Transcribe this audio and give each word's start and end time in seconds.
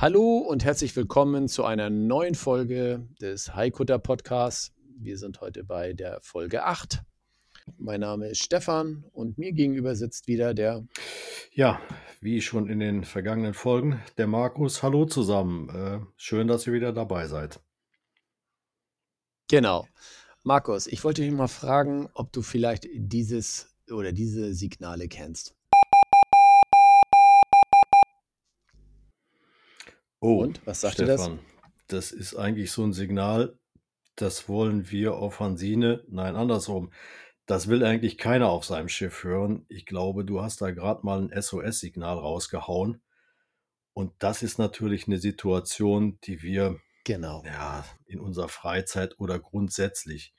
Hallo 0.00 0.38
und 0.38 0.64
herzlich 0.64 0.94
willkommen 0.94 1.48
zu 1.48 1.64
einer 1.64 1.90
neuen 1.90 2.36
Folge 2.36 3.04
des 3.20 3.56
Haikutter 3.56 3.98
Podcasts. 3.98 4.72
Wir 4.96 5.18
sind 5.18 5.40
heute 5.40 5.64
bei 5.64 5.92
der 5.92 6.20
Folge 6.22 6.62
8. 6.62 7.02
Mein 7.78 7.98
Name 7.98 8.28
ist 8.28 8.40
Stefan 8.40 9.02
und 9.12 9.38
mir 9.38 9.50
gegenüber 9.50 9.96
sitzt 9.96 10.28
wieder 10.28 10.54
der. 10.54 10.86
Ja, 11.52 11.80
wie 12.20 12.40
schon 12.40 12.70
in 12.70 12.78
den 12.78 13.02
vergangenen 13.02 13.54
Folgen, 13.54 14.00
der 14.18 14.28
Markus. 14.28 14.84
Hallo 14.84 15.04
zusammen. 15.04 15.68
Äh, 15.68 15.98
schön, 16.16 16.46
dass 16.46 16.68
ihr 16.68 16.74
wieder 16.74 16.92
dabei 16.92 17.26
seid. 17.26 17.58
Genau. 19.48 19.88
Markus, 20.44 20.86
ich 20.86 21.02
wollte 21.02 21.22
dich 21.22 21.32
mal 21.32 21.48
fragen, 21.48 22.08
ob 22.14 22.32
du 22.32 22.42
vielleicht 22.42 22.86
dieses 22.94 23.74
oder 23.90 24.12
diese 24.12 24.54
Signale 24.54 25.08
kennst. 25.08 25.57
Oh, 30.20 30.42
Und, 30.42 30.64
was 30.66 30.80
sagt 30.80 30.94
Stefan, 30.94 31.38
das? 31.86 32.12
ist 32.12 32.34
eigentlich 32.34 32.72
so 32.72 32.82
ein 32.84 32.92
Signal, 32.92 33.58
das 34.16 34.48
wollen 34.48 34.90
wir 34.90 35.14
auf 35.14 35.40
Hansine, 35.40 36.04
nein, 36.08 36.34
andersrum. 36.36 36.92
Das 37.46 37.68
will 37.68 37.84
eigentlich 37.84 38.18
keiner 38.18 38.48
auf 38.50 38.64
seinem 38.64 38.88
Schiff 38.88 39.24
hören. 39.24 39.64
Ich 39.68 39.86
glaube, 39.86 40.24
du 40.24 40.42
hast 40.42 40.60
da 40.60 40.70
gerade 40.70 41.04
mal 41.06 41.20
ein 41.22 41.30
SOS-Signal 41.42 42.18
rausgehauen. 42.18 43.00
Und 43.94 44.12
das 44.18 44.42
ist 44.42 44.58
natürlich 44.58 45.06
eine 45.06 45.18
Situation, 45.18 46.18
die 46.24 46.42
wir 46.42 46.78
Genau. 47.04 47.42
ja, 47.46 47.86
in 48.04 48.20
unserer 48.20 48.48
Freizeit 48.50 49.18
oder 49.18 49.38
grundsätzlich 49.38 50.34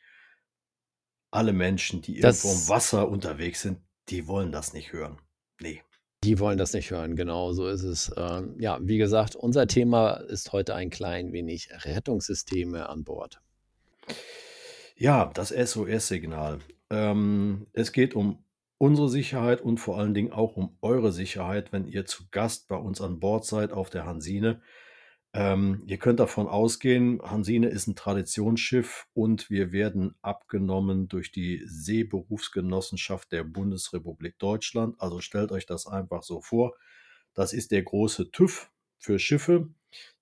alle 1.32 1.52
Menschen, 1.54 2.02
die 2.02 2.20
Das- 2.20 2.44
irgendwo 2.44 2.62
im 2.62 2.70
Wasser 2.70 3.10
unterwegs 3.10 3.62
sind, 3.62 3.82
die 4.10 4.28
wollen 4.28 4.52
das 4.52 4.74
nicht 4.74 4.92
hören. 4.94 5.20
Nee. 5.60 5.82
Die 6.24 6.40
wollen 6.40 6.58
das 6.58 6.74
nicht 6.74 6.92
hören, 6.92 7.16
genau 7.16 7.54
so 7.54 7.68
ist 7.68 7.84
es. 7.84 8.12
Ähm, 8.18 8.56
ja, 8.60 8.78
wie 8.82 8.98
gesagt, 8.98 9.36
unser 9.36 9.68
Thema 9.68 10.16
ist 10.16 10.52
heute 10.52 10.76
ein 10.76 10.90
klein 10.90 11.32
wenig 11.32 11.70
Rettungssysteme 11.86 12.90
an 12.90 13.06
Bord. 13.06 13.42
Ja, 14.98 15.32
das 15.34 15.50
SOS-Signal. 15.50 16.60
Ähm, 16.90 17.68
es 17.72 17.94
geht 17.94 18.16
um 18.16 18.44
unsere 18.78 19.08
Sicherheit 19.08 19.62
und 19.62 19.78
vor 19.78 19.98
allen 19.98 20.14
Dingen 20.14 20.34
auch 20.34 20.58
um 20.58 20.76
eure 20.82 21.14
Sicherheit, 21.14 21.72
wenn 21.72 21.88
ihr 21.88 22.06
zu 22.06 22.24
Gast 22.32 22.68
bei 22.68 22.76
uns 22.76 23.00
an 23.00 23.20
Bord 23.20 23.46
seid 23.46 23.72
auf 23.72 23.90
der 23.90 24.06
Hansine. 24.06 24.62
Ähm, 25.34 25.84
ihr 25.86 25.98
könnt 25.98 26.20
davon 26.20 26.48
ausgehen, 26.48 27.22
Hansine 27.22 27.68
ist 27.68 27.88
ein 27.88 27.96
Traditionsschiff 27.96 29.08
und 29.14 29.50
wir 29.52 29.72
werden 29.72 30.16
abgenommen 30.22 31.08
durch 31.08 31.32
die 31.32 31.62
Seeberufsgenossenschaft 31.66 33.32
der 33.32 33.44
Bundesrepublik 33.44 34.40
Deutschland. 34.40 34.96
Also 35.00 35.22
stellt 35.22 35.52
euch 35.52 35.68
das 35.68 35.86
einfach 35.86 36.24
so 36.24 36.42
vor. 36.42 36.74
Das 37.36 37.54
ist 37.54 37.72
der 37.72 37.84
große 37.84 38.32
TÜV 38.32 38.72
für 38.98 39.20
Schiffe, 39.20 39.70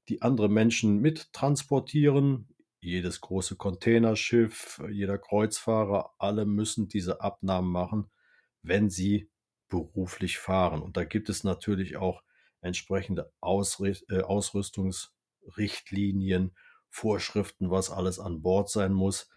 die 0.10 0.22
andere 0.22 0.50
Menschen 0.50 1.00
mittransportieren. 1.00 2.50
Jedes 2.82 3.22
große 3.22 3.56
Containerschiff, 3.56 4.82
jeder 4.92 5.18
Kreuzfahrer, 5.18 6.14
alle 6.20 6.46
müssen 6.46 6.90
diese 6.90 7.22
Abnahmen 7.22 7.72
machen, 7.72 8.10
wenn 8.62 8.90
sie 8.90 9.30
beruflich 9.70 10.38
fahren. 10.38 10.82
Und 10.82 10.98
da 10.98 11.06
gibt 11.06 11.30
es 11.30 11.46
natürlich 11.46 11.96
auch 11.96 12.24
entsprechende 12.62 13.32
äh, 13.42 14.22
Ausrüstungsrichtlinien, 14.22 16.56
Vorschriften, 16.90 17.70
was 17.70 17.92
alles 17.92 18.20
an 18.20 18.42
Bord 18.42 18.70
sein 18.70 18.94
muss. 18.94 19.30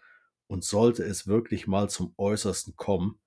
Und 0.47 0.63
sollte 0.63 1.03
es 1.03 1.27
wirklich 1.27 1.67
mal 1.67 1.89
zum 1.89 2.13
Äußersten 2.17 2.75
kommen, 2.75 3.19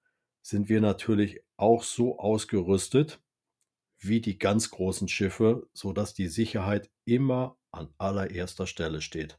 sind 0.42 0.68
wir 0.68 0.82
natürlich 0.82 1.40
auch 1.56 1.82
so 1.82 2.18
ausgerüstet 2.18 3.20
wie 3.98 4.20
die 4.20 4.38
ganz 4.38 4.70
großen 4.70 5.08
Schiffe, 5.08 5.66
sodass 5.72 6.12
die 6.12 6.28
Sicherheit 6.28 6.90
immer 7.06 7.56
an 7.70 7.88
allererster 7.98 8.66
Stelle 8.66 9.00
steht. 9.00 9.38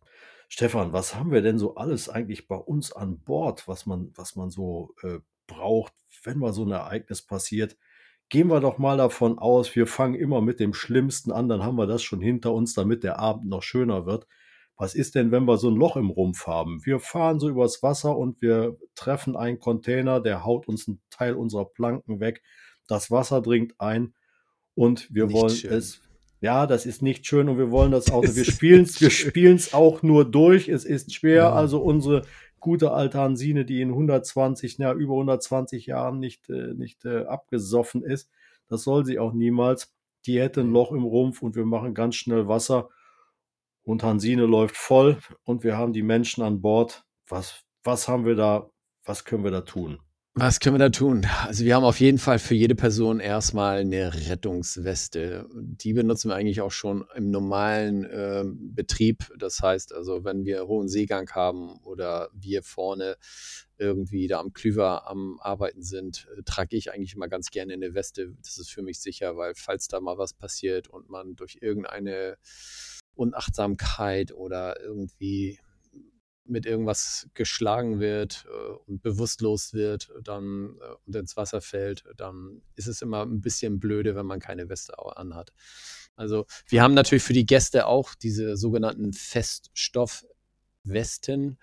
Stefan, 0.49 0.93
was 0.93 1.15
haben 1.15 1.31
wir 1.31 1.41
denn 1.41 1.59
so 1.59 1.75
alles 1.75 2.09
eigentlich 2.09 2.47
bei 2.47 2.55
uns 2.55 2.91
an 2.91 3.19
Bord, 3.19 3.67
was 3.67 3.85
man, 3.85 4.11
was 4.15 4.35
man 4.35 4.49
so 4.49 4.95
äh, 5.03 5.19
braucht, 5.47 5.93
wenn 6.23 6.39
mal 6.39 6.53
so 6.53 6.65
ein 6.65 6.71
Ereignis 6.71 7.21
passiert? 7.21 7.77
Gehen 8.29 8.47
wir 8.49 8.59
doch 8.59 8.77
mal 8.77 8.97
davon 8.97 9.37
aus, 9.37 9.75
wir 9.75 9.85
fangen 9.85 10.15
immer 10.15 10.41
mit 10.41 10.59
dem 10.59 10.73
Schlimmsten 10.73 11.31
an, 11.31 11.47
dann 11.47 11.63
haben 11.63 11.77
wir 11.77 11.85
das 11.85 12.01
schon 12.01 12.21
hinter 12.21 12.53
uns, 12.53 12.73
damit 12.73 13.03
der 13.03 13.19
Abend 13.19 13.47
noch 13.47 13.61
schöner 13.61 14.05
wird. 14.05 14.27
Was 14.77 14.93
ist 14.93 15.15
denn, 15.15 15.31
wenn 15.31 15.45
wir 15.45 15.57
so 15.57 15.69
ein 15.69 15.75
Loch 15.75 15.95
im 15.95 16.09
Rumpf 16.09 16.47
haben? 16.47 16.85
Wir 16.85 16.99
fahren 16.99 17.39
so 17.39 17.47
übers 17.47 17.81
Wasser 17.81 18.17
und 18.17 18.41
wir 18.41 18.77
treffen 18.95 19.37
einen 19.37 19.59
Container, 19.59 20.19
der 20.19 20.43
haut 20.43 20.67
uns 20.67 20.87
einen 20.87 20.99
Teil 21.09 21.35
unserer 21.35 21.65
Planken 21.65 22.19
weg. 22.19 22.41
Das 22.87 23.09
Wasser 23.09 23.41
dringt 23.41 23.79
ein 23.79 24.13
und 24.73 25.13
wir 25.13 25.27
Nicht 25.27 25.35
wollen 25.35 25.55
schön. 25.55 25.71
es. 25.71 26.01
Ja, 26.41 26.67
das 26.67 26.85
ist 26.85 27.01
nicht 27.01 27.25
schön 27.25 27.47
und 27.47 27.57
wir 27.57 27.71
wollen 27.71 27.91
das 27.91 28.11
auch. 28.11 28.23
Wir 28.23 28.43
spielen 28.45 28.83
es, 28.83 28.99
wir 28.99 29.09
spielen 29.09 29.55
es 29.55 29.73
auch 29.73 30.03
nur 30.03 30.29
durch. 30.29 30.67
Es 30.67 30.83
ist 30.83 31.13
schwer. 31.13 31.35
Ja. 31.35 31.53
Also 31.53 31.79
unsere 31.79 32.23
gute 32.65 32.91
alte 32.93 33.19
Hansine, 33.19 33.63
die 33.63 33.79
in 33.79 33.89
120, 33.89 34.79
ja, 34.79 34.91
über 34.91 35.13
120 35.13 35.85
Jahren 35.85 36.19
nicht, 36.19 36.49
äh, 36.49 36.73
nicht 36.73 37.05
äh, 37.05 37.25
abgesoffen 37.25 38.03
ist, 38.03 38.31
das 38.67 38.81
soll 38.81 39.05
sie 39.05 39.19
auch 39.19 39.33
niemals. 39.33 39.93
Die 40.25 40.39
hätte 40.39 40.61
ein 40.61 40.71
Loch 40.71 40.91
im 40.91 41.03
Rumpf 41.03 41.43
und 41.43 41.55
wir 41.55 41.65
machen 41.65 41.93
ganz 41.93 42.15
schnell 42.15 42.47
Wasser 42.47 42.89
und 43.83 44.01
Hansine 44.01 44.47
läuft 44.47 44.77
voll 44.77 45.19
und 45.43 45.63
wir 45.63 45.77
haben 45.77 45.93
die 45.93 46.01
Menschen 46.01 46.43
an 46.43 46.61
Bord. 46.61 47.05
Was, 47.27 47.63
was 47.83 48.07
haben 48.07 48.25
wir 48.25 48.35
da? 48.35 48.67
Was 49.03 49.25
können 49.25 49.43
wir 49.43 49.51
da 49.51 49.61
tun? 49.61 49.99
Was 50.37 50.59
können 50.59 50.75
wir 50.75 50.79
da 50.79 50.89
tun? 50.89 51.25
Also 51.45 51.63
wir 51.63 51.75
haben 51.75 51.85
auf 51.85 52.01
jeden 52.01 52.17
Fall 52.17 52.39
für 52.39 52.55
jede 52.55 52.75
Person 52.75 53.21
erstmal 53.21 53.77
eine 53.77 54.13
Rettungsweste. 54.13 55.47
Die 55.53 55.93
benutzen 55.93 56.27
wir 56.27 56.35
eigentlich 56.35 56.59
auch 56.59 56.73
schon 56.73 57.05
im 57.15 57.31
normalen 57.31 58.03
äh, 58.03 58.43
Betrieb. 58.45 59.31
Das 59.37 59.61
heißt 59.61 59.93
also, 59.93 60.25
wenn 60.25 60.43
wir 60.43 60.67
hohen 60.67 60.89
Seegang 60.89 61.29
haben 61.31 61.79
oder 61.83 62.27
wir 62.33 62.63
vorne 62.63 63.15
irgendwie 63.77 64.27
da 64.27 64.41
am 64.41 64.51
Klüver 64.51 65.09
am 65.09 65.39
Arbeiten 65.39 65.83
sind, 65.83 66.27
äh, 66.37 66.43
trage 66.43 66.75
ich 66.75 66.91
eigentlich 66.91 67.15
immer 67.15 67.29
ganz 67.29 67.49
gerne 67.49 67.71
eine 67.71 67.93
Weste. 67.93 68.35
Das 68.43 68.57
ist 68.57 68.69
für 68.69 68.81
mich 68.81 68.99
sicher, 68.99 69.37
weil 69.37 69.53
falls 69.55 69.87
da 69.87 70.01
mal 70.01 70.17
was 70.17 70.33
passiert 70.33 70.89
und 70.89 71.09
man 71.09 71.37
durch 71.37 71.59
irgendeine 71.61 72.37
Unachtsamkeit 73.13 74.33
oder 74.33 74.81
irgendwie 74.81 75.59
mit 76.45 76.65
irgendwas 76.65 77.27
geschlagen 77.33 77.99
wird 77.99 78.45
äh, 78.47 78.71
und 78.87 79.01
bewusstlos 79.01 79.73
wird 79.73 80.09
dann 80.23 80.77
äh, 80.79 80.95
und 81.05 81.13
ins 81.15 81.35
Wasser 81.37 81.61
fällt, 81.61 82.03
dann 82.15 82.61
ist 82.75 82.87
es 82.87 83.01
immer 83.01 83.25
ein 83.25 83.41
bisschen 83.41 83.79
blöde, 83.79 84.15
wenn 84.15 84.25
man 84.25 84.39
keine 84.39 84.69
Weste 84.69 84.97
anhat. 85.17 85.51
Also 86.15 86.45
wir 86.67 86.81
haben 86.81 86.93
natürlich 86.93 87.23
für 87.23 87.33
die 87.33 87.45
Gäste 87.45 87.87
auch 87.87 88.15
diese 88.15 88.55
sogenannten 88.57 89.13
Feststoffwesten. 89.13 91.57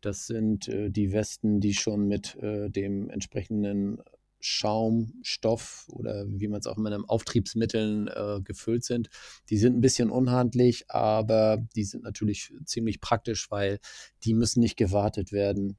Das 0.00 0.26
sind 0.26 0.68
äh, 0.68 0.90
die 0.90 1.12
Westen, 1.12 1.60
die 1.60 1.74
schon 1.74 2.06
mit 2.06 2.36
äh, 2.36 2.70
dem 2.70 3.10
entsprechenden 3.10 4.02
Schaumstoff 4.44 5.86
oder 5.88 6.26
wie 6.28 6.48
man 6.48 6.60
es 6.60 6.66
auch 6.66 6.76
immer 6.76 6.90
nennt, 6.90 7.08
Auftriebsmitteln 7.08 8.08
äh, 8.08 8.40
gefüllt 8.42 8.84
sind. 8.84 9.08
Die 9.48 9.56
sind 9.56 9.76
ein 9.76 9.80
bisschen 9.80 10.10
unhandlich, 10.10 10.90
aber 10.90 11.66
die 11.74 11.84
sind 11.84 12.04
natürlich 12.04 12.52
ziemlich 12.66 13.00
praktisch, 13.00 13.50
weil 13.50 13.78
die 14.22 14.34
müssen 14.34 14.60
nicht 14.60 14.76
gewartet 14.76 15.32
werden 15.32 15.78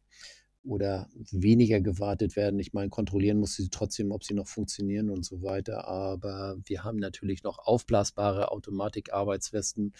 oder 0.64 1.08
weniger 1.32 1.80
gewartet 1.80 2.36
werden. 2.36 2.60
Ich 2.60 2.74
meine, 2.74 2.90
kontrollieren 2.90 3.38
muss 3.38 3.56
sie 3.56 3.70
trotzdem, 3.70 4.12
ob 4.12 4.24
sie 4.24 4.34
noch 4.34 4.48
funktionieren 4.48 5.12
und 5.12 5.24
so 5.24 5.44
weiter. 5.44 5.88
Aber 5.88 6.58
wir 6.66 6.84
haben 6.84 6.98
natürlich 6.98 7.44
noch 7.44 7.60
aufblasbare 7.60 8.52
Automatik-Arbeitswesten. 8.52 9.94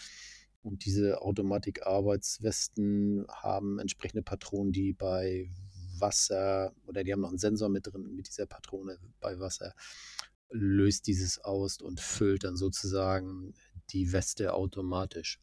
Und 0.62 0.84
diese 0.84 1.22
Automatik-Arbeitswesten 1.22 3.26
haben 3.30 3.78
entsprechende 3.78 4.24
Patronen, 4.24 4.72
die 4.72 4.92
bei 4.92 5.52
Wasser 6.00 6.74
oder 6.86 7.04
die 7.04 7.12
haben 7.12 7.20
noch 7.20 7.30
einen 7.30 7.38
Sensor 7.38 7.68
mit 7.68 7.86
drin. 7.86 8.14
Mit 8.14 8.28
dieser 8.28 8.46
Patrone 8.46 8.98
bei 9.20 9.38
Wasser 9.38 9.74
löst 10.50 11.06
dieses 11.06 11.38
aus 11.38 11.80
und 11.80 12.00
füllt 12.00 12.44
dann 12.44 12.56
sozusagen 12.56 13.54
die 13.90 14.12
Weste 14.12 14.54
automatisch. 14.54 15.40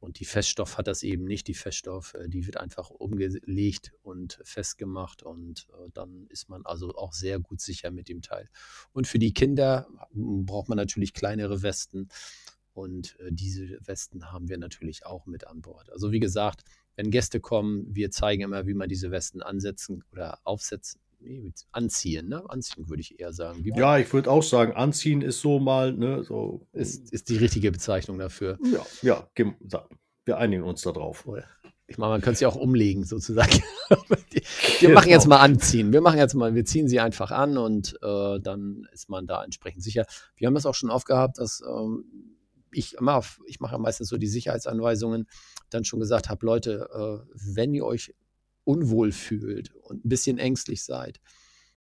Und 0.00 0.18
die 0.18 0.24
Feststoff 0.24 0.78
hat 0.78 0.86
das 0.86 1.02
eben 1.02 1.24
nicht. 1.24 1.46
Die 1.46 1.54
Feststoff, 1.54 2.14
äh, 2.14 2.28
die 2.28 2.46
wird 2.46 2.56
einfach 2.56 2.88
umgelegt 2.88 3.92
und 4.02 4.40
festgemacht 4.44 5.22
und 5.22 5.68
äh, 5.72 5.90
dann 5.92 6.26
ist 6.28 6.48
man 6.48 6.64
also 6.64 6.94
auch 6.94 7.12
sehr 7.12 7.38
gut 7.38 7.60
sicher 7.60 7.90
mit 7.90 8.08
dem 8.08 8.22
Teil. 8.22 8.48
Und 8.92 9.06
für 9.06 9.18
die 9.18 9.34
Kinder 9.34 9.86
m, 10.14 10.46
braucht 10.46 10.70
man 10.70 10.76
natürlich 10.76 11.12
kleinere 11.12 11.62
Westen. 11.62 12.08
Und 12.72 13.18
äh, 13.20 13.30
diese 13.30 13.78
Westen 13.86 14.32
haben 14.32 14.48
wir 14.48 14.56
natürlich 14.56 15.04
auch 15.04 15.26
mit 15.26 15.46
an 15.46 15.60
Bord. 15.60 15.90
Also 15.90 16.12
wie 16.12 16.20
gesagt, 16.20 16.64
wenn 17.00 17.10
Gäste 17.10 17.40
kommen, 17.40 17.86
wir 17.88 18.10
zeigen 18.10 18.42
immer, 18.42 18.66
wie 18.66 18.74
man 18.74 18.86
diese 18.88 19.10
Westen 19.10 19.42
ansetzen 19.42 20.04
oder 20.12 20.38
aufsetzen. 20.44 21.00
Nee, 21.18 21.50
anziehen, 21.72 22.28
ne? 22.28 22.42
Anziehen 22.48 22.88
würde 22.90 23.00
ich 23.00 23.18
eher 23.18 23.32
sagen. 23.32 23.64
Wie 23.64 23.72
Ja, 23.74 23.96
ich 23.98 24.12
würde 24.12 24.30
auch 24.30 24.42
sagen, 24.42 24.72
anziehen 24.74 25.22
ist 25.22 25.40
so 25.40 25.58
mal, 25.58 25.92
ne, 25.94 26.22
so. 26.24 26.66
ist, 26.72 27.10
ist 27.12 27.28
die 27.30 27.36
richtige 27.38 27.72
Bezeichnung 27.72 28.18
dafür. 28.18 28.58
Ja, 28.70 28.84
ja, 29.02 29.28
wir 30.26 30.36
einigen 30.38 30.62
uns 30.62 30.82
da 30.82 30.92
drauf. 30.92 31.26
Oder- 31.26 31.44
Ich 31.86 31.96
meine, 31.98 32.12
man 32.12 32.20
könnte 32.20 32.42
ja 32.42 32.48
auch 32.48 32.56
umlegen, 32.56 33.04
sozusagen. 33.04 33.50
wir 34.30 34.42
Genau. 34.80 34.94
machen 34.94 35.08
jetzt 35.10 35.26
mal 35.26 35.38
anziehen. 35.40 35.92
Wir 35.92 36.00
machen 36.02 36.18
jetzt 36.18 36.34
mal, 36.34 36.54
wir 36.54 36.64
ziehen 36.66 36.86
sie 36.88 37.00
einfach 37.00 37.30
an 37.30 37.56
und 37.58 37.96
äh, 38.02 38.40
dann 38.40 38.86
ist 38.92 39.08
man 39.08 39.26
da 39.26 39.42
entsprechend 39.42 39.82
sicher. 39.82 40.04
Wir 40.36 40.46
haben 40.48 40.56
es 40.56 40.66
auch 40.66 40.74
schon 40.74 40.90
oft 40.90 41.06
gehabt, 41.06 41.38
dass 41.38 41.62
ähm, 41.66 42.04
ich 42.72 42.94
immer, 42.94 43.22
ich 43.46 43.60
mache 43.60 43.72
ja 43.74 43.78
meistens 43.78 44.08
so 44.08 44.16
die 44.16 44.28
Sicherheitsanweisungen, 44.28 45.26
dann 45.70 45.84
schon 45.84 46.00
gesagt 46.00 46.28
habe, 46.28 46.44
Leute, 46.44 46.88
äh, 46.92 47.32
wenn 47.34 47.74
ihr 47.74 47.84
euch 47.84 48.14
unwohl 48.64 49.12
fühlt 49.12 49.74
und 49.74 50.04
ein 50.04 50.08
bisschen 50.08 50.38
ängstlich 50.38 50.84
seid 50.84 51.20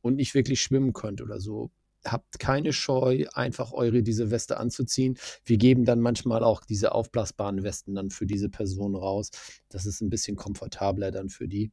und 0.00 0.16
nicht 0.16 0.34
wirklich 0.34 0.60
schwimmen 0.60 0.92
könnt 0.92 1.20
oder 1.20 1.40
so, 1.40 1.70
habt 2.04 2.38
keine 2.38 2.72
Scheu, 2.72 3.26
einfach 3.32 3.72
eure 3.72 4.02
diese 4.02 4.30
Weste 4.30 4.56
anzuziehen. 4.56 5.18
Wir 5.44 5.56
geben 5.56 5.84
dann 5.84 6.00
manchmal 6.00 6.42
auch 6.42 6.64
diese 6.64 6.92
aufblasbaren 6.92 7.62
Westen 7.62 7.94
dann 7.94 8.10
für 8.10 8.26
diese 8.26 8.48
Person 8.48 8.94
raus. 8.94 9.30
Das 9.68 9.86
ist 9.86 10.00
ein 10.00 10.10
bisschen 10.10 10.36
komfortabler 10.36 11.10
dann 11.10 11.28
für 11.28 11.48
die, 11.48 11.72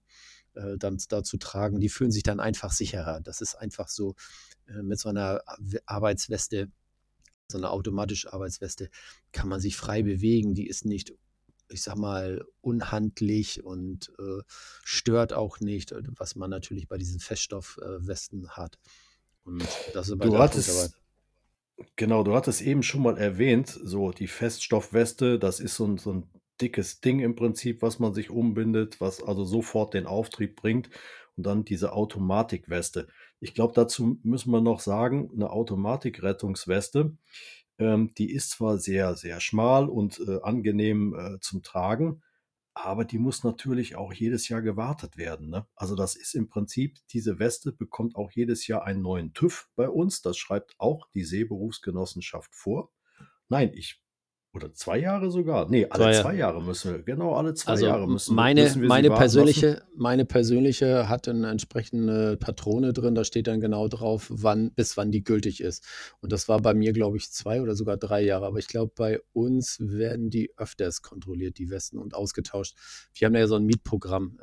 äh, 0.54 0.78
dann 0.78 0.98
da 1.10 1.24
zu 1.24 1.38
tragen. 1.38 1.80
Die 1.80 1.90
fühlen 1.90 2.12
sich 2.12 2.24
dann 2.24 2.40
einfach 2.40 2.72
sicherer. 2.72 3.22
Das 3.22 3.42
ist 3.42 3.56
einfach 3.56 3.88
so 3.88 4.16
äh, 4.68 4.82
mit 4.84 5.00
so 5.00 5.10
einer 5.10 5.42
Arbeitsweste, 5.86 6.72
so 7.48 7.58
einer 7.58 7.72
automatische 7.72 8.32
Arbeitsweste, 8.32 8.90
kann 9.32 9.50
man 9.50 9.60
sich 9.60 9.76
frei 9.76 10.04
bewegen. 10.04 10.54
Die 10.54 10.68
ist 10.68 10.86
nicht, 10.86 11.14
ich 11.70 11.84
sag 11.84 11.96
mal, 11.96 12.46
unhandlich 12.62 13.64
und 13.64 14.12
äh, 14.20 14.42
stört 14.84 15.34
auch 15.34 15.60
nicht, 15.60 15.92
äh, 15.92 16.02
was 16.18 16.36
man 16.36 16.50
natürlich 16.50 16.88
bei 16.88 16.98
diesen 16.98 17.20
Feststoffwesten 17.20 18.50
hat. 18.50 18.80
Und 19.44 19.66
das 19.94 20.10
ist 20.10 20.18
bei 20.18 20.26
Du 20.26 20.32
der 20.32 20.38
Punkt 20.38 20.54
hattest, 20.54 20.96
genau, 21.96 22.24
du 22.24 22.34
hattest 22.34 22.62
eben 22.62 22.84
schon 22.84 23.02
mal 23.02 23.18
erwähnt, 23.18 23.70
so 23.70 24.12
die 24.12 24.28
Feststoffweste, 24.28 25.40
das 25.40 25.60
ist 25.60 25.76
so 25.76 25.86
ein, 25.86 25.98
so 25.98 26.14
ein 26.14 26.30
dickes 26.62 27.02
Ding 27.02 27.20
im 27.20 27.36
Prinzip, 27.36 27.82
was 27.82 28.00
man 28.00 28.14
sich 28.14 28.30
umbindet, 28.30 29.00
was 29.00 29.24
also 29.24 29.46
sofort 29.46 29.94
den 29.94 30.06
Auftrieb 30.06 30.56
bringt. 30.56 30.90
Und 31.38 31.46
dann 31.46 31.64
diese 31.64 31.94
Automatikweste. 31.94 33.08
Ich 33.40 33.54
glaube, 33.54 33.72
dazu 33.74 34.20
müssen 34.24 34.52
wir 34.52 34.60
noch 34.60 34.82
sagen, 34.82 35.32
eine 35.34 35.50
Automatikrettungsweste, 35.50 37.16
ähm, 37.80 38.14
die 38.18 38.32
ist 38.32 38.52
zwar 38.52 38.78
sehr, 38.78 39.16
sehr 39.16 39.40
schmal 39.40 39.90
und 39.90 40.20
äh, 40.20 40.40
angenehm 40.44 41.16
äh, 41.16 41.40
zum 41.40 41.64
Tragen, 41.64 42.22
aber 42.74 43.04
die 43.04 43.18
muss 43.18 43.44
natürlich 43.44 43.96
auch 43.96 44.14
jedes 44.14 44.48
Jahr 44.48 44.62
gewartet 44.62 45.18
werden. 45.18 45.50
Ne? 45.50 45.66
Also 45.76 45.96
das 45.96 46.16
ist 46.16 46.36
im 46.36 46.48
Prinzip, 46.48 46.98
diese 47.10 47.40
Weste 47.40 47.72
bekommt 47.72 48.16
auch 48.16 48.32
jedes 48.32 48.68
Jahr 48.68 48.84
einen 48.84 49.02
neuen 49.02 49.34
TÜV 49.34 49.70
bei 49.76 49.90
uns. 49.90 50.22
Das 50.22 50.38
schreibt 50.38 50.76
auch 50.78 51.08
die 51.14 51.24
Seeberufsgenossenschaft 51.24 52.56
vor. 52.56 52.92
Nein, 53.50 53.72
ich, 53.74 54.02
oder 54.52 54.74
zwei 54.74 54.98
Jahre 54.98 55.30
sogar? 55.30 55.70
Nee, 55.70 55.86
alle 55.90 56.06
Zwei 56.06 56.22
zwei, 56.22 56.36
Jahre. 56.36 56.62
Müssen 56.62 56.92
wir, 56.92 57.04
genau, 57.04 57.34
alle 57.36 57.54
zwei 57.54 57.72
Also 57.74 57.86
Jahre 57.86 58.08
müssen, 58.10 58.34
meine, 58.36 58.64
müssen 58.64 58.82
wir 58.82 58.88
meine, 58.88 59.08
lassen. 59.10 59.20
persönliche, 59.20 59.84
meine 59.96 60.26
persönliche 60.26 61.08
hat 61.08 61.28
eine 61.28 61.50
entsprechende 61.50 62.36
Patrone 62.38 62.92
drin, 62.94 63.14
da 63.14 63.24
steht 63.24 63.48
dann 63.48 63.60
genau 63.62 63.88
drauf, 63.88 64.28
wann, 64.30 64.72
bis 64.74 64.98
wann 64.98 65.12
die 65.12 65.24
gültig 65.24 65.62
ist. 65.62 65.86
Und 66.20 66.32
das 66.32 66.50
war 66.50 66.60
bei 66.62 66.74
mir, 66.74 66.94
glaube 66.94 67.18
ich, 67.18 67.32
zwei 67.32 67.62
oder 67.62 67.76
sogar 67.76 67.98
drei 67.98 68.22
Jahre. 68.22 68.48
Aber 68.48 68.58
ich 68.58 68.68
glaube, 68.68 68.92
bei 68.96 69.20
uns 69.34 69.78
werden 69.80 70.30
die 70.32 70.52
öfters 70.58 71.02
kontrolliert, 71.04 71.60
die 71.60 71.70
Westen, 71.70 72.00
und 72.00 72.16
ausgetauscht. 72.16 72.76
Wir 73.14 73.28
haben 73.28 73.36
ja 73.36 73.46
so 73.46 73.56
ein 73.56 73.66
Mietprogramm. 73.66 74.40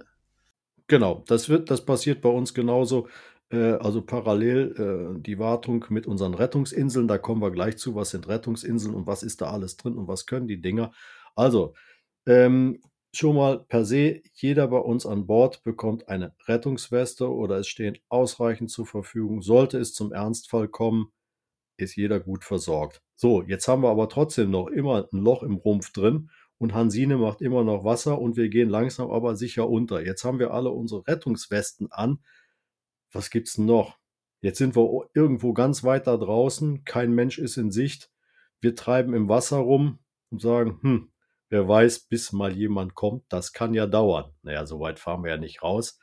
Genau, 0.89 1.25
das 1.27 1.49
wird, 1.49 1.69
das 1.71 1.85
passiert 1.85 2.21
bei 2.21 2.29
uns 2.29 2.55
genauso. 2.55 3.09
Äh, 3.51 3.73
also 3.75 4.03
parallel 4.03 5.17
äh, 5.19 5.21
die 5.21 5.39
Wartung 5.39 5.85
mit 5.91 6.07
unseren 6.07 6.35
Rettungsinseln, 6.35 7.09
da 7.09 7.19
kommen 7.19 7.43
wir 7.43 7.51
gleich 7.51 7.77
zu, 7.79 7.95
was 7.95 8.11
sind 8.11 8.29
Rettungsinseln 8.29 8.95
und 8.95 9.07
was 9.07 9.23
ist 9.23 9.41
da 9.41 9.51
alles 9.51 9.77
drin 9.77 9.97
und 9.97 10.09
was 10.09 10.27
können 10.27 10.49
die 10.49 10.61
Dinger. 10.61 10.93
Also, 11.35 11.75
ähm, 12.27 12.81
schon 13.13 13.37
mal 13.37 13.61
per 13.61 13.85
se, 13.85 14.23
jeder 14.35 14.69
bei 14.69 14.79
uns 14.79 15.07
an 15.07 15.27
Bord 15.27 15.63
bekommt 15.63 16.09
eine 16.09 16.35
Rettungsweste 16.47 17.33
oder 17.33 17.59
es 17.59 17.69
stehen 17.69 17.99
ausreichend 18.09 18.71
zur 18.71 18.87
Verfügung. 18.87 19.43
Sollte 19.43 19.79
es 19.79 19.95
zum 19.95 20.13
Ernstfall 20.13 20.69
kommen, 20.69 21.13
ist 21.79 21.97
jeder 21.97 22.21
gut 22.21 22.45
versorgt. 22.45 23.03
So, 23.17 23.43
jetzt 23.43 23.69
haben 23.69 23.83
wir 23.83 23.91
aber 23.91 24.09
trotzdem 24.09 24.51
noch 24.51 24.69
immer 24.69 25.09
ein 25.13 25.19
Loch 25.19 25.43
im 25.43 25.57
Rumpf 25.57 25.93
drin 25.93 26.31
und 26.59 26.75
Hansine 26.75 27.17
macht 27.19 27.43
immer 27.43 27.65
noch 27.65 27.85
Wasser 27.85 28.19
und 28.21 28.37
wir 28.37 28.49
gehen 28.49 28.69
langsam 28.71 29.11
aber 29.11 29.37
sicher 29.37 29.69
unter. 29.69 30.05
Jetzt 30.05 30.25
haben 30.25 30.39
wir 30.39 30.53
alle 30.53 30.71
unsere 30.71 31.07
Rettungswesten 31.07 31.93
an. 31.93 32.19
Was 33.13 33.31
gibt's 33.31 33.55
denn 33.55 33.67
noch? 33.67 33.99
Jetzt 34.41 34.59
sind 34.59 34.77
wir 34.77 35.09
irgendwo 35.15 35.53
ganz 35.53 35.83
weit 35.85 36.07
da 36.07 36.17
draußen, 36.17 36.85
kein 36.85 37.13
Mensch 37.13 37.39
ist 37.39 37.57
in 37.57 37.71
Sicht. 37.71 38.11
Wir 38.61 38.77
treiben 38.77 39.15
im 39.15 39.29
Wasser 39.29 39.59
rum 39.59 39.99
und 40.31 40.41
sagen, 40.41 40.79
hm, 40.83 41.13
wer 41.49 41.69
weiß, 41.69 42.01
bis 42.09 42.33
mal 42.33 42.57
jemand 42.57 42.95
kommt, 42.95 43.25
das 43.29 43.53
kann 43.53 43.75
ja 43.75 43.87
dauern. 43.87 44.33
Naja, 44.43 44.67
so 44.67 44.81
weit 44.81 44.99
fahren 44.99 45.23
wir 45.25 45.31
ja 45.31 45.37
nicht 45.37 45.63
raus. 45.63 45.99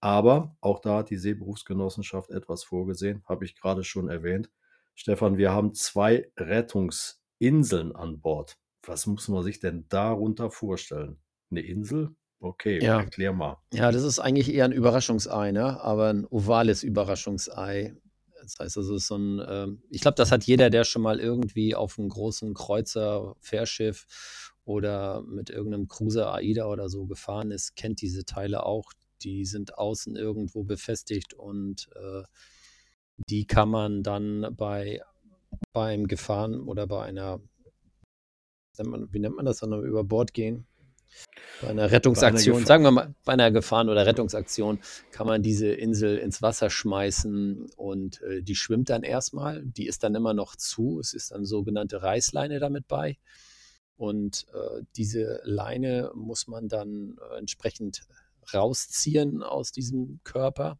Aber 0.00 0.56
auch 0.60 0.80
da 0.80 0.98
hat 0.98 1.10
die 1.10 1.16
Seeberufsgenossenschaft 1.16 2.30
etwas 2.30 2.64
vorgesehen, 2.64 3.22
habe 3.26 3.44
ich 3.44 3.56
gerade 3.56 3.84
schon 3.84 4.08
erwähnt. 4.08 4.50
Stefan, 4.94 5.38
wir 5.38 5.52
haben 5.52 5.74
zwei 5.74 6.30
Rettungsinseln 6.36 7.94
an 7.94 8.20
Bord. 8.20 8.58
Was 8.82 9.06
muss 9.06 9.28
man 9.28 9.42
sich 9.42 9.60
denn 9.60 9.86
darunter 9.88 10.50
vorstellen? 10.50 11.20
Eine 11.50 11.60
Insel? 11.60 12.16
Okay, 12.40 12.82
Ja. 12.82 13.00
erklär 13.00 13.32
mal. 13.32 13.58
Ja, 13.72 13.90
das 13.90 14.02
ist 14.02 14.18
eigentlich 14.18 14.52
eher 14.52 14.64
ein 14.64 14.72
Überraschungsei, 14.72 15.52
ne? 15.52 15.80
aber 15.82 16.08
ein 16.08 16.24
ovales 16.26 16.82
Überraschungsei. 16.82 17.96
Das 18.40 18.58
heißt 18.60 18.76
also, 18.78 18.94
es 18.94 19.02
ist 19.02 19.08
so 19.08 19.16
ein, 19.16 19.42
ähm, 19.46 19.82
ich 19.90 20.00
glaube, 20.00 20.14
das 20.14 20.30
hat 20.30 20.44
jeder, 20.44 20.70
der 20.70 20.84
schon 20.84 21.02
mal 21.02 21.18
irgendwie 21.18 21.74
auf 21.74 21.98
einem 21.98 22.08
großen 22.08 22.54
Kreuzer, 22.54 23.34
Fährschiff 23.40 24.54
oder 24.64 25.22
mit 25.22 25.50
irgendeinem 25.50 25.88
Cruiser 25.88 26.32
AIDA 26.32 26.66
oder 26.66 26.88
so 26.88 27.06
gefahren 27.06 27.50
ist, 27.50 27.74
kennt 27.74 28.00
diese 28.00 28.24
Teile 28.24 28.64
auch. 28.64 28.92
Die 29.22 29.44
sind 29.44 29.76
außen 29.76 30.14
irgendwo 30.14 30.62
befestigt 30.62 31.34
und 31.34 31.88
äh, 31.96 32.22
die 33.28 33.46
kann 33.46 33.68
man 33.68 34.02
dann 34.04 34.54
bei 34.56 35.02
beim 35.72 36.06
Gefahren 36.06 36.60
oder 36.60 36.86
bei 36.86 37.02
einer, 37.04 37.40
wie 38.76 39.18
nennt 39.18 39.34
man 39.34 39.46
das 39.46 39.58
dann, 39.58 39.72
über 39.82 40.04
Bord 40.04 40.32
gehen? 40.32 40.67
Bei 41.60 41.68
einer 41.68 41.90
Rettungsaktion, 41.90 42.58
Gefahr- 42.58 42.66
sagen 42.66 42.84
wir 42.84 42.90
mal, 42.90 43.14
bei 43.24 43.32
einer 43.32 43.50
Gefahren- 43.50 43.88
oder 43.88 44.06
Rettungsaktion 44.06 44.78
kann 45.10 45.26
man 45.26 45.42
diese 45.42 45.68
Insel 45.68 46.16
ins 46.18 46.40
Wasser 46.40 46.70
schmeißen 46.70 47.70
und 47.76 48.22
äh, 48.22 48.42
die 48.42 48.54
schwimmt 48.54 48.90
dann 48.90 49.02
erstmal. 49.02 49.64
Die 49.64 49.86
ist 49.86 50.04
dann 50.04 50.14
immer 50.14 50.34
noch 50.34 50.54
zu. 50.56 51.00
Es 51.00 51.14
ist 51.14 51.32
dann 51.32 51.44
sogenannte 51.44 52.02
Reißleine 52.02 52.60
damit 52.60 52.86
bei. 52.86 53.18
Und 53.96 54.46
äh, 54.54 54.82
diese 54.96 55.40
Leine 55.42 56.12
muss 56.14 56.46
man 56.46 56.68
dann 56.68 57.16
äh, 57.32 57.38
entsprechend 57.38 58.02
rausziehen 58.54 59.42
aus 59.42 59.72
diesem 59.72 60.20
Körper. 60.22 60.78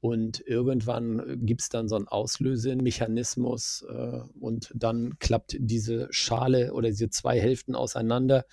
Und 0.00 0.40
irgendwann 0.40 1.44
gibt 1.44 1.62
es 1.62 1.68
dann 1.68 1.88
so 1.88 1.96
einen 1.96 2.06
Auslösemechanismus 2.08 3.84
äh, 3.88 4.20
und 4.38 4.70
dann 4.74 5.18
klappt 5.18 5.56
diese 5.58 6.08
Schale 6.10 6.72
oder 6.72 6.88
diese 6.88 7.10
zwei 7.10 7.40
Hälften 7.40 7.74
auseinander 7.74 8.44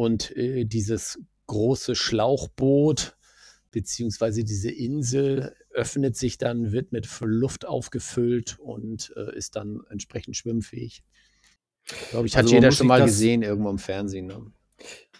und 0.00 0.34
äh, 0.34 0.64
dieses 0.64 1.20
große 1.46 1.94
Schlauchboot 1.94 3.18
beziehungsweise 3.70 4.44
diese 4.44 4.70
Insel 4.70 5.54
öffnet 5.72 6.16
sich 6.16 6.38
dann, 6.38 6.72
wird 6.72 6.90
mit 6.90 7.06
Luft 7.20 7.66
aufgefüllt 7.66 8.58
und 8.58 9.12
äh, 9.14 9.36
ist 9.36 9.56
dann 9.56 9.82
entsprechend 9.90 10.38
schwimmfähig. 10.38 11.04
Glaube 12.10 12.26
ich, 12.26 12.34
hat 12.34 12.44
Also 12.44 12.54
jeder 12.54 12.72
schon 12.72 12.86
mal 12.86 13.04
gesehen 13.04 13.42
irgendwo 13.42 13.68
im 13.68 13.78
Fernsehen. 13.78 14.26
Ne? 14.26 14.50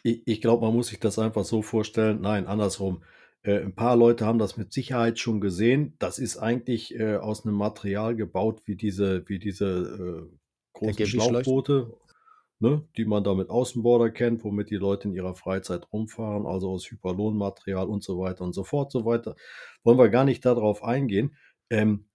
Ich, 0.02 0.22
ich 0.24 0.40
glaube, 0.40 0.64
man 0.64 0.74
muss 0.74 0.88
sich 0.88 0.98
das 0.98 1.18
einfach 1.18 1.44
so 1.44 1.60
vorstellen. 1.60 2.22
Nein, 2.22 2.46
andersrum. 2.46 3.02
Äh, 3.42 3.60
ein 3.60 3.74
paar 3.74 3.96
Leute 3.96 4.24
haben 4.24 4.38
das 4.38 4.56
mit 4.56 4.72
Sicherheit 4.72 5.18
schon 5.18 5.42
gesehen. 5.42 5.92
Das 5.98 6.18
ist 6.18 6.38
eigentlich 6.38 6.98
äh, 6.98 7.16
aus 7.16 7.44
einem 7.44 7.56
Material 7.56 8.16
gebaut 8.16 8.62
wie 8.64 8.76
diese, 8.76 9.28
wie 9.28 9.38
diese 9.38 10.28
äh, 10.30 10.36
großen? 10.72 11.06
Schlauchboote, 11.06 11.92
ne, 12.60 12.86
die 12.96 13.04
man 13.04 13.24
da 13.24 13.34
mit 13.34 13.50
Außenborder 13.50 14.10
kennt, 14.10 14.44
womit 14.44 14.70
die 14.70 14.76
Leute 14.76 15.08
in 15.08 15.14
ihrer 15.14 15.34
Freizeit 15.34 15.92
rumfahren, 15.92 16.46
also 16.46 16.70
aus 16.70 16.90
Hyperlonmaterial 16.90 17.88
und 17.88 18.04
so 18.04 18.18
weiter 18.18 18.44
und 18.44 18.52
so 18.54 18.64
fort, 18.64 18.92
so 18.92 19.04
weiter. 19.04 19.34
Wollen 19.82 19.98
wir 19.98 20.10
gar 20.10 20.24
nicht 20.24 20.44
darauf 20.44 20.84
eingehen. 20.84 21.36
Ähm, 21.70 22.06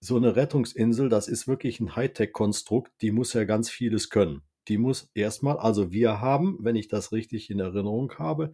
so 0.00 0.16
eine 0.16 0.34
Rettungsinsel, 0.36 1.08
das 1.08 1.28
ist 1.28 1.46
wirklich 1.46 1.80
ein 1.80 1.94
Hightech-Konstrukt, 1.94 2.92
die 3.02 3.12
muss 3.12 3.32
ja 3.34 3.44
ganz 3.44 3.70
vieles 3.70 4.10
können. 4.10 4.42
Die 4.68 4.78
muss 4.78 5.10
erstmal, 5.14 5.58
also 5.58 5.92
wir 5.92 6.20
haben, 6.20 6.58
wenn 6.60 6.76
ich 6.76 6.88
das 6.88 7.12
richtig 7.12 7.50
in 7.50 7.60
Erinnerung 7.60 8.12
habe, 8.18 8.52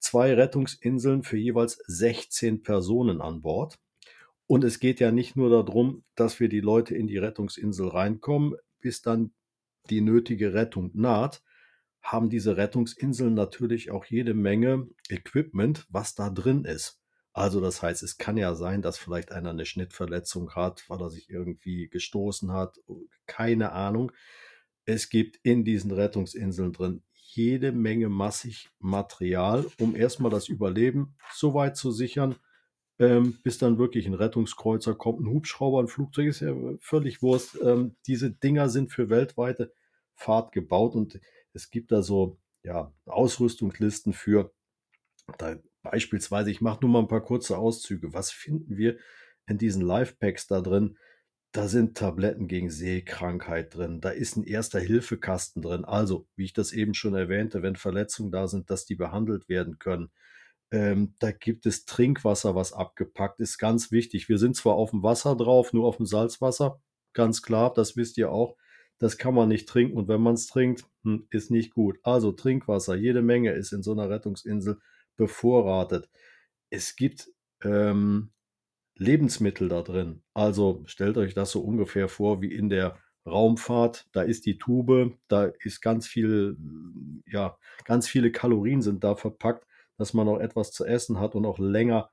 zwei 0.00 0.34
Rettungsinseln 0.34 1.22
für 1.22 1.36
jeweils 1.36 1.78
16 1.86 2.62
Personen 2.62 3.20
an 3.20 3.42
Bord. 3.42 3.78
Und 4.46 4.64
es 4.64 4.78
geht 4.78 5.00
ja 5.00 5.10
nicht 5.10 5.36
nur 5.36 5.50
darum, 5.50 6.04
dass 6.16 6.38
wir 6.38 6.48
die 6.48 6.60
Leute 6.60 6.94
in 6.94 7.06
die 7.06 7.18
Rettungsinsel 7.18 7.88
reinkommen, 7.88 8.54
bis 8.80 9.00
dann 9.00 9.32
die 9.90 10.00
nötige 10.00 10.54
Rettung 10.54 10.90
naht, 10.94 11.42
haben 12.02 12.28
diese 12.28 12.56
Rettungsinseln 12.56 13.34
natürlich 13.34 13.90
auch 13.90 14.04
jede 14.04 14.34
Menge 14.34 14.88
Equipment, 15.08 15.86
was 15.88 16.14
da 16.14 16.30
drin 16.30 16.64
ist. 16.64 17.00
Also 17.32 17.60
das 17.60 17.82
heißt, 17.82 18.02
es 18.02 18.16
kann 18.16 18.36
ja 18.36 18.54
sein, 18.54 18.80
dass 18.80 18.98
vielleicht 18.98 19.32
einer 19.32 19.50
eine 19.50 19.66
Schnittverletzung 19.66 20.54
hat, 20.54 20.84
weil 20.88 21.00
er 21.00 21.10
sich 21.10 21.28
irgendwie 21.30 21.88
gestoßen 21.88 22.52
hat, 22.52 22.76
keine 23.26 23.72
Ahnung. 23.72 24.12
Es 24.84 25.08
gibt 25.08 25.38
in 25.42 25.64
diesen 25.64 25.90
Rettungsinseln 25.90 26.72
drin 26.72 27.02
jede 27.12 27.72
Menge 27.72 28.08
massig 28.08 28.70
Material, 28.78 29.66
um 29.80 29.96
erstmal 29.96 30.30
das 30.30 30.48
Überleben 30.48 31.16
so 31.32 31.54
weit 31.54 31.76
zu 31.76 31.90
sichern, 31.90 32.36
ähm, 32.98 33.38
bis 33.42 33.58
dann 33.58 33.78
wirklich 33.78 34.06
ein 34.06 34.14
Rettungskreuzer 34.14 34.94
kommt, 34.94 35.20
ein 35.20 35.30
Hubschrauber, 35.30 35.80
ein 35.80 35.88
Flugzeug, 35.88 36.28
ist 36.28 36.40
ja 36.40 36.54
völlig 36.80 37.22
Wurst. 37.22 37.58
Ähm, 37.62 37.96
diese 38.06 38.30
Dinger 38.30 38.68
sind 38.68 38.92
für 38.92 39.10
weltweite 39.10 39.72
Fahrt 40.14 40.52
gebaut 40.52 40.94
und 40.94 41.20
es 41.52 41.70
gibt 41.70 41.90
da 41.90 42.02
so 42.02 42.38
ja, 42.62 42.92
Ausrüstungslisten 43.06 44.12
für. 44.12 44.52
Da 45.38 45.56
beispielsweise, 45.82 46.50
ich 46.50 46.60
mache 46.60 46.80
nur 46.82 46.90
mal 46.90 47.00
ein 47.00 47.08
paar 47.08 47.22
kurze 47.22 47.58
Auszüge. 47.58 48.12
Was 48.12 48.30
finden 48.30 48.76
wir 48.76 48.96
in 49.46 49.58
diesen 49.58 49.82
Life-Packs 49.82 50.46
da 50.46 50.60
drin? 50.60 50.96
Da 51.52 51.68
sind 51.68 51.96
Tabletten 51.96 52.48
gegen 52.48 52.70
Seekrankheit 52.70 53.74
drin. 53.74 54.00
Da 54.00 54.10
ist 54.10 54.36
ein 54.36 54.44
Erster-Hilfe-Kasten 54.44 55.62
drin. 55.62 55.84
Also, 55.84 56.26
wie 56.34 56.46
ich 56.46 56.52
das 56.52 56.72
eben 56.72 56.94
schon 56.94 57.14
erwähnte, 57.14 57.62
wenn 57.62 57.76
Verletzungen 57.76 58.32
da 58.32 58.48
sind, 58.48 58.70
dass 58.70 58.86
die 58.86 58.96
behandelt 58.96 59.48
werden 59.48 59.78
können. 59.78 60.10
Ähm, 60.74 61.14
da 61.20 61.30
gibt 61.30 61.66
es 61.66 61.84
Trinkwasser, 61.84 62.56
was 62.56 62.72
abgepackt 62.72 63.38
ist. 63.38 63.58
Ganz 63.58 63.92
wichtig. 63.92 64.28
Wir 64.28 64.38
sind 64.38 64.56
zwar 64.56 64.74
auf 64.74 64.90
dem 64.90 65.04
Wasser 65.04 65.36
drauf, 65.36 65.72
nur 65.72 65.86
auf 65.86 65.98
dem 65.98 66.06
Salzwasser. 66.06 66.80
Ganz 67.12 67.42
klar, 67.42 67.72
das 67.72 67.96
wisst 67.96 68.18
ihr 68.18 68.32
auch. 68.32 68.56
Das 68.98 69.16
kann 69.16 69.34
man 69.34 69.48
nicht 69.48 69.68
trinken 69.68 69.96
und 69.96 70.08
wenn 70.08 70.20
man 70.20 70.34
es 70.34 70.48
trinkt, 70.48 70.84
hm, 71.04 71.28
ist 71.30 71.52
nicht 71.52 71.72
gut. 71.74 71.98
Also 72.02 72.32
Trinkwasser, 72.32 72.96
jede 72.96 73.22
Menge 73.22 73.52
ist 73.52 73.72
in 73.72 73.84
so 73.84 73.92
einer 73.92 74.10
Rettungsinsel 74.10 74.80
bevorratet. 75.16 76.10
Es 76.70 76.96
gibt 76.96 77.30
ähm, 77.62 78.32
Lebensmittel 78.96 79.68
da 79.68 79.82
drin. 79.82 80.24
Also 80.34 80.82
stellt 80.86 81.18
euch 81.18 81.34
das 81.34 81.52
so 81.52 81.60
ungefähr 81.60 82.08
vor 82.08 82.42
wie 82.42 82.52
in 82.52 82.68
der 82.68 82.98
Raumfahrt. 83.24 84.08
Da 84.10 84.22
ist 84.22 84.44
die 84.44 84.58
Tube, 84.58 85.16
da 85.28 85.52
ist 85.60 85.80
ganz 85.82 86.08
viel, 86.08 86.56
ja, 87.28 87.58
ganz 87.84 88.08
viele 88.08 88.32
Kalorien 88.32 88.82
sind 88.82 89.04
da 89.04 89.14
verpackt, 89.14 89.68
dass 89.96 90.14
man 90.14 90.28
auch 90.28 90.38
etwas 90.38 90.72
zu 90.72 90.84
essen 90.84 91.20
hat 91.20 91.34
und 91.34 91.46
auch 91.46 91.58
länger 91.58 92.10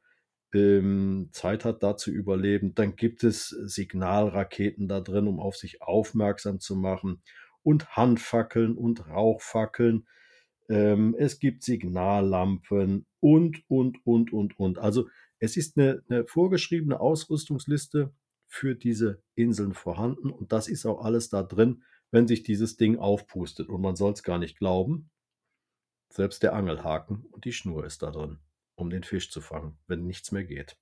ähm, 0.53 1.29
Zeit 1.31 1.65
hat, 1.65 1.83
da 1.83 1.97
zu 1.97 2.11
überleben. 2.11 2.75
Dann 2.75 2.95
gibt 2.95 3.23
es 3.23 3.49
Signalraketen 3.49 4.87
da 4.87 4.99
drin, 4.99 5.27
um 5.27 5.39
auf 5.39 5.55
sich 5.55 5.81
aufmerksam 5.81 6.59
zu 6.59 6.75
machen 6.75 7.21
und 7.63 7.95
Handfackeln 7.95 8.75
und 8.75 9.07
Rauchfackeln. 9.07 10.07
Ähm, 10.69 11.15
es 11.17 11.39
gibt 11.39 11.63
Signallampen 11.63 13.05
und, 13.19 13.63
und, 13.67 14.05
und, 14.05 14.33
und, 14.33 14.59
und. 14.59 14.79
Also 14.79 15.07
es 15.39 15.57
ist 15.57 15.77
eine, 15.77 16.03
eine 16.09 16.25
vorgeschriebene 16.25 16.99
Ausrüstungsliste 16.99 18.13
für 18.47 18.75
diese 18.75 19.23
Inseln 19.35 19.73
vorhanden 19.73 20.29
und 20.29 20.51
das 20.51 20.67
ist 20.67 20.85
auch 20.85 21.03
alles 21.03 21.29
da 21.29 21.41
drin, 21.43 21.83
wenn 22.11 22.27
sich 22.27 22.43
dieses 22.43 22.75
Ding 22.75 22.97
aufpustet. 22.97 23.69
Und 23.69 23.81
man 23.81 23.95
soll 23.95 24.11
es 24.11 24.23
gar 24.23 24.37
nicht 24.37 24.57
glauben, 24.57 25.09
selbst 26.11 26.43
der 26.43 26.53
Angelhaken 26.53 27.25
und 27.31 27.45
die 27.45 27.53
Schnur 27.53 27.85
ist 27.85 28.03
da 28.03 28.11
drin 28.11 28.39
um 28.81 28.89
den 28.89 29.03
Fisch 29.03 29.31
zu 29.31 29.39
fangen, 29.39 29.77
wenn 29.87 30.05
nichts 30.05 30.31
mehr 30.31 30.43
geht. 30.43 30.75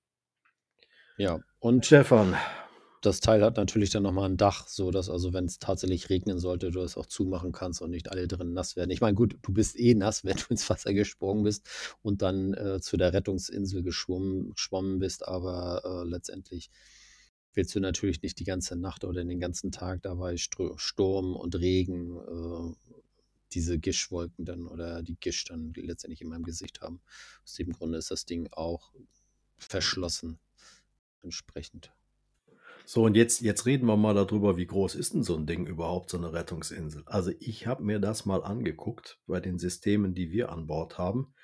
Ja, 1.18 1.40
und 1.60 1.86
Stefan. 1.86 2.36
Das 3.02 3.22
Teil 3.22 3.42
hat 3.42 3.56
natürlich 3.56 3.92
dann 3.92 4.04
nochmal 4.04 4.30
ein 4.30 4.36
Dach, 4.36 4.68
so 4.68 4.92
dass 4.92 5.10
also, 5.10 5.32
wenn 5.32 5.46
es 5.46 5.58
tatsächlich 5.58 6.10
regnen 6.10 6.38
sollte, 6.38 6.70
du 6.70 6.82
es 6.82 6.98
auch 6.98 7.06
zumachen 7.06 7.54
kannst 7.54 7.82
und 7.82 7.92
nicht 7.92 8.12
alle 8.12 8.28
drin 8.28 8.52
nass 8.52 8.76
werden. 8.76 8.92
Ich 8.92 9.00
meine, 9.00 9.16
gut, 9.16 9.38
du 9.42 9.54
bist 9.54 9.80
eh 9.80 9.94
nass, 9.94 10.24
wenn 10.26 10.36
du 10.36 10.44
ins 10.50 10.70
Wasser 10.70 10.94
gesprungen 10.94 11.44
bist 11.44 11.70
und 12.02 12.22
dann 12.22 12.54
äh, 12.56 12.82
zu 12.82 12.98
der 12.98 13.14
Rettungsinsel 13.14 13.84
geschwommen, 13.84 14.50
geschwommen 14.52 15.00
bist, 15.00 15.26
aber 15.26 15.82
äh, 15.86 16.10
letztendlich 16.10 16.72
willst 17.54 17.74
du 17.74 17.80
natürlich 17.80 18.22
nicht 18.22 18.38
die 18.40 18.44
ganze 18.44 18.76
Nacht 18.76 19.06
oder 19.06 19.24
den 19.24 19.40
ganzen 19.40 19.72
Tag 19.72 20.02
dabei 20.02 20.36
Sturm 20.36 21.36
und 21.36 21.56
Regen 21.56 22.18
äh, 22.18 22.92
diese 23.54 23.80
Gischwolken 23.80 24.46
dann 24.46 24.68
oder 24.68 25.04
die 25.04 25.16
Gisch 25.16 25.46
dann 25.46 25.74
letztendlich 25.76 26.22
in 26.22 26.30
meinem 26.30 26.44
Gesicht 26.44 26.82
haben. 26.82 27.02
Aus 27.44 27.54
dem 27.56 27.72
Grunde 27.72 27.98
ist 27.98 28.12
das 28.12 28.26
Ding 28.26 28.48
auch 28.52 28.94
verschlossen 29.58 30.40
entsprechend. 31.22 31.92
So, 32.86 33.04
und 33.04 33.16
jetzt, 33.16 33.42
jetzt 33.42 33.68
reden 33.68 33.86
wir 33.86 33.98
mal 33.98 34.16
darüber, 34.16 34.58
wie 34.58 34.66
groß 34.66 34.96
ist 34.96 35.14
denn 35.14 35.22
so 35.22 35.36
ein 35.36 35.46
Ding 35.46 35.68
überhaupt, 35.68 36.10
so 36.10 36.18
eine 36.18 36.34
Rettungsinsel? 36.34 37.04
Also 37.06 37.32
ich 37.40 37.68
habe 37.68 37.84
mir 37.84 38.00
das 38.00 38.26
mal 38.26 38.44
angeguckt 38.44 39.20
bei 39.28 39.40
den 39.40 39.60
Systemen, 39.60 40.16
die 40.16 40.32
wir 40.32 40.52
an 40.52 40.66
Bord 40.66 40.98
haben. 40.98 41.36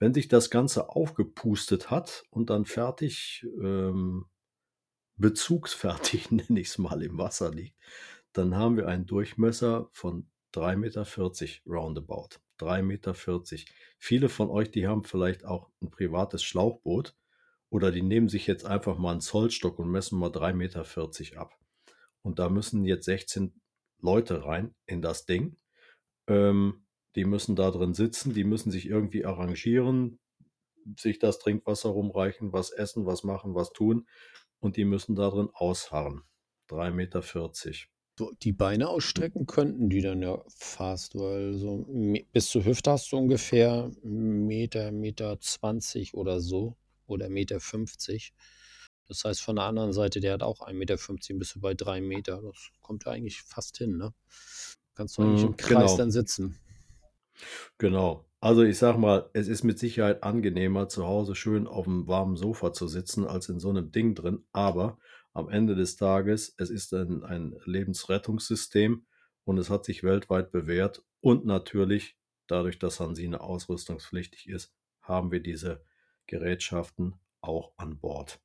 Wenn 0.00 0.12
sich 0.12 0.26
das 0.26 0.50
Ganze 0.50 0.88
aufgepustet 0.88 1.90
hat 1.90 2.24
und 2.30 2.50
dann 2.50 2.64
fertig, 2.64 3.46
ähm, 3.62 4.26
bezugsfertig, 5.16 6.30
nenne 6.32 6.60
ich 6.60 6.68
es 6.68 6.78
mal, 6.78 7.00
im 7.02 7.18
Wasser 7.18 7.52
liegt, 7.52 7.76
dann 8.32 8.56
haben 8.56 8.76
wir 8.76 8.88
einen 8.88 9.06
Durchmesser 9.06 9.88
von 9.92 10.28
3,40 10.58 10.76
Meter 10.76 11.06
roundabout. 11.66 12.28
3,40 12.60 12.82
Meter. 12.82 13.14
Viele 13.98 14.28
von 14.28 14.50
euch, 14.50 14.70
die 14.70 14.86
haben 14.86 15.04
vielleicht 15.04 15.44
auch 15.44 15.70
ein 15.80 15.90
privates 15.90 16.42
Schlauchboot 16.42 17.14
oder 17.70 17.90
die 17.90 18.02
nehmen 18.02 18.28
sich 18.28 18.46
jetzt 18.46 18.64
einfach 18.64 18.98
mal 18.98 19.12
einen 19.12 19.20
Zollstock 19.20 19.78
und 19.78 19.90
messen 19.90 20.18
mal 20.18 20.30
3,40 20.30 20.54
Meter 20.54 21.40
ab. 21.40 21.58
Und 22.22 22.38
da 22.38 22.48
müssen 22.48 22.84
jetzt 22.84 23.04
16 23.04 23.60
Leute 24.00 24.44
rein 24.44 24.74
in 24.86 25.02
das 25.02 25.26
Ding. 25.26 25.56
Ähm, 26.26 26.86
die 27.14 27.24
müssen 27.24 27.56
da 27.56 27.70
drin 27.70 27.94
sitzen, 27.94 28.34
die 28.34 28.44
müssen 28.44 28.70
sich 28.70 28.86
irgendwie 28.86 29.24
arrangieren, 29.24 30.20
sich 30.96 31.18
das 31.18 31.38
Trinkwasser 31.38 31.90
rumreichen, 31.90 32.52
was 32.52 32.70
essen, 32.70 33.06
was 33.06 33.24
machen, 33.24 33.54
was 33.54 33.72
tun. 33.72 34.06
Und 34.60 34.76
die 34.76 34.84
müssen 34.84 35.14
da 35.14 35.30
drin 35.30 35.50
ausharren. 35.52 36.22
3,40 36.68 36.90
Meter 36.92 37.22
die 38.42 38.52
Beine 38.52 38.88
ausstrecken 38.88 39.46
könnten 39.46 39.88
die 39.88 40.00
dann 40.00 40.22
ja 40.22 40.42
fast, 40.48 41.14
weil 41.14 41.54
so 41.54 41.86
bis 42.32 42.48
zur 42.48 42.64
Hüfte 42.64 42.90
hast 42.90 43.12
du 43.12 43.18
ungefähr 43.18 43.90
Meter, 44.02 44.92
Meter 44.92 45.38
20 45.40 46.14
oder 46.14 46.40
so 46.40 46.76
oder 47.06 47.28
Meter 47.28 47.60
50. 47.60 48.32
Das 49.08 49.24
heißt, 49.24 49.40
von 49.40 49.56
der 49.56 49.64
anderen 49.64 49.92
Seite, 49.92 50.20
der 50.20 50.34
hat 50.34 50.42
auch 50.42 50.60
1,50 50.60 50.72
Meter, 50.74 50.96
bist 51.38 51.54
du 51.54 51.60
bei 51.60 51.74
3 51.74 52.00
Meter. 52.00 52.42
Das 52.42 52.70
kommt 52.82 53.06
ja 53.06 53.12
eigentlich 53.12 53.40
fast 53.42 53.78
hin, 53.78 53.96
ne? 53.96 54.12
Kannst 54.94 55.16
du 55.16 55.22
eigentlich 55.22 55.42
mhm, 55.42 55.48
im 55.48 55.56
Kreis 55.56 55.92
genau. 55.92 55.96
dann 55.96 56.10
sitzen. 56.10 56.58
Genau. 57.78 58.26
Also 58.40 58.62
ich 58.62 58.78
sag 58.78 58.98
mal, 58.98 59.30
es 59.32 59.48
ist 59.48 59.64
mit 59.64 59.78
Sicherheit 59.78 60.22
angenehmer, 60.22 60.88
zu 60.88 61.06
Hause 61.06 61.34
schön 61.34 61.66
auf 61.66 61.84
dem 61.84 62.06
warmen 62.06 62.36
Sofa 62.36 62.72
zu 62.72 62.86
sitzen, 62.86 63.26
als 63.26 63.48
in 63.48 63.58
so 63.58 63.70
einem 63.70 63.90
Ding 63.90 64.14
drin. 64.14 64.44
Aber 64.52 64.98
am 65.32 65.48
Ende 65.48 65.74
des 65.74 65.96
Tages, 65.96 66.54
es 66.58 66.70
ist 66.70 66.92
ein, 66.92 67.22
ein 67.24 67.56
Lebensrettungssystem 67.64 69.06
und 69.44 69.58
es 69.58 69.70
hat 69.70 69.84
sich 69.84 70.02
weltweit 70.02 70.50
bewährt. 70.50 71.02
Und 71.20 71.46
natürlich, 71.46 72.16
dadurch, 72.46 72.78
dass 72.78 73.00
Hansine 73.00 73.40
ausrüstungspflichtig 73.40 74.48
ist, 74.48 74.72
haben 75.00 75.30
wir 75.30 75.40
diese 75.40 75.82
Gerätschaften 76.26 77.14
auch 77.40 77.72
an 77.76 77.98
Bord. 77.98 78.40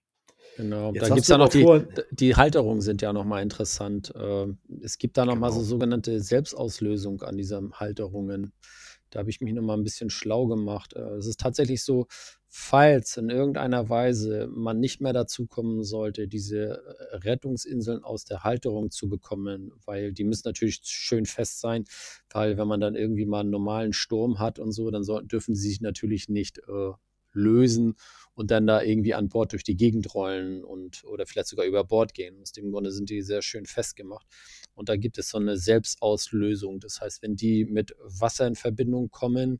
Genau, 0.58 0.94
Jetzt 0.94 1.04
da 1.04 1.08
gibt 1.10 1.22
es 1.22 1.28
ja 1.28 1.38
noch 1.38 1.50
die, 1.50 1.66
die 2.12 2.36
Halterungen 2.36 2.82
sind 2.82 3.02
ja 3.02 3.12
nochmal 3.12 3.42
interessant. 3.42 4.14
Ähm, 4.16 4.60
es 4.82 4.98
gibt 4.98 5.18
da 5.18 5.26
nochmal 5.26 5.50
genau. 5.50 5.62
so 5.62 5.68
sogenannte 5.68 6.20
Selbstauslösung 6.22 7.22
an 7.24 7.38
diesen 7.38 7.74
Halterungen. 7.74 8.54
Da 9.14 9.20
habe 9.20 9.30
ich 9.30 9.42
mich 9.42 9.54
nochmal 9.54 9.78
ein 9.78 9.84
bisschen 9.84 10.10
schlau 10.10 10.48
gemacht. 10.48 10.94
Äh, 10.94 11.18
es 11.18 11.28
ist 11.28 11.40
tatsächlich 11.40 11.84
so, 11.84 12.08
falls 12.48 13.16
in 13.18 13.30
irgendeiner 13.30 13.90
Weise 13.90 14.48
man 14.52 14.80
nicht 14.80 15.02
mehr 15.02 15.14
dazu 15.14 15.46
kommen 15.46 15.84
sollte, 15.84 16.28
diese 16.28 16.82
äh, 17.12 17.16
Rettungsinseln 17.18 18.04
aus 18.04 18.26
der 18.26 18.44
Halterung 18.44 18.90
zu 18.90 19.10
bekommen, 19.10 19.72
weil 19.86 20.14
die 20.14 20.24
müssen 20.24 20.48
natürlich 20.48 20.82
schön 20.84 21.26
fest 21.26 21.60
sein, 21.60 21.86
weil 22.32 22.58
wenn 22.58 22.68
man 22.68 22.80
dann 22.80 22.96
irgendwie 22.96 23.26
mal 23.26 23.42
einen 23.42 23.52
normalen 23.52 23.94
Sturm 23.94 24.40
hat 24.40 24.58
und 24.58 24.72
so, 24.72 24.90
dann 24.90 25.04
sollten, 25.04 25.28
dürfen 25.28 25.54
sie 25.54 25.70
sich 25.70 25.82
natürlich 25.82 26.28
nicht 26.28 26.58
äh, 26.68 26.92
lösen 27.34 27.96
und 28.36 28.52
dann 28.52 28.66
da 28.66 28.82
irgendwie 28.82 29.14
an 29.14 29.30
Bord 29.30 29.52
durch 29.52 29.64
die 29.64 29.76
Gegend 29.76 30.14
rollen 30.16 30.64
und 30.64 31.04
oder 31.06 31.26
vielleicht 31.26 31.50
sogar 31.50 31.66
über 31.66 31.84
Bord 31.84 32.14
gehen. 32.14 32.42
Aus 32.42 32.52
dem 32.52 32.72
Grunde 32.72 32.92
sind 32.92 33.10
die 33.10 33.22
sehr 33.22 33.42
schön 33.42 33.66
festgemacht. 33.66 34.26
Und 34.74 34.90
da 34.90 34.96
gibt 34.96 35.18
es 35.18 35.30
so 35.30 35.38
eine 35.38 35.58
Selbstauslösung. 35.58 36.80
Das 36.80 37.00
heißt, 37.02 37.22
wenn 37.22 37.36
die 37.36 37.66
mit 37.66 37.96
Wasser 38.04 38.48
in 38.48 38.56
Verbindung 38.56 39.10
kommen, 39.12 39.60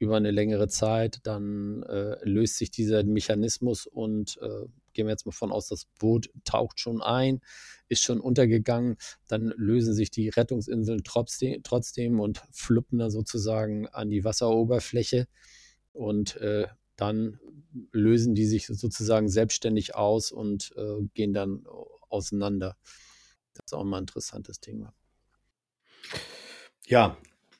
über 0.00 0.16
eine 0.16 0.30
längere 0.30 0.66
Zeit, 0.66 1.20
dann 1.24 1.82
äh, 1.82 2.16
löst 2.22 2.56
sich 2.56 2.70
dieser 2.70 3.04
Mechanismus 3.04 3.86
und 3.86 4.38
äh, 4.40 4.66
gehen 4.94 5.06
wir 5.06 5.10
jetzt 5.10 5.26
mal 5.26 5.32
von 5.32 5.52
aus, 5.52 5.68
das 5.68 5.86
Boot 5.98 6.30
taucht 6.44 6.80
schon 6.80 7.02
ein, 7.02 7.40
ist 7.88 8.02
schon 8.02 8.18
untergegangen, 8.18 8.96
dann 9.28 9.52
lösen 9.56 9.92
sich 9.92 10.10
die 10.10 10.30
Rettungsinseln 10.30 11.02
trotzdem, 11.04 11.62
trotzdem 11.62 12.18
und 12.18 12.42
fluppen 12.50 12.98
da 12.98 13.10
sozusagen 13.10 13.88
an 13.88 14.08
die 14.08 14.24
Wasseroberfläche 14.24 15.26
und 15.92 16.36
äh, 16.36 16.66
dann 16.96 17.38
lösen 17.92 18.34
die 18.34 18.46
sich 18.46 18.66
sozusagen 18.66 19.28
selbstständig 19.28 19.94
aus 19.94 20.32
und 20.32 20.72
äh, 20.76 21.02
gehen 21.14 21.32
dann 21.32 21.64
auseinander. 22.08 22.76
Das 23.54 23.66
ist 23.66 23.74
auch 23.74 23.84
mal 23.84 23.98
ein 23.98 24.04
interessantes 24.04 24.60
Thema. 24.60 24.92
Ja, 26.86 27.16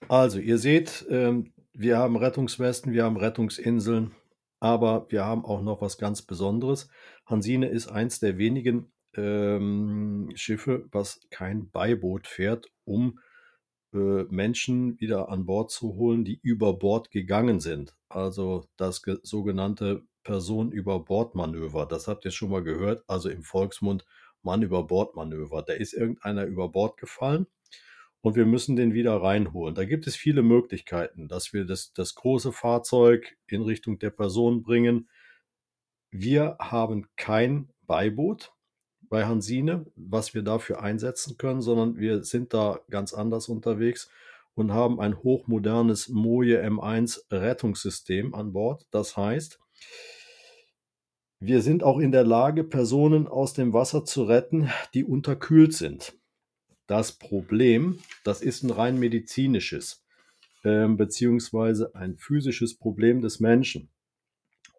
also 0.08 0.38
ihr 0.38 0.58
seht, 0.58 1.06
ähm, 1.08 1.52
wir 1.72 1.98
haben 1.98 2.16
Rettungswesten, 2.16 2.92
wir 2.92 3.04
haben 3.04 3.16
Rettungsinseln, 3.16 4.12
aber 4.58 5.06
wir 5.10 5.24
haben 5.24 5.44
auch 5.44 5.62
noch 5.62 5.80
was 5.80 5.98
ganz 5.98 6.22
Besonderes. 6.22 6.88
Hansine 7.26 7.68
ist 7.68 7.88
eins 7.88 8.18
der 8.18 8.38
wenigen 8.38 8.92
ähm, 9.14 10.30
Schiffe, 10.34 10.88
was 10.90 11.20
kein 11.30 11.70
Beiboot 11.70 12.26
fährt, 12.26 12.66
um 12.84 13.20
Menschen 13.92 15.00
wieder 15.00 15.28
an 15.30 15.46
Bord 15.46 15.70
zu 15.70 15.96
holen, 15.96 16.24
die 16.24 16.38
über 16.42 16.74
Bord 16.74 17.10
gegangen 17.10 17.60
sind. 17.60 17.96
Also 18.08 18.64
das 18.76 19.02
ge 19.02 19.18
sogenannte 19.22 20.04
Person-über-Bord-Manöver. 20.22 21.86
Das 21.86 22.06
habt 22.06 22.24
ihr 22.24 22.30
schon 22.30 22.50
mal 22.50 22.62
gehört. 22.62 23.02
Also 23.08 23.30
im 23.30 23.42
Volksmund 23.42 24.04
Mann 24.42 24.62
über 24.62 24.86
Bord-Manöver. 24.86 25.62
Da 25.62 25.72
ist 25.72 25.92
irgendeiner 25.92 26.44
über 26.44 26.68
Bord 26.68 26.96
gefallen 26.98 27.46
und 28.22 28.36
wir 28.36 28.46
müssen 28.46 28.76
den 28.76 28.94
wieder 28.94 29.16
reinholen. 29.16 29.74
Da 29.74 29.84
gibt 29.84 30.06
es 30.06 30.16
viele 30.16 30.42
Möglichkeiten, 30.42 31.28
dass 31.28 31.52
wir 31.52 31.64
das, 31.64 31.92
das 31.92 32.14
große 32.14 32.52
Fahrzeug 32.52 33.36
in 33.46 33.62
Richtung 33.62 33.98
der 33.98 34.10
Person 34.10 34.62
bringen. 34.62 35.08
Wir 36.10 36.56
haben 36.58 37.06
kein 37.16 37.70
Beiboot 37.86 38.52
bei 39.10 39.26
Hansine, 39.26 39.84
was 39.96 40.34
wir 40.34 40.42
dafür 40.42 40.82
einsetzen 40.82 41.36
können, 41.36 41.60
sondern 41.60 41.98
wir 41.98 42.22
sind 42.22 42.54
da 42.54 42.80
ganz 42.88 43.12
anders 43.12 43.48
unterwegs 43.48 44.08
und 44.54 44.72
haben 44.72 45.00
ein 45.00 45.18
hochmodernes 45.22 46.08
Moje 46.08 46.64
M1 46.64 47.20
Rettungssystem 47.30 48.34
an 48.34 48.52
Bord. 48.52 48.86
Das 48.92 49.16
heißt, 49.16 49.58
wir 51.40 51.60
sind 51.60 51.82
auch 51.82 51.98
in 51.98 52.12
der 52.12 52.24
Lage, 52.24 52.64
Personen 52.64 53.26
aus 53.26 53.52
dem 53.52 53.72
Wasser 53.72 54.04
zu 54.04 54.24
retten, 54.24 54.70
die 54.94 55.04
unterkühlt 55.04 55.74
sind. 55.74 56.14
Das 56.86 57.12
Problem, 57.12 57.98
das 58.24 58.42
ist 58.42 58.62
ein 58.62 58.70
rein 58.70 58.98
medizinisches, 58.98 60.04
äh, 60.62 60.86
beziehungsweise 60.86 61.94
ein 61.94 62.16
physisches 62.16 62.76
Problem 62.76 63.22
des 63.22 63.40
Menschen. 63.40 63.88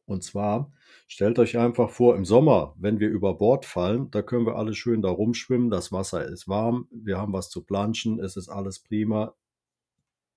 Und 0.06 0.24
zwar 0.24 0.72
stellt 1.12 1.40
euch 1.40 1.58
einfach 1.58 1.90
vor, 1.90 2.16
im 2.16 2.24
Sommer, 2.24 2.74
wenn 2.78 3.02
wir 3.02 3.10
über 3.10 3.34
Bord 3.34 3.66
fallen, 3.66 4.10
da 4.12 4.22
können 4.22 4.46
wir 4.46 4.56
alle 4.56 4.74
schön 4.74 5.02
da 5.02 5.10
rumschwimmen, 5.10 5.70
das 5.70 5.92
Wasser 5.92 6.24
ist 6.24 6.48
warm, 6.48 6.88
wir 6.90 7.18
haben 7.18 7.34
was 7.34 7.50
zu 7.50 7.66
planschen, 7.66 8.22
es 8.22 8.38
ist 8.38 8.48
alles 8.48 8.80
prima 8.80 9.36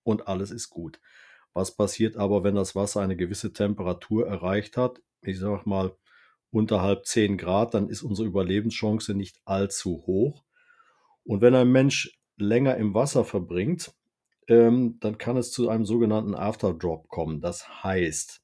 und 0.02 0.26
alles 0.26 0.50
ist 0.50 0.70
gut. 0.70 1.00
Was 1.52 1.76
passiert 1.76 2.16
aber, 2.16 2.42
wenn 2.42 2.56
das 2.56 2.74
Wasser 2.74 3.02
eine 3.02 3.14
gewisse 3.14 3.52
Temperatur 3.52 4.26
erreicht 4.26 4.76
hat? 4.76 5.00
Ich 5.22 5.38
sag 5.38 5.64
mal 5.64 5.96
unterhalb 6.50 7.06
10 7.06 7.38
Grad, 7.38 7.74
dann 7.74 7.88
ist 7.88 8.02
unsere 8.02 8.26
Überlebenschance 8.26 9.14
nicht 9.14 9.40
allzu 9.44 10.02
hoch. 10.08 10.42
Und 11.22 11.40
wenn 11.40 11.54
ein 11.54 11.70
Mensch 11.70 12.18
länger 12.36 12.76
im 12.78 12.94
Wasser 12.94 13.24
verbringt, 13.24 13.94
ähm, 14.48 14.98
dann 14.98 15.18
kann 15.18 15.36
es 15.36 15.52
zu 15.52 15.68
einem 15.68 15.84
sogenannten 15.84 16.34
Afterdrop 16.34 17.06
kommen. 17.06 17.40
Das 17.40 17.84
heißt, 17.84 18.43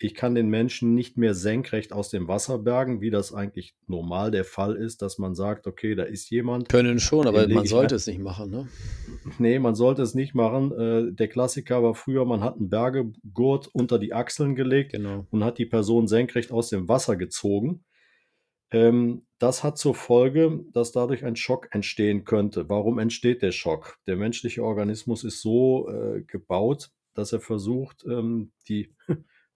ich 0.00 0.14
kann 0.14 0.34
den 0.34 0.48
Menschen 0.48 0.94
nicht 0.94 1.16
mehr 1.16 1.34
senkrecht 1.34 1.92
aus 1.92 2.08
dem 2.08 2.28
Wasser 2.28 2.58
bergen, 2.58 3.00
wie 3.00 3.10
das 3.10 3.34
eigentlich 3.34 3.74
normal 3.88 4.30
der 4.30 4.44
Fall 4.44 4.76
ist, 4.76 5.02
dass 5.02 5.18
man 5.18 5.34
sagt, 5.34 5.66
okay, 5.66 5.94
da 5.96 6.04
ist 6.04 6.30
jemand. 6.30 6.68
Können 6.68 7.00
schon, 7.00 7.26
aber 7.26 7.48
man 7.48 7.66
sollte 7.66 7.96
es 7.96 8.06
nicht 8.06 8.20
machen, 8.20 8.50
ne? 8.50 8.68
Nee, 9.38 9.58
man 9.58 9.74
sollte 9.74 10.02
es 10.02 10.14
nicht 10.14 10.34
machen. 10.34 10.72
Äh, 10.72 11.12
der 11.12 11.28
Klassiker 11.28 11.82
war 11.82 11.94
früher, 11.94 12.24
man 12.24 12.42
hat 12.42 12.56
einen 12.56 12.70
Bergegurt 12.70 13.68
unter 13.72 13.98
die 13.98 14.12
Achseln 14.14 14.54
gelegt 14.54 14.92
Genau. 14.92 15.26
und 15.30 15.42
hat 15.42 15.58
die 15.58 15.66
Person 15.66 16.06
senkrecht 16.06 16.52
aus 16.52 16.68
dem 16.68 16.88
Wasser 16.88 17.16
gezogen. 17.16 17.84
Ähm, 18.70 19.22
das 19.38 19.64
hat 19.64 19.78
zur 19.78 19.94
Folge, 19.94 20.64
dass 20.72 20.92
dadurch 20.92 21.24
ein 21.24 21.36
Schock 21.36 21.68
entstehen 21.72 22.24
könnte. 22.24 22.68
Warum 22.68 22.98
entsteht 22.98 23.42
der 23.42 23.52
Schock? 23.52 23.98
Der 24.06 24.16
menschliche 24.16 24.62
Organismus 24.62 25.24
ist 25.24 25.40
so 25.42 25.88
äh, 25.88 26.22
gebaut, 26.22 26.90
dass 27.14 27.32
er 27.32 27.40
versucht, 27.40 28.04
ähm, 28.08 28.52
die 28.68 28.94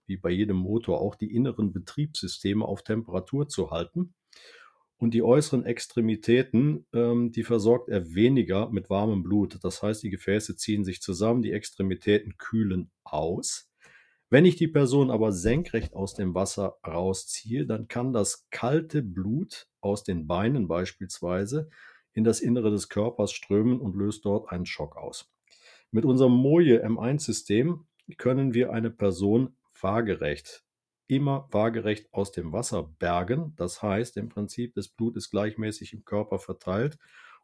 wie 0.05 0.17
bei 0.17 0.29
jedem 0.29 0.57
Motor 0.57 1.01
auch 1.01 1.15
die 1.15 1.33
inneren 1.33 1.73
Betriebssysteme 1.73 2.65
auf 2.65 2.83
Temperatur 2.83 3.47
zu 3.47 3.71
halten. 3.71 4.13
Und 4.97 5.13
die 5.13 5.23
äußeren 5.23 5.65
Extremitäten, 5.65 6.85
ähm, 6.93 7.31
die 7.31 7.43
versorgt 7.43 7.89
er 7.89 8.13
weniger 8.13 8.69
mit 8.69 8.89
warmem 8.89 9.23
Blut. 9.23 9.59
Das 9.63 9.83
heißt, 9.83 10.03
die 10.03 10.09
Gefäße 10.09 10.55
ziehen 10.55 10.85
sich 10.85 11.01
zusammen, 11.01 11.41
die 11.41 11.51
Extremitäten 11.51 12.37
kühlen 12.37 12.89
aus. 13.03 13.69
Wenn 14.29 14.45
ich 14.45 14.55
die 14.55 14.67
Person 14.67 15.11
aber 15.11 15.31
senkrecht 15.31 15.93
aus 15.93 16.15
dem 16.15 16.33
Wasser 16.33 16.77
rausziehe, 16.87 17.65
dann 17.65 17.87
kann 17.87 18.13
das 18.13 18.47
kalte 18.49 19.03
Blut 19.03 19.67
aus 19.81 20.03
den 20.03 20.25
Beinen 20.25 20.67
beispielsweise 20.67 21.69
in 22.13 22.23
das 22.23 22.39
Innere 22.39 22.71
des 22.71 22.89
Körpers 22.89 23.31
strömen 23.31 23.79
und 23.79 23.95
löst 23.95 24.25
dort 24.25 24.49
einen 24.51 24.65
Schock 24.65 24.97
aus. 24.97 25.31
Mit 25.91 26.05
unserem 26.05 26.33
Moje 26.33 26.83
M1-System 26.83 27.85
können 28.17 28.53
wir 28.53 28.71
eine 28.71 28.89
Person 28.89 29.55
waagerecht, 29.83 30.63
immer 31.07 31.47
waagerecht 31.51 32.11
aus 32.13 32.31
dem 32.31 32.51
Wasser 32.51 32.83
bergen. 32.83 33.53
Das 33.57 33.81
heißt 33.81 34.17
im 34.17 34.29
Prinzip, 34.29 34.73
das 34.73 34.87
Blut 34.87 35.15
ist 35.17 35.29
gleichmäßig 35.29 35.93
im 35.93 36.05
Körper 36.05 36.39
verteilt 36.39 36.97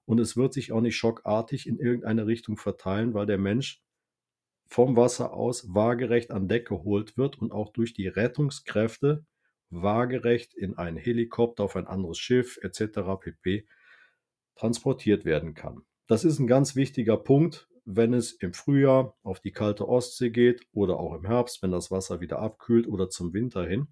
und 0.05 0.19
es 0.19 0.35
wird 0.35 0.53
sich 0.53 0.71
auch 0.71 0.81
nicht 0.81 0.97
schockartig 0.97 1.67
in 1.67 1.77
irgendeine 1.77 2.25
Richtung 2.25 2.57
verteilen, 2.57 3.13
weil 3.13 3.25
der 3.25 3.37
Mensch 3.37 3.83
vom 4.67 4.95
Wasser 4.95 5.33
aus 5.33 5.73
waagerecht 5.73 6.31
an 6.31 6.47
Deck 6.47 6.67
geholt 6.67 7.17
wird 7.17 7.37
und 7.39 7.51
auch 7.51 7.71
durch 7.71 7.93
die 7.93 8.07
Rettungskräfte 8.07 9.25
waagerecht 9.69 10.53
in 10.55 10.77
einen 10.77 10.97
Helikopter, 10.97 11.63
auf 11.63 11.75
ein 11.75 11.87
anderes 11.87 12.17
Schiff 12.17 12.57
etc. 12.61 12.99
pp. 13.19 13.67
transportiert 14.55 15.25
werden 15.25 15.53
kann. 15.53 15.85
Das 16.07 16.23
ist 16.23 16.39
ein 16.39 16.47
ganz 16.47 16.75
wichtiger 16.75 17.17
Punkt, 17.17 17.68
wenn 17.91 18.13
es 18.13 18.33
im 18.33 18.53
Frühjahr 18.53 19.17
auf 19.23 19.39
die 19.39 19.51
kalte 19.51 19.89
Ostsee 19.89 20.29
geht 20.29 20.61
oder 20.71 20.99
auch 20.99 21.15
im 21.15 21.25
Herbst, 21.25 21.63
wenn 21.63 21.71
das 21.71 21.89
Wasser 21.89 22.21
wieder 22.21 22.37
abkühlt 22.37 22.87
oder 22.87 23.09
zum 23.09 23.33
Winter 23.33 23.65
hin. 23.65 23.87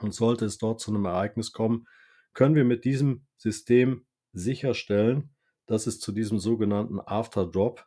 Und 0.00 0.14
sollte 0.14 0.46
es 0.46 0.56
dort 0.56 0.80
zu 0.80 0.90
einem 0.90 1.04
Ereignis 1.04 1.52
kommen, 1.52 1.86
können 2.32 2.54
wir 2.54 2.64
mit 2.64 2.86
diesem 2.86 3.26
System 3.36 4.06
sicherstellen, 4.32 5.34
dass 5.66 5.86
es 5.86 6.00
zu 6.00 6.12
diesem 6.12 6.38
sogenannten 6.38 7.00
Afterdrop 7.00 7.86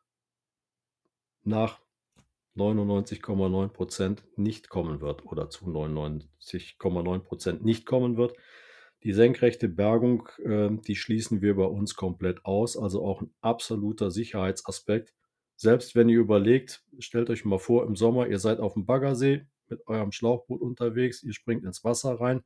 nach 1.43 1.79
99,9 2.55 3.69
Prozent 3.69 4.23
nicht 4.35 4.69
kommen 4.69 5.01
wird 5.01 5.25
oder 5.25 5.49
zu 5.49 5.65
99,9 5.65 7.19
Prozent 7.19 7.65
nicht 7.65 7.87
kommen 7.87 8.15
wird. 8.15 8.35
Die 9.03 9.13
senkrechte 9.13 9.69
Bergung, 9.69 10.29
äh, 10.43 10.69
die 10.85 10.95
schließen 10.95 11.41
wir 11.41 11.55
bei 11.55 11.65
uns 11.65 11.95
komplett 11.95 12.45
aus, 12.45 12.77
also 12.77 13.03
auch 13.03 13.21
ein 13.21 13.33
absoluter 13.41 14.11
Sicherheitsaspekt, 14.11 15.15
selbst 15.61 15.95
wenn 15.95 16.09
ihr 16.09 16.19
überlegt, 16.19 16.83
stellt 16.97 17.29
euch 17.29 17.45
mal 17.45 17.59
vor, 17.59 17.85
im 17.85 17.95
Sommer, 17.95 18.27
ihr 18.27 18.39
seid 18.39 18.59
auf 18.59 18.73
dem 18.73 18.87
Baggersee 18.87 19.45
mit 19.67 19.87
eurem 19.87 20.11
Schlauchboot 20.11 20.59
unterwegs, 20.59 21.21
ihr 21.21 21.33
springt 21.33 21.63
ins 21.65 21.83
Wasser 21.83 22.19
rein, 22.19 22.43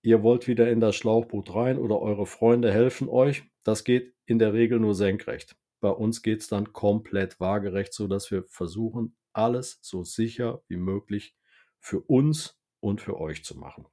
ihr 0.00 0.22
wollt 0.22 0.48
wieder 0.48 0.70
in 0.70 0.80
das 0.80 0.96
Schlauchboot 0.96 1.54
rein 1.54 1.76
oder 1.76 2.00
eure 2.00 2.24
Freunde 2.24 2.72
helfen 2.72 3.10
euch. 3.10 3.44
Das 3.62 3.84
geht 3.84 4.14
in 4.24 4.38
der 4.38 4.54
Regel 4.54 4.80
nur 4.80 4.94
senkrecht. 4.94 5.54
Bei 5.80 5.90
uns 5.90 6.22
geht 6.22 6.40
es 6.40 6.48
dann 6.48 6.72
komplett 6.72 7.38
waagerecht, 7.40 7.92
sodass 7.92 8.30
wir 8.30 8.44
versuchen, 8.44 9.14
alles 9.34 9.78
so 9.82 10.02
sicher 10.02 10.62
wie 10.68 10.78
möglich 10.78 11.36
für 11.78 12.00
uns 12.00 12.58
und 12.80 13.02
für 13.02 13.20
euch 13.20 13.44
zu 13.44 13.58
machen. 13.58 13.86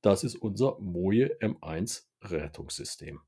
Das 0.00 0.24
ist 0.24 0.34
unser 0.34 0.76
Moje 0.80 1.38
M1 1.40 2.02
Rettungssystem. 2.20 3.20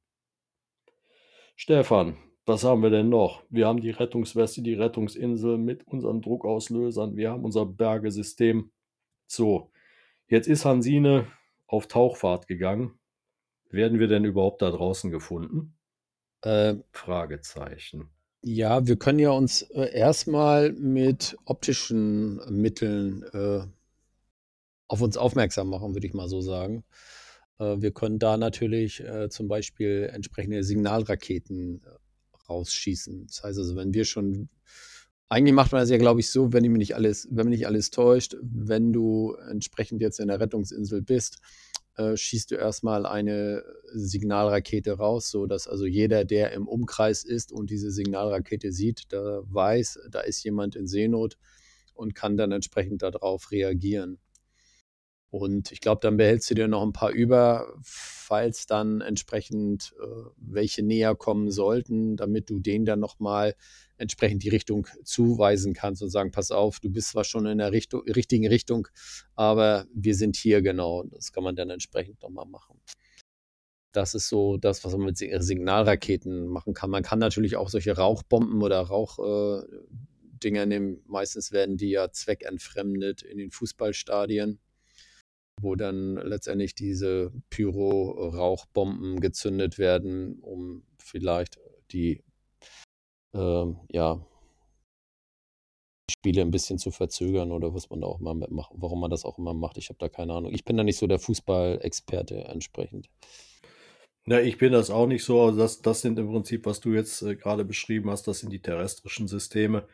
Stefan, 1.55 2.17
was 2.47 2.65
haben 2.65 2.83
wir 2.83 2.91
denn 2.91 3.09
noch? 3.09 3.43
Wir 3.51 3.67
haben 3.67 3.81
die 3.81 3.91
Rettungsweste, 3.91 4.63
die 4.63 4.75
Rettungsinsel 4.75 5.59
mit 5.59 5.87
unseren 5.87 6.21
Druckauslösern. 6.21 7.17
Wir 7.17 7.31
haben 7.31 7.45
unser 7.45 7.67
Bergesystem. 7.67 8.71
So, 9.27 9.71
jetzt 10.29 10.49
ist 10.49 10.65
Hansine 10.65 11.27
auf 11.67 11.87
Tauchfahrt 11.87 12.47
gegangen. 12.47 12.99
Werden 13.71 13.99
wir 13.99 14.09
denn 14.09 14.25
überhaupt 14.25 14.63
da 14.63 14.71
draußen 14.71 15.11
gefunden? 15.11 15.77
Äh, 16.43 16.77
Fragezeichen. 16.93 18.11
ja, 18.43 18.87
wir 18.87 18.97
können 18.97 19.19
ja 19.19 19.31
uns 19.31 19.63
äh, 19.63 19.93
erstmal 19.95 20.73
mit 20.73 21.37
optischen 21.47 22.37
Mitteln 22.51 23.23
äh, 23.33 23.67
auf 24.89 25.01
uns 25.01 25.17
aufmerksam 25.17 25.71
machen, 25.71 25.95
würde 25.95 26.07
ich 26.07 26.15
mal 26.15 26.29
so 26.29 26.41
sagen. 26.43 26.85
Äh, 27.59 27.77
wir 27.81 27.93
können 27.93 28.19
da 28.19 28.37
natürlich 28.37 29.01
äh, 29.03 29.31
zum 29.31 29.49
Beispiel 29.49 30.11
entsprechende 30.13 30.63
Signalraketen 30.63 31.83
äh, 31.85 32.04
rausschießen. 32.49 33.27
Das 33.27 33.43
heißt 33.43 33.59
also, 33.59 33.77
wenn 33.77 33.95
wir 33.95 34.05
schon, 34.05 34.49
eigentlich 35.29 35.55
macht 35.55 35.73
man 35.73 35.81
das 35.81 35.91
ja, 35.91 35.99
glaube 35.99 36.21
ich, 36.21 36.31
so, 36.31 36.53
wenn 36.53 36.63
mich 36.65 36.79
nicht 36.79 36.95
alles, 36.95 37.29
wenn 37.31 37.49
mich 37.49 37.59
nicht 37.59 37.67
alles 37.67 37.91
täuscht, 37.91 38.37
wenn 38.43 38.93
du 38.93 39.35
entsprechend 39.51 40.01
jetzt 40.01 40.21
in 40.21 40.29
der 40.29 40.41
Rettungsinsel 40.41 41.03
bist, 41.03 41.39
äh, 41.97 42.17
schießt 42.17 42.51
du 42.51 42.57
erstmal 42.57 43.07
eine 43.07 43.65
Signalrakete 43.93 44.93
raus, 44.93 45.31
so 45.31 45.47
dass 45.47 45.69
also 45.69 45.87
jeder, 45.87 46.25
der 46.25 46.53
im 46.53 46.67
Umkreis 46.67 47.25
ist 47.25 47.53
und 47.53 47.71
diese 47.71 47.91
Signalrakete 47.91 48.73
sieht, 48.73 49.13
da 49.13 49.43
weiß, 49.45 50.01
da 50.11 50.21
ist 50.21 50.43
jemand 50.43 50.75
in 50.77 50.87
Seenot 50.87 51.39
und 51.95 52.15
kann 52.15 52.37
dann 52.37 52.51
entsprechend 52.53 53.03
darauf 53.03 53.53
reagieren. 53.53 54.19
Und 55.35 55.73
ich 55.73 55.81
glaube, 55.81 55.99
dann 56.01 56.17
behältst 56.17 56.49
du 56.49 56.55
dir 56.55 56.69
noch 56.69 56.85
ein 56.85 56.93
paar 56.93 57.11
über, 57.11 57.75
falls 57.83 58.67
dann 58.67 59.01
entsprechend 59.01 59.93
äh, 60.01 60.07
welche 60.37 60.85
näher 60.85 61.17
kommen 61.17 61.51
sollten, 61.51 62.17
damit 62.17 62.51
du 62.51 62.61
denen 62.61 62.85
dann 62.85 63.01
nochmal 63.01 63.57
entsprechend 63.97 64.45
die 64.45 64.51
Richtung 64.51 64.87
zuweisen 65.03 65.75
kannst 65.75 66.05
und 66.05 66.11
sagen, 66.11 66.31
pass 66.31 66.53
auf, 66.53 66.79
du 66.79 66.89
bist 66.89 67.09
zwar 67.09 67.25
schon 67.25 67.47
in 67.47 67.59
der 67.59 67.73
Richtung, 67.73 68.03
richtigen 68.03 68.47
Richtung, 68.47 68.87
aber 69.35 69.87
wir 69.93 70.15
sind 70.15 70.37
hier 70.37 70.63
genau. 70.63 71.03
Das 71.03 71.33
kann 71.33 71.43
man 71.43 71.57
dann 71.57 71.71
entsprechend 71.71 72.23
nochmal 72.23 72.47
machen. 72.47 72.81
Das 73.91 74.15
ist 74.15 74.29
so 74.29 74.57
das, 74.57 74.85
was 74.85 74.93
man 74.93 75.07
mit 75.07 75.19
Signalraketen 75.19 76.47
machen 76.47 76.75
kann. 76.75 76.91
Man 76.91 77.03
kann 77.03 77.19
natürlich 77.19 77.57
auch 77.57 77.71
solche 77.71 77.97
Rauchbomben 77.97 78.63
oder 78.63 78.79
Rauchdinger 78.83 80.63
äh, 80.63 80.67
nehmen. 80.67 81.03
Meistens 81.09 81.51
werden 81.51 81.77
die 81.77 81.91
ja 81.91 82.13
zweckentfremdet 82.13 83.23
in 83.23 83.39
den 83.39 83.51
Fußballstadien 83.51 84.61
wo 85.65 85.75
dann 85.75 86.17
letztendlich 86.17 86.75
diese 86.75 87.33
Pyro-Rauchbomben 87.51 89.21
gezündet 89.21 89.79
werden, 89.79 90.39
um 90.41 90.85
vielleicht 90.99 91.59
die, 91.91 92.23
äh, 93.35 93.67
ja, 93.91 94.25
Spiele 96.11 96.43
ein 96.43 96.51
bisschen 96.51 96.79
zu 96.79 96.91
verzögern 96.91 97.51
oder 97.51 97.75
was 97.75 97.89
man 97.91 98.03
da 98.03 98.07
auch 98.07 98.21
immer 98.21 98.35
macht, 98.35 98.73
warum 98.75 99.01
man 99.01 99.11
das 99.11 99.25
auch 99.25 99.39
immer 99.39 99.55
macht. 99.55 99.79
Ich 99.79 99.89
habe 99.89 99.99
da 99.99 100.09
keine 100.09 100.35
Ahnung. 100.35 100.53
Ich 100.53 100.65
bin 100.65 100.77
da 100.77 100.85
nicht 100.85 100.99
so 100.99 101.07
der 101.07 101.19
Fußballexperte 101.19 102.45
entsprechend. 102.45 103.09
Ja, 104.27 104.41
ich 104.41 104.57
bin 104.57 104.73
das 104.73 104.91
auch 104.91 105.07
nicht 105.07 105.25
so. 105.25 105.43
Also 105.43 105.59
das, 105.59 105.83
das 105.83 106.01
sind 106.01 106.19
im 106.19 106.31
Prinzip, 106.31 106.65
was 106.65 106.81
du 106.81 106.93
jetzt 106.93 107.23
äh, 107.23 107.37
gerade 107.37 107.65
beschrieben 107.65 108.11
hast, 108.11 108.27
das 108.27 108.41
sind 108.41 108.53
die 108.53 108.63
terrestrischen 108.63 109.29
Systeme. 109.29 109.87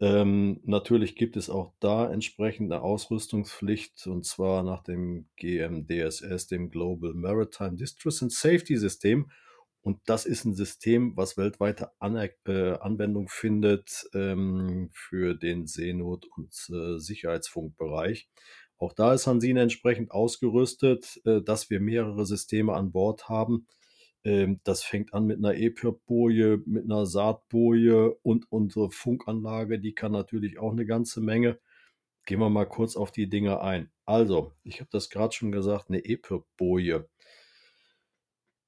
Ähm, 0.00 0.60
natürlich 0.64 1.14
gibt 1.14 1.36
es 1.36 1.50
auch 1.50 1.74
da 1.78 2.10
entsprechend 2.10 2.72
eine 2.72 2.80
Ausrüstungspflicht 2.82 4.06
und 4.06 4.24
zwar 4.24 4.62
nach 4.62 4.82
dem 4.82 5.28
GMDSS, 5.36 6.46
dem 6.46 6.70
Global 6.70 7.12
Maritime 7.12 7.76
Distress 7.76 8.22
and 8.22 8.32
Safety 8.32 8.78
System. 8.78 9.30
Und 9.82 10.00
das 10.06 10.26
ist 10.26 10.44
ein 10.44 10.54
System, 10.54 11.16
was 11.16 11.36
weltweite 11.36 11.90
An 12.00 12.16
äh, 12.16 12.72
Anwendung 12.80 13.28
findet 13.28 14.08
ähm, 14.14 14.90
für 14.92 15.34
den 15.34 15.66
Seenot- 15.66 16.26
und 16.36 16.54
äh, 16.70 16.98
Sicherheitsfunkbereich. 16.98 18.28
Auch 18.78 18.94
da 18.94 19.12
ist 19.12 19.26
Hansine 19.26 19.60
entsprechend 19.60 20.10
ausgerüstet, 20.10 21.20
äh, 21.26 21.42
dass 21.42 21.68
wir 21.68 21.80
mehrere 21.80 22.24
Systeme 22.24 22.72
an 22.72 22.92
Bord 22.92 23.28
haben, 23.28 23.66
ähm, 24.24 24.60
das 24.64 24.82
fängt 24.82 25.14
an 25.14 25.26
mit 25.26 25.38
einer 25.38 25.54
EPIRB-Boje, 25.54 26.62
mit 26.66 26.84
einer 26.84 27.06
Saatboje 27.06 28.14
und 28.22 28.50
unsere 28.50 28.90
Funkanlage, 28.90 29.78
die 29.78 29.94
kann 29.94 30.12
natürlich 30.12 30.58
auch 30.58 30.72
eine 30.72 30.86
ganze 30.86 31.20
Menge. 31.20 31.58
Gehen 32.26 32.40
wir 32.40 32.50
mal 32.50 32.66
kurz 32.66 32.96
auf 32.96 33.10
die 33.12 33.28
Dinge 33.28 33.60
ein. 33.62 33.90
Also, 34.04 34.52
ich 34.62 34.80
habe 34.80 34.90
das 34.92 35.08
gerade 35.08 35.32
schon 35.32 35.52
gesagt, 35.52 35.88
eine 35.88 36.04
EPIRB-Boje. 36.04 37.08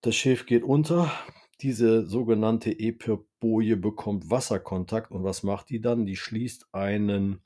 Das 0.01 0.17
Schiff 0.17 0.47
geht 0.47 0.65
unter. 0.65 1.13
Diese 1.61 2.07
sogenannte 2.07 2.71
EPIRB-Boje 2.71 3.77
bekommt 3.77 4.31
Wasserkontakt. 4.31 5.13
Und 5.13 5.23
was 5.23 5.43
macht 5.43 5.69
die 5.69 5.81
dann? 5.81 6.07
Die 6.07 6.17
schließt 6.17 6.69
einen 6.73 7.43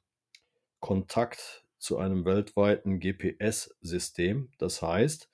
Kontakt 0.81 1.67
zu 1.79 1.99
einem 1.99 2.25
weltweiten 2.25 3.01
GPS-System. 3.01 4.51
Das 4.59 4.81
heißt, 4.81 5.29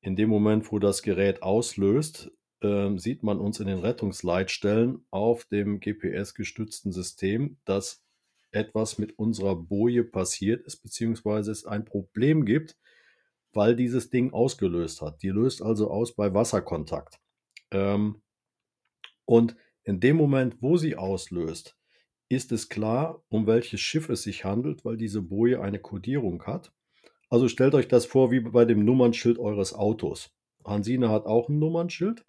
in 0.00 0.16
dem 0.16 0.28
Moment, 0.28 0.70
wo 0.70 0.78
das 0.78 1.02
Gerät 1.02 1.42
auslöst, 1.42 2.30
äh, 2.60 2.96
sieht 2.96 3.22
man 3.22 3.38
uns 3.38 3.60
in 3.60 3.66
den 3.66 3.78
Rettungsleitstellen 3.78 5.04
auf 5.10 5.44
dem 5.46 5.80
GPS-gestützten 5.80 6.92
System, 6.92 7.58
dass 7.64 8.04
etwas 8.50 8.98
mit 8.98 9.18
unserer 9.18 9.56
Boje 9.56 10.04
passiert 10.04 10.66
ist, 10.66 10.78
beziehungsweise 10.78 11.52
es 11.52 11.66
ein 11.66 11.84
Problem 11.84 12.44
gibt, 12.44 12.76
weil 13.52 13.76
dieses 13.76 14.10
Ding 14.10 14.32
ausgelöst 14.32 15.02
hat. 15.02 15.22
Die 15.22 15.30
löst 15.30 15.62
also 15.62 15.90
aus 15.90 16.14
bei 16.14 16.32
Wasserkontakt. 16.32 17.18
Ähm, 17.70 18.22
und 19.24 19.56
in 19.84 20.00
dem 20.00 20.16
Moment, 20.16 20.56
wo 20.60 20.76
sie 20.76 20.96
auslöst, 20.96 21.76
ist 22.28 22.52
es 22.52 22.68
klar, 22.68 23.22
um 23.28 23.46
welches 23.46 23.80
Schiff 23.80 24.08
es 24.08 24.22
sich 24.22 24.44
handelt, 24.44 24.84
weil 24.84 24.96
diese 24.96 25.22
Boje 25.22 25.60
eine 25.60 25.78
Kodierung 25.78 26.44
hat. 26.44 26.72
Also 27.30 27.48
stellt 27.48 27.74
euch 27.74 27.88
das 27.88 28.06
vor 28.06 28.30
wie 28.30 28.40
bei 28.40 28.64
dem 28.64 28.84
Nummernschild 28.84 29.38
eures 29.38 29.74
Autos. 29.74 30.30
Hansine 30.64 31.10
hat 31.10 31.26
auch 31.26 31.48
ein 31.48 31.58
Nummernschild 31.58 32.24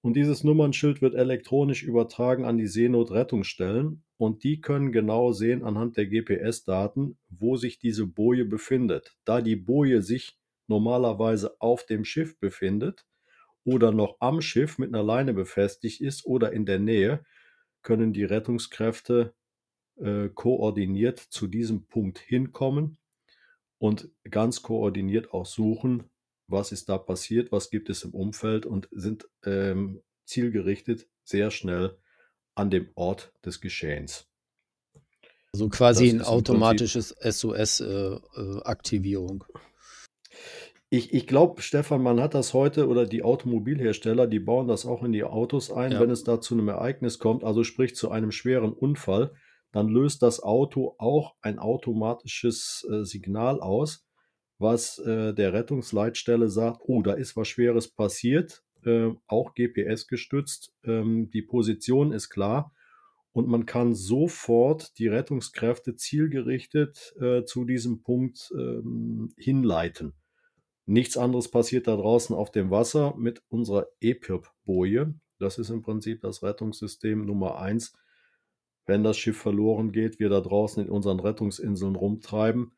und 0.00 0.14
dieses 0.14 0.42
Nummernschild 0.42 1.00
wird 1.00 1.14
elektronisch 1.14 1.82
übertragen 1.82 2.44
an 2.44 2.58
die 2.58 2.66
Seenotrettungsstellen 2.66 4.02
und 4.18 4.42
die 4.44 4.60
können 4.60 4.92
genau 4.92 5.32
sehen 5.32 5.62
anhand 5.62 5.96
der 5.96 6.06
GPS-Daten, 6.06 7.18
wo 7.28 7.56
sich 7.56 7.78
diese 7.78 8.06
Boje 8.06 8.44
befindet. 8.44 9.16
Da 9.24 9.40
die 9.40 9.56
Boje 9.56 10.02
sich 10.02 10.38
normalerweise 10.66 11.60
auf 11.60 11.86
dem 11.86 12.04
Schiff 12.04 12.38
befindet 12.40 13.06
oder 13.64 13.92
noch 13.92 14.16
am 14.20 14.40
Schiff 14.40 14.78
mit 14.78 14.92
einer 14.92 15.04
Leine 15.04 15.34
befestigt 15.34 16.00
ist 16.00 16.26
oder 16.26 16.52
in 16.52 16.66
der 16.66 16.80
Nähe, 16.80 17.24
können 17.82 18.12
die 18.12 18.24
Rettungskräfte 18.24 19.34
äh, 19.96 20.28
koordiniert 20.28 21.18
zu 21.20 21.46
diesem 21.46 21.86
Punkt 21.86 22.18
hinkommen 22.18 22.98
und 23.78 24.10
ganz 24.30 24.62
koordiniert 24.62 25.32
auch 25.32 25.46
suchen, 25.46 26.04
was 26.48 26.70
ist 26.72 26.88
da 26.88 26.98
passiert, 26.98 27.52
was 27.52 27.70
gibt 27.70 27.88
es 27.90 28.02
im 28.04 28.14
Umfeld 28.14 28.66
und 28.66 28.88
sind 28.92 29.28
ähm, 29.44 30.02
zielgerichtet 30.24 31.08
sehr 31.24 31.50
schnell 31.50 31.98
an 32.54 32.70
dem 32.70 32.88
Ort 32.94 33.34
des 33.44 33.60
Geschehens. 33.60 34.28
Also 35.52 35.68
quasi 35.68 36.08
ein 36.08 36.22
automatisches 36.22 37.14
SOS-Aktivierung. 37.20 39.44
Äh, 39.48 39.52
äh 39.52 39.58
ich, 40.88 41.12
ich 41.12 41.26
glaube, 41.26 41.62
Stefan, 41.62 42.00
man 42.02 42.20
hat 42.20 42.34
das 42.34 42.54
heute 42.54 42.86
oder 42.88 43.06
die 43.06 43.24
Automobilhersteller, 43.24 44.28
die 44.28 44.38
bauen 44.38 44.68
das 44.68 44.86
auch 44.86 45.02
in 45.02 45.10
die 45.12 45.24
Autos 45.24 45.72
ein, 45.72 45.90
ja. 45.92 46.00
wenn 46.00 46.10
es 46.10 46.22
da 46.22 46.40
zu 46.40 46.54
einem 46.54 46.68
Ereignis 46.68 47.18
kommt, 47.18 47.42
also 47.42 47.64
sprich 47.64 47.96
zu 47.96 48.10
einem 48.10 48.30
schweren 48.30 48.72
Unfall 48.72 49.32
dann 49.76 49.88
löst 49.88 50.22
das 50.22 50.42
Auto 50.42 50.94
auch 50.96 51.34
ein 51.42 51.58
automatisches 51.58 52.88
äh, 52.90 53.04
Signal 53.04 53.60
aus, 53.60 54.06
was 54.56 54.98
äh, 55.00 55.34
der 55.34 55.52
Rettungsleitstelle 55.52 56.48
sagt, 56.48 56.80
oh, 56.86 57.02
da 57.02 57.12
ist 57.12 57.36
was 57.36 57.48
Schweres 57.48 57.86
passiert, 57.86 58.64
äh, 58.86 59.10
auch 59.26 59.52
GPS 59.52 60.06
gestützt, 60.06 60.72
ähm, 60.82 61.30
die 61.30 61.42
Position 61.42 62.12
ist 62.12 62.30
klar 62.30 62.72
und 63.32 63.48
man 63.48 63.66
kann 63.66 63.94
sofort 63.94 64.98
die 64.98 65.08
Rettungskräfte 65.08 65.94
zielgerichtet 65.94 67.14
äh, 67.20 67.44
zu 67.44 67.66
diesem 67.66 68.00
Punkt 68.00 68.50
ähm, 68.56 69.34
hinleiten. 69.36 70.14
Nichts 70.86 71.18
anderes 71.18 71.50
passiert 71.50 71.86
da 71.86 71.96
draußen 71.96 72.34
auf 72.34 72.50
dem 72.50 72.70
Wasser 72.70 73.14
mit 73.18 73.42
unserer 73.50 73.88
EPIRB-Boje. 74.00 75.12
Das 75.38 75.58
ist 75.58 75.68
im 75.68 75.82
Prinzip 75.82 76.22
das 76.22 76.42
Rettungssystem 76.42 77.26
Nummer 77.26 77.58
1 77.58 77.92
wenn 78.86 79.04
das 79.04 79.18
Schiff 79.18 79.36
verloren 79.36 79.92
geht, 79.92 80.18
wir 80.18 80.28
da 80.28 80.40
draußen 80.40 80.84
in 80.84 80.90
unseren 80.90 81.20
Rettungsinseln 81.20 81.96
rumtreiben, 81.96 82.72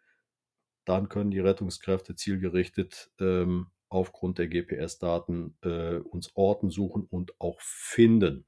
dann 0.84 1.08
können 1.08 1.30
die 1.30 1.40
Rettungskräfte 1.40 2.14
zielgerichtet 2.14 3.10
ähm, 3.20 3.66
aufgrund 3.90 4.38
der 4.38 4.48
GPS-Daten 4.48 5.56
äh, 5.62 5.96
uns 5.96 6.34
Orten 6.34 6.70
suchen 6.70 7.06
und 7.08 7.38
auch 7.40 7.60
finden. 7.60 8.46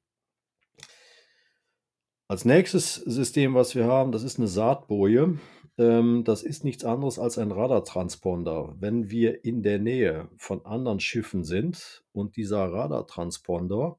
Als 2.29 2.45
nächstes 2.45 2.95
System, 2.95 3.55
was 3.55 3.75
wir 3.75 3.87
haben, 3.87 4.13
das 4.13 4.23
ist 4.23 4.39
eine 4.39 4.49
Saatboje. 4.49 5.39
Ähm, 5.79 6.25
das 6.25 6.43
ist 6.43 6.65
nichts 6.65 6.85
anderes 6.85 7.19
als 7.19 7.39
ein 7.39 7.51
Radartransponder. 7.51 8.77
Wenn 8.79 9.11
wir 9.11 9.45
in 9.45 9.63
der 9.63 9.79
Nähe 9.79 10.29
von 10.37 10.65
anderen 10.65 11.01
Schiffen 11.01 11.43
sind 11.43 12.05
und 12.13 12.37
dieser 12.37 12.73
Radartransponder, 12.73 13.99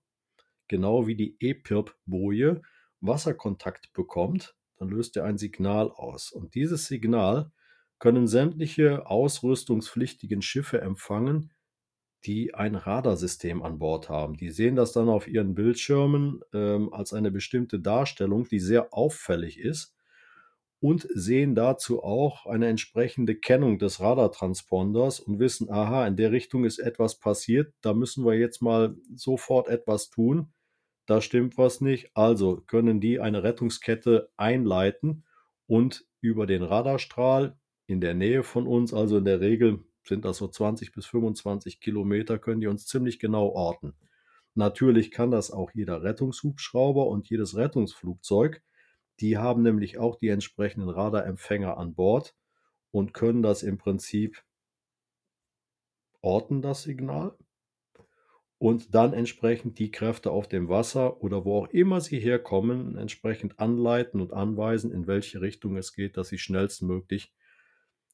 genau 0.67 1.07
wie 1.07 1.15
die 1.15 1.35
EPIRB-Boje, 1.39 2.61
Wasserkontakt 3.01 3.93
bekommt, 3.93 4.55
dann 4.77 4.89
löst 4.89 5.17
er 5.17 5.25
ein 5.25 5.37
Signal 5.37 5.91
aus. 5.91 6.31
Und 6.31 6.55
dieses 6.55 6.87
Signal 6.87 7.51
können 7.99 8.27
sämtliche 8.27 9.05
ausrüstungspflichtigen 9.07 10.41
Schiffe 10.41 10.81
empfangen, 10.81 11.51
die 12.25 12.53
ein 12.53 12.75
Radarsystem 12.75 13.61
an 13.63 13.79
Bord 13.79 14.09
haben. 14.09 14.37
Die 14.37 14.49
sehen 14.49 14.75
das 14.75 14.91
dann 14.91 15.09
auf 15.09 15.27
ihren 15.27 15.55
Bildschirmen 15.55 16.41
ähm, 16.53 16.93
als 16.93 17.13
eine 17.13 17.31
bestimmte 17.31 17.79
Darstellung, 17.79 18.47
die 18.47 18.59
sehr 18.59 18.93
auffällig 18.93 19.59
ist 19.59 19.95
und 20.79 21.07
sehen 21.13 21.53
dazu 21.53 22.03
auch 22.03 22.47
eine 22.47 22.67
entsprechende 22.67 23.35
Kennung 23.35 23.77
des 23.77 23.99
Radartransponders 23.99 25.19
und 25.19 25.39
wissen, 25.39 25.69
aha, 25.71 26.07
in 26.07 26.15
der 26.15 26.31
Richtung 26.31 26.65
ist 26.65 26.79
etwas 26.79 27.19
passiert, 27.19 27.73
da 27.81 27.93
müssen 27.93 28.25
wir 28.25 28.33
jetzt 28.33 28.61
mal 28.61 28.95
sofort 29.15 29.67
etwas 29.67 30.09
tun 30.09 30.51
da 31.11 31.19
stimmt 31.19 31.57
was 31.57 31.81
nicht. 31.81 32.15
Also 32.15 32.61
können 32.61 33.01
die 33.01 33.19
eine 33.19 33.43
Rettungskette 33.43 34.31
einleiten 34.37 35.25
und 35.67 36.05
über 36.21 36.47
den 36.47 36.63
Radarstrahl 36.63 37.59
in 37.85 37.99
der 37.99 38.13
Nähe 38.13 38.43
von 38.43 38.65
uns, 38.65 38.93
also 38.93 39.17
in 39.17 39.25
der 39.25 39.41
Regel 39.41 39.83
sind 40.03 40.23
das 40.23 40.37
so 40.37 40.47
20 40.47 40.93
bis 40.93 41.05
25 41.07 41.81
Kilometer, 41.81 42.39
können 42.39 42.61
die 42.61 42.67
uns 42.67 42.85
ziemlich 42.87 43.19
genau 43.19 43.49
orten. 43.49 43.93
Natürlich 44.55 45.11
kann 45.11 45.31
das 45.31 45.51
auch 45.51 45.71
jeder 45.73 46.01
Rettungshubschrauber 46.01 47.05
und 47.07 47.29
jedes 47.29 47.57
Rettungsflugzeug. 47.57 48.61
Die 49.19 49.37
haben 49.37 49.63
nämlich 49.63 49.97
auch 49.97 50.15
die 50.15 50.29
entsprechenden 50.29 50.87
Radarempfänger 50.87 51.75
an 51.75 51.93
Bord 51.93 52.37
und 52.91 53.13
können 53.13 53.41
das 53.41 53.63
im 53.63 53.77
Prinzip 53.77 54.41
orten, 56.21 56.61
das 56.61 56.83
Signal, 56.83 57.35
und 58.61 58.93
dann 58.93 59.13
entsprechend 59.13 59.79
die 59.79 59.89
Kräfte 59.89 60.29
auf 60.29 60.47
dem 60.47 60.69
Wasser 60.69 61.23
oder 61.23 61.45
wo 61.45 61.57
auch 61.57 61.69
immer 61.69 61.99
sie 61.99 62.19
herkommen, 62.19 62.95
entsprechend 62.95 63.59
anleiten 63.59 64.21
und 64.21 64.33
anweisen, 64.33 64.91
in 64.91 65.07
welche 65.07 65.41
Richtung 65.41 65.77
es 65.77 65.93
geht, 65.93 66.15
dass 66.15 66.27
sie 66.27 66.37
schnellstmöglich 66.37 67.33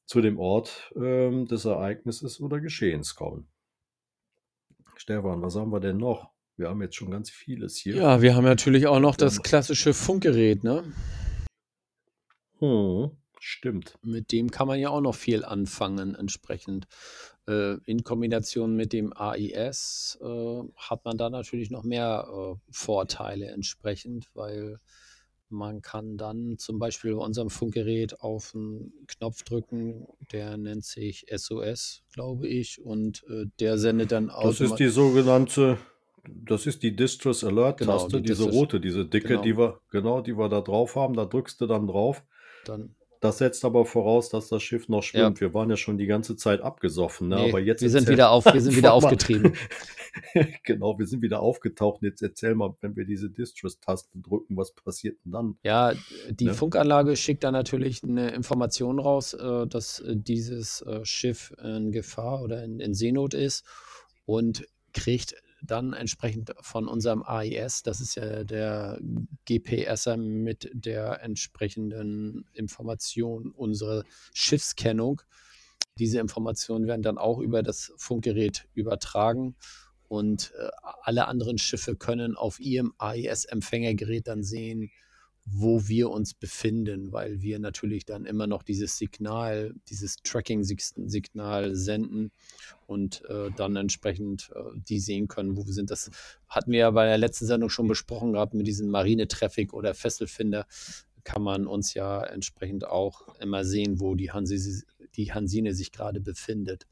zu 0.06 0.22
dem 0.22 0.38
Ort 0.38 0.90
ähm, 0.96 1.44
des 1.44 1.66
Ereignisses 1.66 2.40
oder 2.40 2.60
Geschehens 2.60 3.14
kommen. 3.14 3.46
Stefan, 4.96 5.42
was 5.42 5.54
haben 5.54 5.70
wir 5.70 5.80
denn 5.80 5.98
noch? 5.98 6.30
Wir 6.56 6.70
haben 6.70 6.80
jetzt 6.80 6.96
schon 6.96 7.10
ganz 7.10 7.28
vieles 7.28 7.76
hier. 7.76 7.96
Ja, 7.96 8.22
wir 8.22 8.34
haben 8.34 8.44
natürlich 8.44 8.86
auch 8.86 9.00
noch 9.00 9.16
das 9.16 9.42
klassische 9.42 9.92
Funkgerät, 9.92 10.64
ne? 10.64 10.82
Hm, 12.60 13.10
stimmt. 13.38 13.98
Mit 14.02 14.32
dem 14.32 14.50
kann 14.50 14.66
man 14.66 14.80
ja 14.80 14.88
auch 14.88 15.02
noch 15.02 15.14
viel 15.14 15.44
anfangen, 15.44 16.14
entsprechend. 16.14 16.86
Äh, 17.48 17.78
in 17.86 18.04
Kombination 18.04 18.76
mit 18.76 18.92
dem 18.92 19.12
AIS 19.16 20.18
äh, 20.20 20.62
hat 20.76 21.04
man 21.06 21.16
da 21.16 21.30
natürlich 21.30 21.70
noch 21.70 21.82
mehr 21.82 22.28
äh, 22.28 22.60
Vorteile 22.70 23.46
entsprechend, 23.46 24.28
weil 24.34 24.78
man 25.48 25.80
kann 25.80 26.18
dann 26.18 26.58
zum 26.58 26.78
Beispiel 26.78 27.14
bei 27.14 27.24
unserem 27.24 27.48
Funkgerät 27.48 28.20
auf 28.20 28.54
einen 28.54 28.92
Knopf 29.06 29.44
drücken, 29.44 30.06
der 30.30 30.58
nennt 30.58 30.84
sich 30.84 31.24
SOS, 31.34 32.02
glaube 32.12 32.46
ich, 32.46 32.82
und 32.82 33.24
äh, 33.30 33.46
der 33.58 33.78
sendet 33.78 34.12
dann 34.12 34.28
auch. 34.28 34.44
Das 34.44 34.60
ist 34.60 34.74
die 34.76 34.88
sogenannte, 34.88 35.78
das 36.26 36.66
ist 36.66 36.82
die 36.82 36.94
Distress 36.94 37.44
Alert 37.44 37.78
Genau, 37.78 37.98
Taste, 37.98 38.20
die 38.20 38.28
diese 38.28 38.44
rote, 38.50 38.78
diese 38.78 39.06
dicke, 39.06 39.28
genau. 39.28 39.42
die 39.42 39.56
wir, 39.56 39.80
genau, 39.90 40.20
die 40.20 40.36
wir 40.36 40.50
da 40.50 40.60
drauf 40.60 40.96
haben. 40.96 41.14
Da 41.14 41.24
drückst 41.24 41.62
du 41.62 41.66
dann 41.66 41.86
drauf. 41.86 42.22
dann. 42.66 42.94
Das 43.20 43.38
setzt 43.38 43.64
aber 43.64 43.84
voraus, 43.84 44.28
dass 44.28 44.48
das 44.48 44.62
Schiff 44.62 44.88
noch 44.88 45.02
schwimmt. 45.02 45.40
Wir 45.40 45.54
waren 45.54 45.70
ja 45.70 45.76
schon 45.76 45.98
die 45.98 46.06
ganze 46.06 46.36
Zeit 46.36 46.60
abgesoffen, 46.60 47.28
ne? 47.28 47.36
Nee, 47.36 47.48
aber 47.48 47.60
jetzt 47.60 47.82
wir 47.82 47.90
sind 47.90 48.08
wieder 48.08 48.30
auf, 48.30 48.44
wir 48.44 48.60
sind 48.60 48.76
wieder 48.76 48.92
aufgetrieben. 48.92 49.54
genau, 50.64 50.98
wir 50.98 51.06
sind 51.06 51.22
wieder 51.22 51.40
aufgetaucht. 51.40 52.02
Jetzt 52.02 52.22
erzähl 52.22 52.54
mal, 52.54 52.74
wenn 52.80 52.96
wir 52.96 53.04
diese 53.04 53.30
Distress-Taste 53.30 54.10
drücken, 54.14 54.56
was 54.56 54.72
passiert 54.72 55.18
denn 55.24 55.32
dann? 55.32 55.58
Ja, 55.62 55.92
die 56.30 56.48
Ne? 56.48 56.54
Funkanlage 56.54 57.16
schickt 57.16 57.44
dann 57.44 57.52
natürlich 57.52 58.02
eine 58.02 58.30
Information 58.30 58.98
raus, 58.98 59.34
äh, 59.34 59.66
dass 59.66 60.00
äh, 60.00 60.16
dieses 60.16 60.82
äh, 60.82 61.04
Schiff 61.04 61.54
in 61.62 61.92
Gefahr 61.92 62.42
oder 62.42 62.64
in, 62.64 62.80
in 62.80 62.94
Seenot 62.94 63.34
ist 63.34 63.64
und 64.26 64.66
kriegt 64.92 65.34
dann 65.62 65.92
entsprechend 65.92 66.54
von 66.60 66.88
unserem 66.88 67.22
AIS, 67.22 67.82
das 67.82 68.00
ist 68.00 68.14
ja 68.14 68.44
der 68.44 69.00
GPSer 69.44 70.16
mit 70.16 70.70
der 70.72 71.22
entsprechenden 71.22 72.46
Information, 72.52 73.50
unsere 73.50 74.04
Schiffskennung. 74.34 75.22
Diese 75.98 76.20
Informationen 76.20 76.86
werden 76.86 77.02
dann 77.02 77.18
auch 77.18 77.38
über 77.40 77.62
das 77.62 77.92
Funkgerät 77.96 78.68
übertragen 78.74 79.56
und 80.06 80.52
äh, 80.58 80.68
alle 81.02 81.26
anderen 81.26 81.58
Schiffe 81.58 81.96
können 81.96 82.36
auf 82.36 82.60
ihrem 82.60 82.94
AIS-Empfängergerät 82.98 84.26
dann 84.26 84.42
sehen, 84.42 84.90
wo 85.50 85.88
wir 85.88 86.10
uns 86.10 86.34
befinden, 86.34 87.12
weil 87.12 87.40
wir 87.40 87.58
natürlich 87.58 88.04
dann 88.04 88.26
immer 88.26 88.46
noch 88.46 88.62
dieses 88.62 88.98
Signal, 88.98 89.74
dieses 89.88 90.16
Tracking-Signal 90.16 91.74
senden 91.74 92.32
und 92.88 93.22
äh, 93.26 93.50
dann 93.54 93.76
entsprechend 93.76 94.50
äh, 94.54 94.60
die 94.74 94.98
sehen 94.98 95.28
können, 95.28 95.58
wo 95.58 95.66
wir 95.66 95.74
sind. 95.74 95.90
Das 95.90 96.10
hatten 96.48 96.72
wir 96.72 96.78
ja 96.78 96.90
bei 96.90 97.04
der 97.04 97.18
letzten 97.18 97.44
Sendung 97.44 97.68
schon 97.68 97.86
besprochen 97.86 98.32
gehabt 98.32 98.54
mit 98.54 98.66
diesem 98.66 98.88
Marine-Traffic 98.88 99.74
oder 99.74 99.92
Fesselfinder. 99.92 100.66
Kann 101.22 101.42
man 101.42 101.66
uns 101.66 101.92
ja 101.92 102.24
entsprechend 102.24 102.86
auch 102.86 103.36
immer 103.40 103.66
sehen, 103.66 104.00
wo 104.00 104.14
die, 104.14 104.32
Hansi, 104.32 104.84
die 105.16 105.32
Hansine 105.34 105.74
sich 105.74 105.92
gerade 105.92 106.20
befindet. 106.20 106.86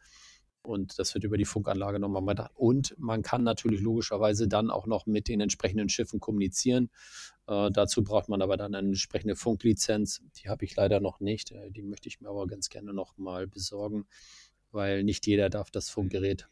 Und 0.61 0.99
das 0.99 1.15
wird 1.15 1.25
über 1.25 1.39
die 1.39 1.47
Funkanlage 1.47 1.99
nochmal 1.99 2.21
mal. 2.21 2.51
Und 2.55 2.95
man 2.99 3.23
kann 3.23 3.43
natürlich 3.43 3.81
logischerweise 3.81 4.49
dann 4.49 4.71
auch 4.71 4.87
noch 4.87 5.07
mit 5.07 5.29
den 5.29 5.41
entsprechenden 5.41 5.89
Schiffen 5.89 6.21
kommunizieren. 6.21 6.91
Äh, 7.47 7.71
dazu 7.71 8.05
braucht 8.05 8.29
man 8.29 8.43
aber 8.43 8.59
dann 8.59 8.75
eine 8.75 8.89
entsprechende 8.89 9.37
Funklizenz. 9.37 10.21
Die 10.37 10.49
habe 10.49 10.67
ich 10.67 10.77
leider 10.77 11.01
noch 11.01 11.21
nicht. 11.21 11.53
Äh, 11.53 11.71
die 11.71 11.83
möchte 11.83 12.09
ich 12.09 12.21
mir 12.21 12.29
aber 12.29 12.47
ganz 12.47 12.69
gerne 12.69 12.93
noch 12.93 13.17
mal 13.17 13.47
besorgen, 13.47 14.07
weil 14.73 15.05
nicht 15.05 15.27
jeder 15.27 15.51
darf 15.51 15.71
das 15.71 15.89
Funkgerät 15.89 16.49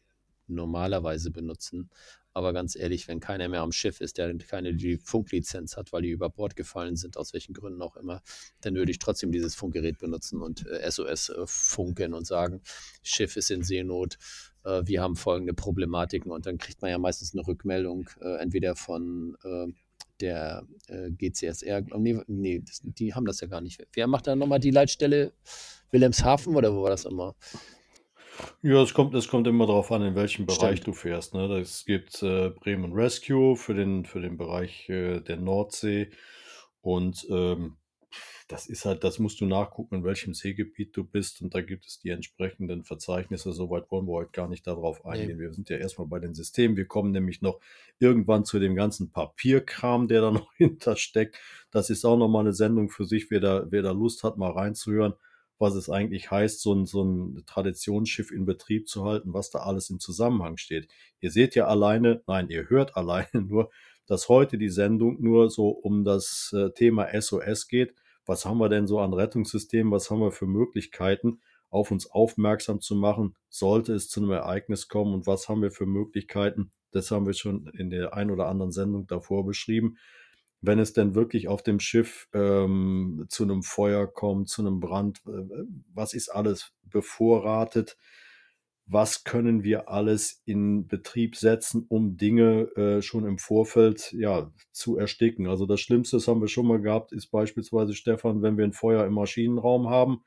normalerweise 0.47 1.31
benutzen. 1.31 1.89
Aber 2.33 2.51
ganz 2.51 2.75
ehrlich, 2.75 3.07
wenn 3.07 3.21
keiner 3.21 3.47
mehr 3.47 3.61
am 3.61 3.71
Schiff 3.71 4.01
ist, 4.01 4.17
der 4.17 4.37
keine 4.39 4.73
die 4.73 4.97
Funklizenz 4.97 5.77
hat, 5.77 5.93
weil 5.93 6.01
die 6.01 6.09
über 6.09 6.29
Bord 6.29 6.57
gefallen 6.57 6.97
sind, 6.97 7.15
aus 7.15 7.31
welchen 7.31 7.53
Gründen 7.53 7.81
auch 7.81 7.95
immer, 7.95 8.21
dann 8.59 8.75
würde 8.75 8.91
ich 8.91 8.99
trotzdem 8.99 9.31
dieses 9.31 9.55
Funkgerät 9.55 9.99
benutzen 9.99 10.41
und 10.41 10.67
äh, 10.67 10.91
SOS 10.91 11.29
äh, 11.29 11.43
funken 11.45 12.13
und 12.13 12.27
sagen, 12.27 12.61
Schiff 13.03 13.37
ist 13.37 13.51
in 13.51 13.63
Seenot, 13.63 14.17
äh, 14.65 14.81
wir 14.83 15.01
haben 15.01 15.15
folgende 15.15 15.53
Problematiken 15.53 16.29
und 16.29 16.45
dann 16.45 16.57
kriegt 16.57 16.81
man 16.81 16.91
ja 16.91 16.97
meistens 16.97 17.33
eine 17.33 17.47
Rückmeldung, 17.47 18.09
äh, 18.19 18.35
entweder 18.41 18.75
von 18.75 19.37
äh, 19.43 19.67
der 20.19 20.67
äh, 20.87 21.11
GCSR, 21.11 21.83
oh, 21.91 21.99
nee, 21.99 22.19
nee 22.27 22.59
das, 22.59 22.81
die 22.83 23.13
haben 23.13 23.25
das 23.25 23.39
ja 23.39 23.47
gar 23.47 23.61
nicht. 23.61 23.85
Wer 23.93 24.07
macht 24.07 24.27
da 24.27 24.35
nochmal 24.35 24.59
die 24.59 24.71
Leitstelle? 24.71 25.31
Wilhelmshaven 25.91 26.55
oder 26.55 26.73
wo 26.75 26.83
war 26.83 26.89
das 26.89 27.05
immer? 27.05 27.35
Ja, 28.61 28.81
es 28.81 28.93
kommt, 28.93 29.13
es 29.15 29.27
kommt 29.27 29.47
immer 29.47 29.67
darauf 29.67 29.91
an, 29.91 30.01
in 30.01 30.15
welchem 30.15 30.45
Bereich 30.45 30.79
Stimmt. 30.79 30.87
du 30.87 30.93
fährst. 30.93 31.33
Ne? 31.33 31.45
Es 31.59 31.85
gibt 31.85 32.21
äh, 32.23 32.49
Bremen 32.49 32.93
Rescue 32.93 33.55
für 33.55 33.73
den, 33.73 34.05
für 34.05 34.21
den 34.21 34.37
Bereich 34.37 34.89
äh, 34.89 35.21
der 35.21 35.37
Nordsee. 35.37 36.09
Und 36.81 37.25
ähm, 37.29 37.77
das 38.47 38.67
ist 38.67 38.85
halt, 38.85 39.03
das 39.03 39.17
musst 39.17 39.41
du 39.41 39.45
nachgucken, 39.45 39.95
in 39.95 40.03
welchem 40.03 40.33
Seegebiet 40.33 40.95
du 40.95 41.03
bist. 41.03 41.41
Und 41.41 41.55
da 41.55 41.61
gibt 41.61 41.85
es 41.85 41.99
die 41.99 42.09
entsprechenden 42.09 42.83
Verzeichnisse. 42.83 43.53
Soweit 43.53 43.89
wollen 43.89 44.07
wir 44.07 44.13
heute 44.13 44.31
gar 44.31 44.47
nicht 44.47 44.67
darauf 44.67 45.05
eingehen. 45.05 45.39
Wir 45.39 45.51
sind 45.51 45.69
ja 45.69 45.77
erstmal 45.77 46.07
bei 46.07 46.19
den 46.19 46.35
Systemen. 46.35 46.77
Wir 46.77 46.85
kommen 46.85 47.11
nämlich 47.11 47.41
noch 47.41 47.59
irgendwann 47.99 48.45
zu 48.45 48.59
dem 48.59 48.75
ganzen 48.75 49.11
Papierkram, 49.11 50.07
der 50.07 50.21
da 50.21 50.31
noch 50.31 50.53
hintersteckt. 50.53 51.39
Das 51.71 51.89
ist 51.89 52.05
auch 52.05 52.17
nochmal 52.17 52.41
eine 52.41 52.53
Sendung 52.53 52.89
für 52.89 53.05
sich, 53.05 53.31
wer 53.31 53.39
da, 53.39 53.65
wer 53.69 53.81
da 53.81 53.91
Lust 53.91 54.23
hat, 54.23 54.37
mal 54.37 54.51
reinzuhören 54.51 55.13
was 55.57 55.75
es 55.75 55.89
eigentlich 55.89 56.31
heißt, 56.31 56.61
so 56.61 56.73
ein, 56.73 56.85
so 56.85 57.03
ein 57.03 57.43
Traditionsschiff 57.45 58.31
in 58.31 58.45
Betrieb 58.45 58.87
zu 58.87 59.05
halten, 59.05 59.33
was 59.33 59.49
da 59.49 59.59
alles 59.59 59.89
im 59.89 59.99
Zusammenhang 59.99 60.57
steht. 60.57 60.87
Ihr 61.21 61.31
seht 61.31 61.55
ja 61.55 61.67
alleine, 61.67 62.21
nein, 62.27 62.49
ihr 62.49 62.69
hört 62.69 62.97
alleine 62.97 63.41
nur, 63.41 63.69
dass 64.05 64.29
heute 64.29 64.57
die 64.57 64.69
Sendung 64.69 65.21
nur 65.21 65.49
so 65.49 65.69
um 65.69 66.03
das 66.03 66.53
äh, 66.55 66.71
Thema 66.71 67.09
SOS 67.19 67.67
geht. 67.67 67.95
Was 68.25 68.45
haben 68.45 68.57
wir 68.57 68.69
denn 68.69 68.87
so 68.87 68.99
an 68.99 69.13
Rettungssystemen? 69.13 69.91
Was 69.91 70.09
haben 70.09 70.19
wir 70.19 70.31
für 70.31 70.47
Möglichkeiten, 70.47 71.41
auf 71.69 71.91
uns 71.91 72.09
aufmerksam 72.09 72.81
zu 72.81 72.95
machen, 72.95 73.35
sollte 73.49 73.93
es 73.93 74.09
zu 74.09 74.21
einem 74.21 74.31
Ereignis 74.31 74.87
kommen? 74.87 75.13
Und 75.13 75.27
was 75.27 75.49
haben 75.49 75.61
wir 75.61 75.71
für 75.71 75.85
Möglichkeiten? 75.85 76.71
Das 76.91 77.11
haben 77.11 77.25
wir 77.25 77.33
schon 77.33 77.67
in 77.67 77.89
der 77.89 78.13
ein 78.13 78.31
oder 78.31 78.47
anderen 78.47 78.71
Sendung 78.71 79.07
davor 79.07 79.45
beschrieben 79.45 79.97
wenn 80.65 80.79
es 80.79 80.93
denn 80.93 81.15
wirklich 81.15 81.47
auf 81.47 81.63
dem 81.63 81.79
Schiff 81.79 82.27
ähm, 82.33 83.25
zu 83.29 83.43
einem 83.43 83.63
Feuer 83.63 84.07
kommt, 84.07 84.49
zu 84.49 84.61
einem 84.61 84.79
Brand, 84.79 85.21
äh, 85.27 85.65
was 85.93 86.13
ist 86.13 86.29
alles 86.29 86.73
bevorratet? 86.83 87.97
Was 88.87 89.23
können 89.23 89.63
wir 89.63 89.89
alles 89.89 90.43
in 90.45 90.87
Betrieb 90.87 91.35
setzen, 91.35 91.85
um 91.89 92.17
Dinge 92.17 92.69
äh, 92.75 93.01
schon 93.01 93.25
im 93.25 93.39
Vorfeld 93.39 94.11
ja, 94.11 94.51
zu 94.71 94.97
ersticken? 94.97 95.47
Also 95.47 95.65
das 95.65 95.81
Schlimmste, 95.81 96.17
das 96.17 96.27
haben 96.27 96.41
wir 96.41 96.47
schon 96.47 96.67
mal 96.67 96.79
gehabt, 96.79 97.11
ist 97.11 97.31
beispielsweise, 97.31 97.95
Stefan, 97.95 98.43
wenn 98.43 98.57
wir 98.57 98.63
ein 98.63 98.73
Feuer 98.73 99.05
im 99.05 99.13
Maschinenraum 99.13 99.89
haben, 99.89 100.23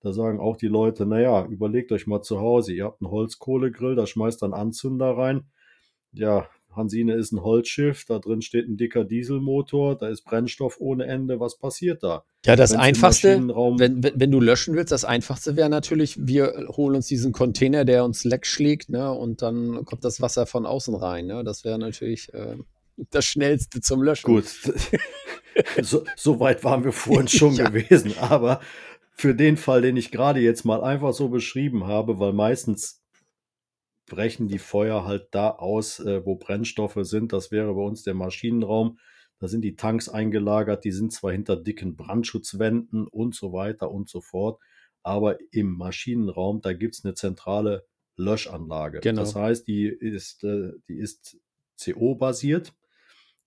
da 0.00 0.12
sagen 0.12 0.40
auch 0.40 0.56
die 0.56 0.66
Leute, 0.66 1.06
naja, 1.06 1.46
überlegt 1.46 1.92
euch 1.92 2.06
mal 2.06 2.22
zu 2.22 2.40
Hause, 2.40 2.72
ihr 2.72 2.84
habt 2.84 3.00
einen 3.00 3.10
Holzkohlegrill, 3.10 3.94
da 3.94 4.06
schmeißt 4.06 4.42
dann 4.42 4.54
Anzünder 4.54 5.16
rein. 5.16 5.44
Ja, 6.12 6.48
Hansine 6.72 7.14
ist 7.14 7.32
ein 7.32 7.42
Holzschiff, 7.42 8.04
da 8.04 8.18
drin 8.18 8.42
steht 8.42 8.68
ein 8.68 8.76
dicker 8.76 9.04
Dieselmotor, 9.04 9.96
da 9.96 10.08
ist 10.08 10.22
Brennstoff 10.24 10.76
ohne 10.80 11.06
Ende. 11.06 11.40
Was 11.40 11.58
passiert 11.58 12.02
da? 12.02 12.24
Ja, 12.46 12.56
das 12.56 12.72
Wenn's 12.72 12.80
Einfachste, 12.82 13.38
wenn, 13.38 14.02
wenn, 14.02 14.12
wenn 14.14 14.30
du 14.30 14.40
löschen 14.40 14.74
willst, 14.74 14.92
das 14.92 15.04
Einfachste 15.04 15.56
wäre 15.56 15.68
natürlich, 15.68 16.16
wir 16.18 16.68
holen 16.68 16.96
uns 16.96 17.06
diesen 17.06 17.32
Container, 17.32 17.84
der 17.84 18.04
uns 18.04 18.24
leck 18.24 18.46
schlägt, 18.46 18.88
ne, 18.88 19.12
und 19.12 19.42
dann 19.42 19.84
kommt 19.84 20.04
das 20.04 20.20
Wasser 20.20 20.46
von 20.46 20.66
außen 20.66 20.94
rein. 20.94 21.26
Ne? 21.26 21.44
Das 21.44 21.64
wäre 21.64 21.78
natürlich 21.78 22.32
äh, 22.32 22.56
das 23.10 23.24
Schnellste 23.24 23.80
zum 23.80 24.02
Löschen. 24.02 24.26
Gut, 24.26 24.46
so, 25.82 26.04
so 26.16 26.40
weit 26.40 26.64
waren 26.64 26.84
wir 26.84 26.92
vorhin 26.92 27.28
schon 27.28 27.54
Ja. 27.56 27.68
gewesen. 27.68 28.14
Aber 28.18 28.60
für 29.14 29.34
den 29.34 29.56
Fall, 29.56 29.82
den 29.82 29.96
ich 29.96 30.10
gerade 30.10 30.40
jetzt 30.40 30.64
mal 30.64 30.82
einfach 30.82 31.12
so 31.12 31.28
beschrieben 31.28 31.86
habe, 31.86 32.18
weil 32.18 32.32
meistens 32.32 32.99
brechen 34.10 34.48
die 34.48 34.58
Feuer 34.58 35.06
halt 35.06 35.28
da 35.30 35.48
aus, 35.48 36.00
äh, 36.00 36.26
wo 36.26 36.34
Brennstoffe 36.34 36.98
sind. 37.00 37.32
Das 37.32 37.50
wäre 37.50 37.72
bei 37.72 37.80
uns 37.80 38.02
der 38.02 38.12
Maschinenraum. 38.14 38.98
Da 39.38 39.48
sind 39.48 39.62
die 39.62 39.76
Tanks 39.76 40.10
eingelagert, 40.10 40.84
die 40.84 40.92
sind 40.92 41.14
zwar 41.14 41.32
hinter 41.32 41.56
dicken 41.56 41.96
Brandschutzwänden 41.96 43.06
und 43.06 43.34
so 43.34 43.54
weiter 43.54 43.90
und 43.90 44.10
so 44.10 44.20
fort, 44.20 44.60
aber 45.02 45.38
im 45.50 45.78
Maschinenraum, 45.78 46.60
da 46.60 46.74
gibt 46.74 46.96
es 46.96 47.04
eine 47.06 47.14
zentrale 47.14 47.86
Löschanlage. 48.16 49.00
Genau. 49.00 49.22
Das 49.22 49.34
heißt, 49.34 49.66
die 49.66 49.86
ist, 49.86 50.44
äh, 50.44 50.72
die 50.88 50.98
ist 50.98 51.38
CO-basiert, 51.82 52.74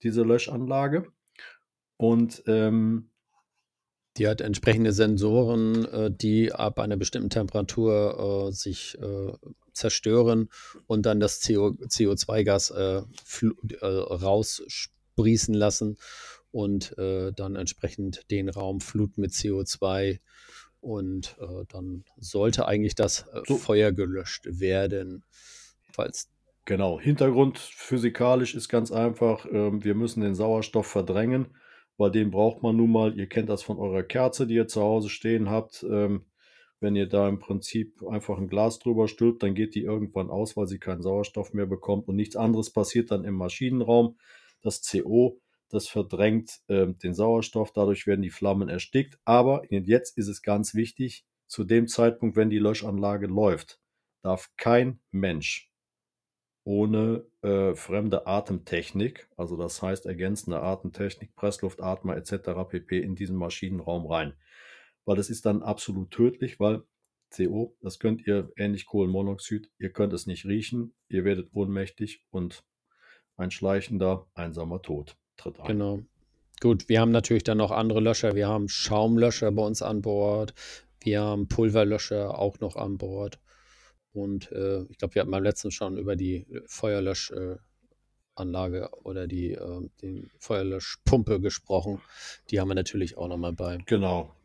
diese 0.01 0.23
Löschanlage. 0.23 1.11
Und 1.97 2.41
ähm, 2.47 3.11
Die 4.17 4.27
hat 4.27 4.41
entsprechende 4.41 4.93
Sensoren, 4.93 5.85
äh, 5.85 6.11
die 6.11 6.51
ab 6.51 6.79
einer 6.79 6.97
bestimmten 6.97 7.29
Temperatur 7.29 8.49
äh, 8.49 8.51
sich 8.53 8.97
äh, 9.01 9.33
zerstören 9.73 10.49
und 10.85 11.05
dann 11.05 11.19
das 11.19 11.41
CO, 11.41 11.69
CO2-Gas 11.69 12.69
äh, 12.71 13.01
äh, 13.01 13.85
raussprießen 13.85 15.53
lassen 15.53 15.97
und 16.51 16.95
äh, 16.97 17.31
dann 17.33 17.55
entsprechend 17.55 18.29
den 18.29 18.49
Raum 18.49 18.81
fluten 18.81 19.21
mit 19.21 19.31
CO2 19.31 20.19
und 20.81 21.37
dann 21.69 22.03
sollte 22.17 22.67
eigentlich 22.67 22.93
das 22.93 23.25
so. 23.47 23.55
Feuer 23.55 23.93
gelöscht 23.93 24.43
werden, 24.59 25.23
falls 25.93 26.27
Genau, 26.65 26.99
Hintergrund 26.99 27.57
physikalisch 27.57 28.53
ist 28.53 28.67
ganz 28.67 28.91
einfach, 28.91 29.45
ähm, 29.51 29.83
wir 29.83 29.95
müssen 29.95 30.21
den 30.21 30.35
Sauerstoff 30.35 30.87
verdrängen 30.87 31.47
weil 31.97 32.11
den 32.11 32.31
braucht 32.31 32.63
man 32.63 32.75
nun 32.75 32.91
mal. 32.91 33.17
Ihr 33.17 33.27
kennt 33.27 33.49
das 33.49 33.63
von 33.63 33.77
eurer 33.77 34.03
Kerze, 34.03 34.47
die 34.47 34.55
ihr 34.55 34.67
zu 34.67 34.81
Hause 34.81 35.09
stehen 35.09 35.49
habt. 35.49 35.85
Ähm, 35.89 36.25
wenn 36.79 36.95
ihr 36.95 37.07
da 37.07 37.29
im 37.29 37.39
Prinzip 37.39 38.03
einfach 38.03 38.37
ein 38.37 38.49
Glas 38.49 38.79
drüber 38.79 39.07
stülpt, 39.07 39.41
dann 39.41 39.55
geht 39.55 39.73
die 39.73 39.83
irgendwann 39.83 40.29
aus, 40.29 40.57
weil 40.57 40.67
sie 40.67 40.79
keinen 40.79 41.01
Sauerstoff 41.01 41.53
mehr 41.53 41.65
bekommt 41.65 42.09
und 42.09 42.17
nichts 42.17 42.35
anderes 42.35 42.71
passiert 42.71 43.09
dann 43.09 43.23
im 43.23 43.35
Maschinenraum. 43.35 44.17
Das 44.61 44.81
CO, 44.81 45.39
das 45.69 45.87
verdrängt 45.87 46.59
äh, 46.67 46.87
den 46.87 47.13
Sauerstoff, 47.13 47.71
dadurch 47.71 48.05
werden 48.05 48.21
die 48.21 48.29
Flammen 48.29 48.67
erstickt. 48.69 49.17
Aber 49.23 49.63
jetzt 49.69 50.17
ist 50.17 50.27
es 50.27 50.41
ganz 50.41 50.75
wichtig, 50.75 51.25
zu 51.47 51.63
dem 51.63 51.87
Zeitpunkt, 51.87 52.35
wenn 52.35 52.49
die 52.49 52.59
Löschanlage 52.59 53.27
läuft, 53.27 53.79
darf 54.21 54.51
kein 54.57 54.99
Mensch 55.11 55.72
ohne 56.65 57.25
äh, 57.41 57.75
fremde 57.75 58.25
Atemtechnik, 58.25 59.27
also 59.35 59.57
das 59.57 59.81
heißt 59.81 60.05
ergänzende 60.05 60.61
Atemtechnik, 60.61 61.35
Pressluftatmer 61.35 62.15
etc. 62.15 62.49
pp. 62.69 62.99
in 62.99 63.15
diesen 63.15 63.35
Maschinenraum 63.35 64.05
rein. 64.05 64.33
Weil 65.05 65.17
das 65.17 65.29
ist 65.29 65.45
dann 65.45 65.61
absolut 65.61 66.11
tödlich, 66.11 66.59
weil 66.59 66.83
CO, 67.35 67.75
das 67.81 67.99
könnt 67.99 68.25
ihr 68.25 68.51
ähnlich 68.55 68.85
Kohlenmonoxid, 68.85 69.69
ihr 69.77 69.91
könnt 69.91 70.13
es 70.13 70.27
nicht 70.27 70.45
riechen, 70.45 70.93
ihr 71.09 71.25
werdet 71.25 71.49
ohnmächtig 71.53 72.23
und 72.29 72.63
ein 73.35 73.51
schleichender, 73.51 74.27
einsamer 74.33 74.81
Tod 74.81 75.17
tritt 75.35 75.59
ein. 75.59 75.67
Genau. 75.67 75.99
Gut, 76.61 76.87
wir 76.87 77.01
haben 77.01 77.11
natürlich 77.11 77.43
dann 77.43 77.57
noch 77.57 77.71
andere 77.71 77.99
Löscher. 77.99 78.35
Wir 78.35 78.47
haben 78.47 78.69
Schaumlöscher 78.69 79.51
bei 79.51 79.65
uns 79.65 79.81
an 79.81 80.01
Bord. 80.01 80.53
Wir 81.01 81.21
haben 81.21 81.47
Pulverlöscher 81.47 82.37
auch 82.39 82.59
noch 82.59 82.77
an 82.77 82.97
Bord. 82.97 83.39
Und 84.13 84.51
äh, 84.51 84.83
ich 84.83 84.97
glaube, 84.99 85.15
wir 85.15 85.21
hatten 85.21 85.31
beim 85.31 85.43
letzten 85.43 85.71
schon 85.71 85.97
über 85.97 86.15
die 86.15 86.45
Feuerlöschanlage 86.67 87.59
äh, 88.37 88.89
oder 89.03 89.27
die, 89.27 89.53
äh, 89.53 89.89
die 90.01 90.29
Feuerlöschpumpe 90.37 91.39
gesprochen. 91.39 91.99
Die 92.49 92.59
haben 92.59 92.67
wir 92.67 92.75
natürlich 92.75 93.17
auch 93.17 93.27
nochmal 93.27 93.53
bei. 93.53 93.79
Genau. 93.87 94.35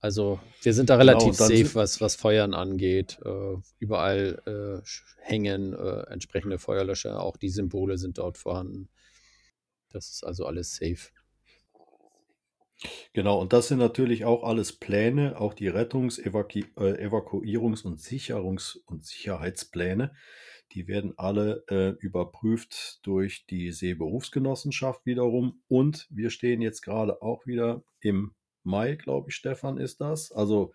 Also 0.00 0.38
wir 0.60 0.74
sind 0.74 0.90
da 0.90 0.96
relativ 0.96 1.38
genau, 1.38 1.48
safe, 1.48 1.74
was, 1.74 2.02
was 2.02 2.14
Feuern 2.14 2.52
angeht. 2.52 3.18
Äh, 3.24 3.56
überall 3.78 4.42
äh, 4.44 4.82
hängen 5.22 5.72
äh, 5.72 6.02
entsprechende 6.10 6.58
Feuerlöscher. 6.58 7.22
Auch 7.22 7.38
die 7.38 7.48
Symbole 7.48 7.96
sind 7.96 8.18
dort 8.18 8.36
vorhanden. 8.36 8.90
Das 9.88 10.10
ist 10.10 10.22
also 10.22 10.44
alles 10.44 10.76
safe. 10.76 11.08
Genau, 13.12 13.40
und 13.40 13.52
das 13.52 13.68
sind 13.68 13.78
natürlich 13.78 14.24
auch 14.24 14.42
alles 14.42 14.72
Pläne, 14.72 15.40
auch 15.40 15.54
die 15.54 15.68
Rettungs-, 15.68 16.18
Evaku 16.18 16.60
äh, 16.76 17.06
Evakuierungs- 17.06 17.84
und 17.84 17.98
Sicherungs- 17.98 18.78
und 18.86 19.04
Sicherheitspläne. 19.04 20.12
Die 20.72 20.88
werden 20.88 21.14
alle 21.16 21.64
äh, 21.68 21.90
überprüft 22.00 23.00
durch 23.06 23.46
die 23.46 23.70
Seeberufsgenossenschaft 23.70 25.06
wiederum. 25.06 25.62
Und 25.68 26.06
wir 26.10 26.30
stehen 26.30 26.60
jetzt 26.62 26.82
gerade 26.82 27.22
auch 27.22 27.46
wieder 27.46 27.84
im 28.00 28.34
Mai, 28.64 28.96
glaube 28.96 29.30
ich, 29.30 29.36
Stefan, 29.36 29.78
ist 29.78 30.00
das. 30.00 30.32
Also 30.32 30.72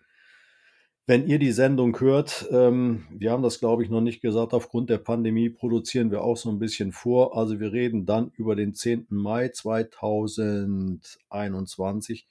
wenn 1.06 1.26
ihr 1.26 1.38
die 1.38 1.52
Sendung 1.52 1.98
hört, 1.98 2.46
ähm, 2.50 3.06
wir 3.10 3.32
haben 3.32 3.42
das, 3.42 3.58
glaube 3.58 3.82
ich, 3.82 3.90
noch 3.90 4.00
nicht 4.00 4.20
gesagt, 4.20 4.54
aufgrund 4.54 4.90
der 4.90 4.98
Pandemie 4.98 5.50
produzieren 5.50 6.10
wir 6.10 6.22
auch 6.22 6.36
so 6.36 6.50
ein 6.50 6.58
bisschen 6.58 6.92
vor. 6.92 7.36
Also 7.36 7.58
wir 7.58 7.72
reden 7.72 8.06
dann 8.06 8.30
über 8.36 8.54
den 8.54 8.74
10. 8.74 9.06
Mai 9.10 9.48
2021. 9.48 12.28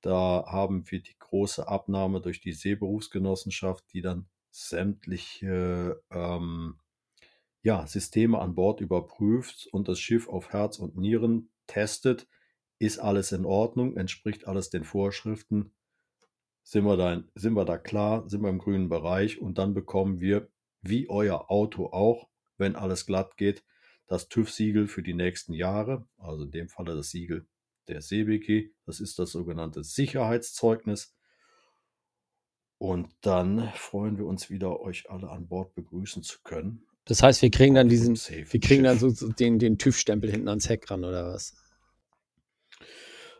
Da 0.00 0.44
haben 0.46 0.84
wir 0.90 1.00
die 1.00 1.16
große 1.18 1.66
Abnahme 1.66 2.20
durch 2.20 2.40
die 2.40 2.52
Seeberufsgenossenschaft, 2.52 3.84
die 3.92 4.02
dann 4.02 4.26
sämtliche 4.50 6.02
ähm, 6.10 6.76
ja, 7.62 7.86
Systeme 7.86 8.38
an 8.38 8.54
Bord 8.54 8.80
überprüft 8.80 9.68
und 9.72 9.88
das 9.88 9.98
Schiff 9.98 10.28
auf 10.28 10.52
Herz 10.52 10.78
und 10.78 10.96
Nieren 10.96 11.50
testet. 11.66 12.28
Ist 12.78 12.98
alles 12.98 13.32
in 13.32 13.44
Ordnung? 13.44 13.96
Entspricht 13.96 14.46
alles 14.46 14.70
den 14.70 14.84
Vorschriften? 14.84 15.72
Sind 16.68 16.84
wir, 16.84 16.98
da, 16.98 17.24
sind 17.34 17.54
wir 17.54 17.64
da 17.64 17.78
klar, 17.78 18.28
sind 18.28 18.42
wir 18.42 18.50
im 18.50 18.58
grünen 18.58 18.90
Bereich 18.90 19.40
und 19.40 19.56
dann 19.56 19.72
bekommen 19.72 20.20
wir, 20.20 20.50
wie 20.82 21.08
euer 21.08 21.50
Auto 21.50 21.86
auch, 21.86 22.28
wenn 22.58 22.76
alles 22.76 23.06
glatt 23.06 23.38
geht, 23.38 23.64
das 24.06 24.28
TÜV-Siegel 24.28 24.86
für 24.86 25.02
die 25.02 25.14
nächsten 25.14 25.54
Jahre, 25.54 26.06
also 26.18 26.44
in 26.44 26.50
dem 26.50 26.68
Falle 26.68 26.94
das 26.94 27.10
Siegel 27.10 27.46
der 27.88 28.00
CBG, 28.00 28.70
das 28.84 29.00
ist 29.00 29.18
das 29.18 29.30
sogenannte 29.30 29.82
Sicherheitszeugnis. 29.82 31.16
Und 32.76 33.08
dann 33.22 33.72
freuen 33.74 34.18
wir 34.18 34.26
uns 34.26 34.50
wieder, 34.50 34.78
euch 34.80 35.10
alle 35.10 35.30
an 35.30 35.48
Bord 35.48 35.74
begrüßen 35.74 36.22
zu 36.22 36.40
können. 36.44 36.86
Das 37.06 37.22
heißt, 37.22 37.40
wir 37.40 37.50
kriegen 37.50 37.76
dann 37.76 37.88
diesen, 37.88 38.14
wir 38.14 38.60
kriegen 38.60 38.84
dann 38.84 38.98
so, 38.98 39.08
so 39.08 39.32
den, 39.32 39.58
den 39.58 39.78
TÜV-Stempel 39.78 40.30
hinten 40.30 40.48
ans 40.48 40.68
Heck 40.68 40.90
ran, 40.90 41.02
oder 41.04 41.32
was? 41.32 41.56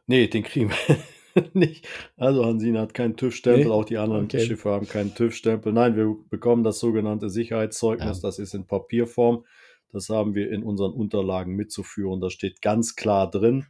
Nee, 0.07 0.29
den 0.29 0.45
kriegen 0.45 0.71
wir. 0.71 0.99
nicht. 1.55 1.87
Also 2.17 2.45
Hansina 2.45 2.81
hat 2.81 2.95
keinen 2.95 3.17
TÜV-Stempel, 3.17 3.65
nee? 3.65 3.71
auch 3.71 3.85
die 3.85 3.99
anderen 3.99 4.25
okay. 4.25 4.41
Schiffe 4.41 4.71
haben 4.71 4.89
keinen 4.89 5.15
TÜV-Stempel. 5.15 5.73
Nein, 5.73 5.97
wir 5.97 6.17
bekommen 6.31 6.65
das 6.65 6.79
sogenannte 6.79 7.31
Sicherheitszeugnis, 7.31 8.19
ja. 8.19 8.29
das 8.29 8.39
ist 8.39 8.55
in 8.55 8.67
Papierform. 8.67 9.45
Das 9.93 10.11
haben 10.11 10.35
wir 10.35 10.51
in 10.51 10.63
unseren 10.63 10.93
Unterlagen 10.93 11.55
mitzuführen. 11.55 12.21
Da 12.21 12.29
steht 12.29 12.61
ganz 12.61 12.95
klar 12.95 13.31
drin, 13.31 13.67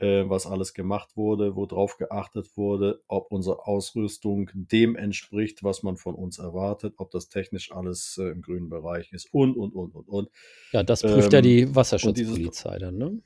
äh, 0.00 0.28
was 0.28 0.46
alles 0.46 0.74
gemacht 0.74 1.16
wurde, 1.16 1.54
worauf 1.54 1.96
geachtet 1.96 2.56
wurde, 2.56 3.02
ob 3.06 3.30
unsere 3.30 3.66
Ausrüstung 3.66 4.50
dem 4.52 4.96
entspricht, 4.96 5.62
was 5.62 5.82
man 5.84 5.96
von 5.96 6.16
uns 6.16 6.38
erwartet, 6.38 6.94
ob 6.96 7.10
das 7.12 7.28
technisch 7.28 7.70
alles 7.70 8.18
äh, 8.20 8.30
im 8.30 8.42
grünen 8.42 8.68
Bereich 8.68 9.12
ist 9.12 9.32
und, 9.32 9.56
und, 9.56 9.74
und, 9.74 9.94
und, 9.94 10.08
und. 10.08 10.28
Ja, 10.72 10.82
das 10.82 11.02
prüft 11.02 11.26
ähm, 11.26 11.32
ja 11.32 11.40
die 11.40 11.74
Wasserschutzpolizei 11.74 12.78
dann, 12.78 12.98
ne? 12.98 13.22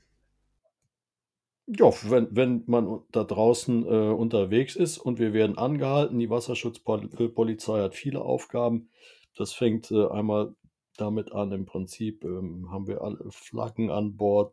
Ja, 1.77 1.91
wenn, 2.09 2.35
wenn 2.35 2.63
man 2.65 3.01
da 3.11 3.23
draußen 3.23 3.85
äh, 3.85 4.11
unterwegs 4.11 4.75
ist 4.75 4.97
und 4.97 5.19
wir 5.19 5.33
werden 5.33 5.57
angehalten, 5.59 6.17
die 6.17 6.29
Wasserschutzpolizei 6.29 7.81
hat 7.81 7.93
viele 7.93 8.21
Aufgaben. 8.21 8.89
Das 9.35 9.53
fängt 9.53 9.91
äh, 9.91 10.07
einmal 10.07 10.55
damit 10.97 11.31
an, 11.31 11.51
im 11.51 11.65
Prinzip 11.67 12.23
ähm, 12.23 12.71
haben 12.71 12.87
wir 12.87 13.03
alle 13.03 13.23
Flaggen 13.29 13.91
an 13.91 14.17
Bord, 14.17 14.51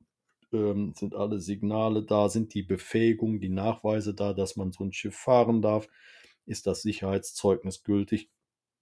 ähm, 0.52 0.92
sind 0.94 1.14
alle 1.14 1.40
Signale 1.40 2.02
da, 2.02 2.28
sind 2.28 2.52
die 2.52 2.62
Befähigung, 2.62 3.40
die 3.40 3.48
Nachweise 3.48 4.12
da, 4.12 4.34
dass 4.34 4.56
man 4.56 4.72
so 4.72 4.84
ein 4.84 4.92
Schiff 4.92 5.16
fahren 5.16 5.62
darf, 5.62 5.88
ist 6.44 6.66
das 6.66 6.82
Sicherheitszeugnis 6.82 7.82
gültig. 7.82 8.28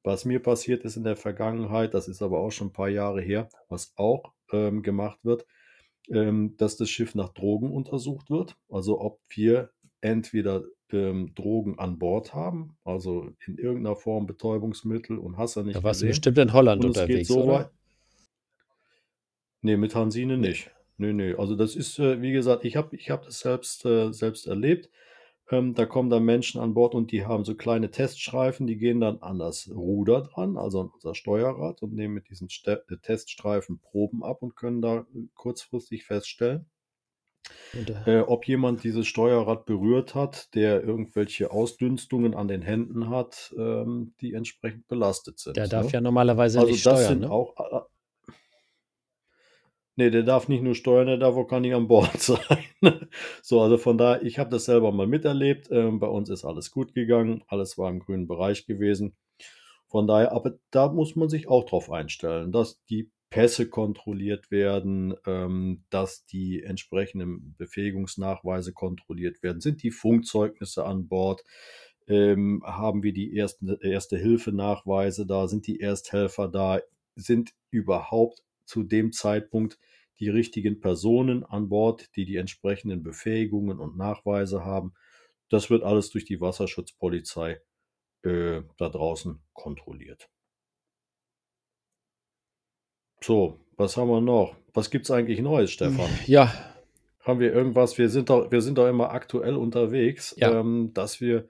Was 0.03 0.25
mir 0.25 0.43
passiert 0.43 0.85
ist 0.85 0.97
in 0.97 1.05
der 1.05 1.17
Vergangenheit, 1.17 1.95
das 1.95 2.09
ist 2.09 2.21
aber 2.21 2.41
auch 2.41 2.51
schon 2.51 2.69
ein 2.69 2.73
paar 2.73 2.89
Jahre 2.89 3.23
her, 3.23 3.49
was 3.69 3.93
auch 3.95 4.33
ähm, 4.53 4.83
gemacht 4.83 5.21
wird, 5.23 5.47
ähm, 6.11 6.57
dass 6.57 6.77
das 6.77 6.91
Schiff 6.91 7.15
nach 7.15 7.31
Drogen 7.31 7.73
untersucht 7.73 8.31
wird. 8.31 8.57
Also 8.69 9.01
ob 9.01 9.21
wir 9.29 9.71
entweder 10.01 10.65
ähm, 10.93 11.35
Drogen 11.35 11.79
an 11.79 11.99
Bord 11.99 12.35
haben, 12.35 12.77
also 12.85 13.33
in 13.47 13.59
irgendeiner 13.59 13.97
Form 13.97 14.27
Betäubungsmittel 14.27 15.19
und 15.19 15.39
Hasser 15.39 15.63
nicht. 15.63 15.77
Da 15.77 15.83
warst 15.83 16.03
du 16.03 16.07
bestimmt 16.07 16.39
in 16.39 16.53
Holland 16.53 16.85
unterwegs, 16.85 17.29
so 17.29 17.45
oder? 17.45 17.71
Nee, 19.63 19.77
mit 19.77 19.95
Hansine 19.95 20.37
nicht. 20.37 20.71
Nee, 20.99 21.13
nee. 21.13 21.35
Also 21.35 21.57
das 21.57 21.75
ist, 21.75 21.99
äh, 21.99 22.21
wie 22.21 22.33
gesagt, 22.33 22.65
ich 22.65 22.77
habe 22.77 22.95
ich 22.95 23.11
hab 23.11 23.25
das 23.25 23.41
selbst, 23.41 23.85
äh, 23.85 24.13
selbst 24.13 24.47
erlebt. 24.47 24.91
Ähm, 25.51 25.75
da 25.75 25.85
kommen 25.85 26.09
dann 26.09 26.25
Menschen 26.25 26.61
an 26.61 26.73
Bord 26.73 26.95
und 26.95 27.13
die 27.13 27.27
haben 27.27 27.45
so 27.45 27.55
kleine 27.55 27.91
Teststreifen, 27.91 28.67
die 28.67 28.79
gehen 28.79 29.01
dann 29.01 29.19
an 29.19 29.39
das 29.39 29.71
Ruder 29.71 30.23
dran, 30.23 30.57
also 30.57 30.81
an 30.81 30.91
unser 30.95 31.15
Steuerrad 31.15 31.83
und 31.83 31.93
nehmen 31.93 32.15
mit 32.15 32.31
diesen 32.31 32.49
Ste 32.49 32.83
äh, 32.89 32.97
Teststreifen 32.97 33.79
Proben 33.79 34.25
ab 34.25 34.43
und 34.43 34.57
können 34.57 34.81
da 34.81 35.01
äh, 35.01 35.05
kurzfristig 35.35 36.07
feststellen, 36.07 36.67
äh, 38.07 38.21
ob 38.21 38.49
jemand 38.49 38.85
dieses 38.85 39.07
Steuerrad 39.07 39.67
berührt 39.67 40.15
hat, 40.15 40.55
der 40.55 40.83
irgendwelche 40.83 41.51
Ausdünstungen 41.51 42.35
an 42.35 42.49
den 42.49 42.63
Händen 42.63 43.11
hat, 43.11 43.53
ähm, 43.59 44.15
die 44.23 44.33
entsprechend 44.33 44.89
belastet 44.89 45.39
sind. 45.39 45.59
Der 45.59 45.69
darf 45.69 45.87
ne? 45.87 45.93
ja 45.93 46.01
normalerweise 46.01 46.61
also 46.61 46.73
nicht 46.73 46.87
das 46.87 47.01
steuern. 47.01 47.09
Sind 47.09 47.21
ne? 47.21 47.31
auch, 47.31 47.55
Nee, 49.97 50.11
der 50.11 50.25
darf 50.25 50.49
nicht 50.49 50.63
nur 50.63 50.75
steuern, 50.75 51.07
der 51.07 51.19
darf 51.19 51.37
auch 51.37 51.47
gar 51.47 51.61
nicht 51.61 51.75
an 51.75 51.87
Bord 51.87 52.11
sein. 52.21 52.67
so, 53.43 53.61
also 53.61 53.79
von 53.79 53.97
daher, 53.97 54.23
ich 54.23 54.39
habe 54.39 54.51
das 54.51 54.65
selber 54.65 54.91
mal 54.93 55.07
miterlebt. 55.07 55.69
Ähm, 55.71 56.01
bei 56.01 56.09
uns 56.09 56.31
ist 56.31 56.45
alles 56.45 56.71
gut 56.71 56.95
gegangen, 56.95 57.45
alles 57.47 57.79
war 57.79 57.91
im 57.91 58.01
grünen 58.01 58.27
Bereich 58.27 58.67
gewesen. 58.67 59.15
Von 59.87 60.07
daher, 60.09 60.33
aber 60.33 60.59
da 60.71 60.89
muss 60.89 61.15
man 61.15 61.29
sich 61.29 61.49
auch 61.49 61.65
drauf 61.65 61.91
einstellen, 61.91 62.51
dass 62.51 62.83
die 62.87 63.11
Pässe 63.35 63.69
kontrolliert 63.69 64.53
werden, 64.53 65.15
ähm, 65.27 65.83
dass 65.91 66.25
die 66.25 66.63
entsprechenden 66.63 67.57
Befähigungsnachweise 67.59 68.73
kontrolliert 68.73 69.43
werden, 69.43 69.61
sind 69.61 69.83
die 69.83 69.91
Funkzeugnisse 69.91 70.85
an 70.85 71.09
Bord, 71.09 71.43
ähm, 72.07 72.63
haben 72.65 73.03
wir 73.03 73.13
die 73.13 73.37
ersten, 73.37 73.77
Erste-Hilfe-Nachweise 73.81 75.27
da, 75.27 75.49
sind 75.49 75.67
die 75.67 75.81
Ersthelfer 75.81 76.47
da, 76.47 76.81
sind 77.17 77.55
überhaupt 77.71 78.44
zu 78.65 78.83
dem 78.83 79.13
Zeitpunkt 79.13 79.79
die 80.21 80.29
richtigen 80.29 80.81
Personen 80.81 81.45
an 81.45 81.69
Bord, 81.69 82.15
die 82.17 82.25
die 82.25 82.37
entsprechenden 82.37 83.03
Befähigungen 83.03 83.81
und 83.81 83.97
Nachweise 83.97 84.65
haben. 84.65 84.95
Das 85.49 85.71
wird 85.71 85.83
alles 85.83 86.11
durch 86.11 86.25
die 86.25 86.41
Wasserschutzpolizei 86.41 87.61
äh, 88.23 88.63
da 88.77 88.89
draußen 88.89 89.43
kontrolliert. 89.53 90.29
So, 93.23 93.59
was 93.77 93.97
haben 93.97 94.09
wir 94.09 94.21
noch? 94.21 94.57
Was 94.73 94.91
gibt 94.91 95.05
es 95.07 95.11
eigentlich 95.11 95.41
Neues, 95.41 95.71
Stefan? 95.71 96.11
Ja. 96.27 96.53
Haben 97.21 97.41
wir 97.41 97.55
irgendwas? 97.55 97.97
Wir 97.97 98.11
sind 98.11 98.29
doch, 98.29 98.51
wir 98.51 98.61
sind 98.61 98.77
doch 98.77 98.87
immer 98.87 99.11
aktuell 99.11 99.55
unterwegs, 99.57 100.35
Ja. 100.39 100.61
ähm, 100.61 100.91
dass 100.93 101.23
wir 101.23 101.49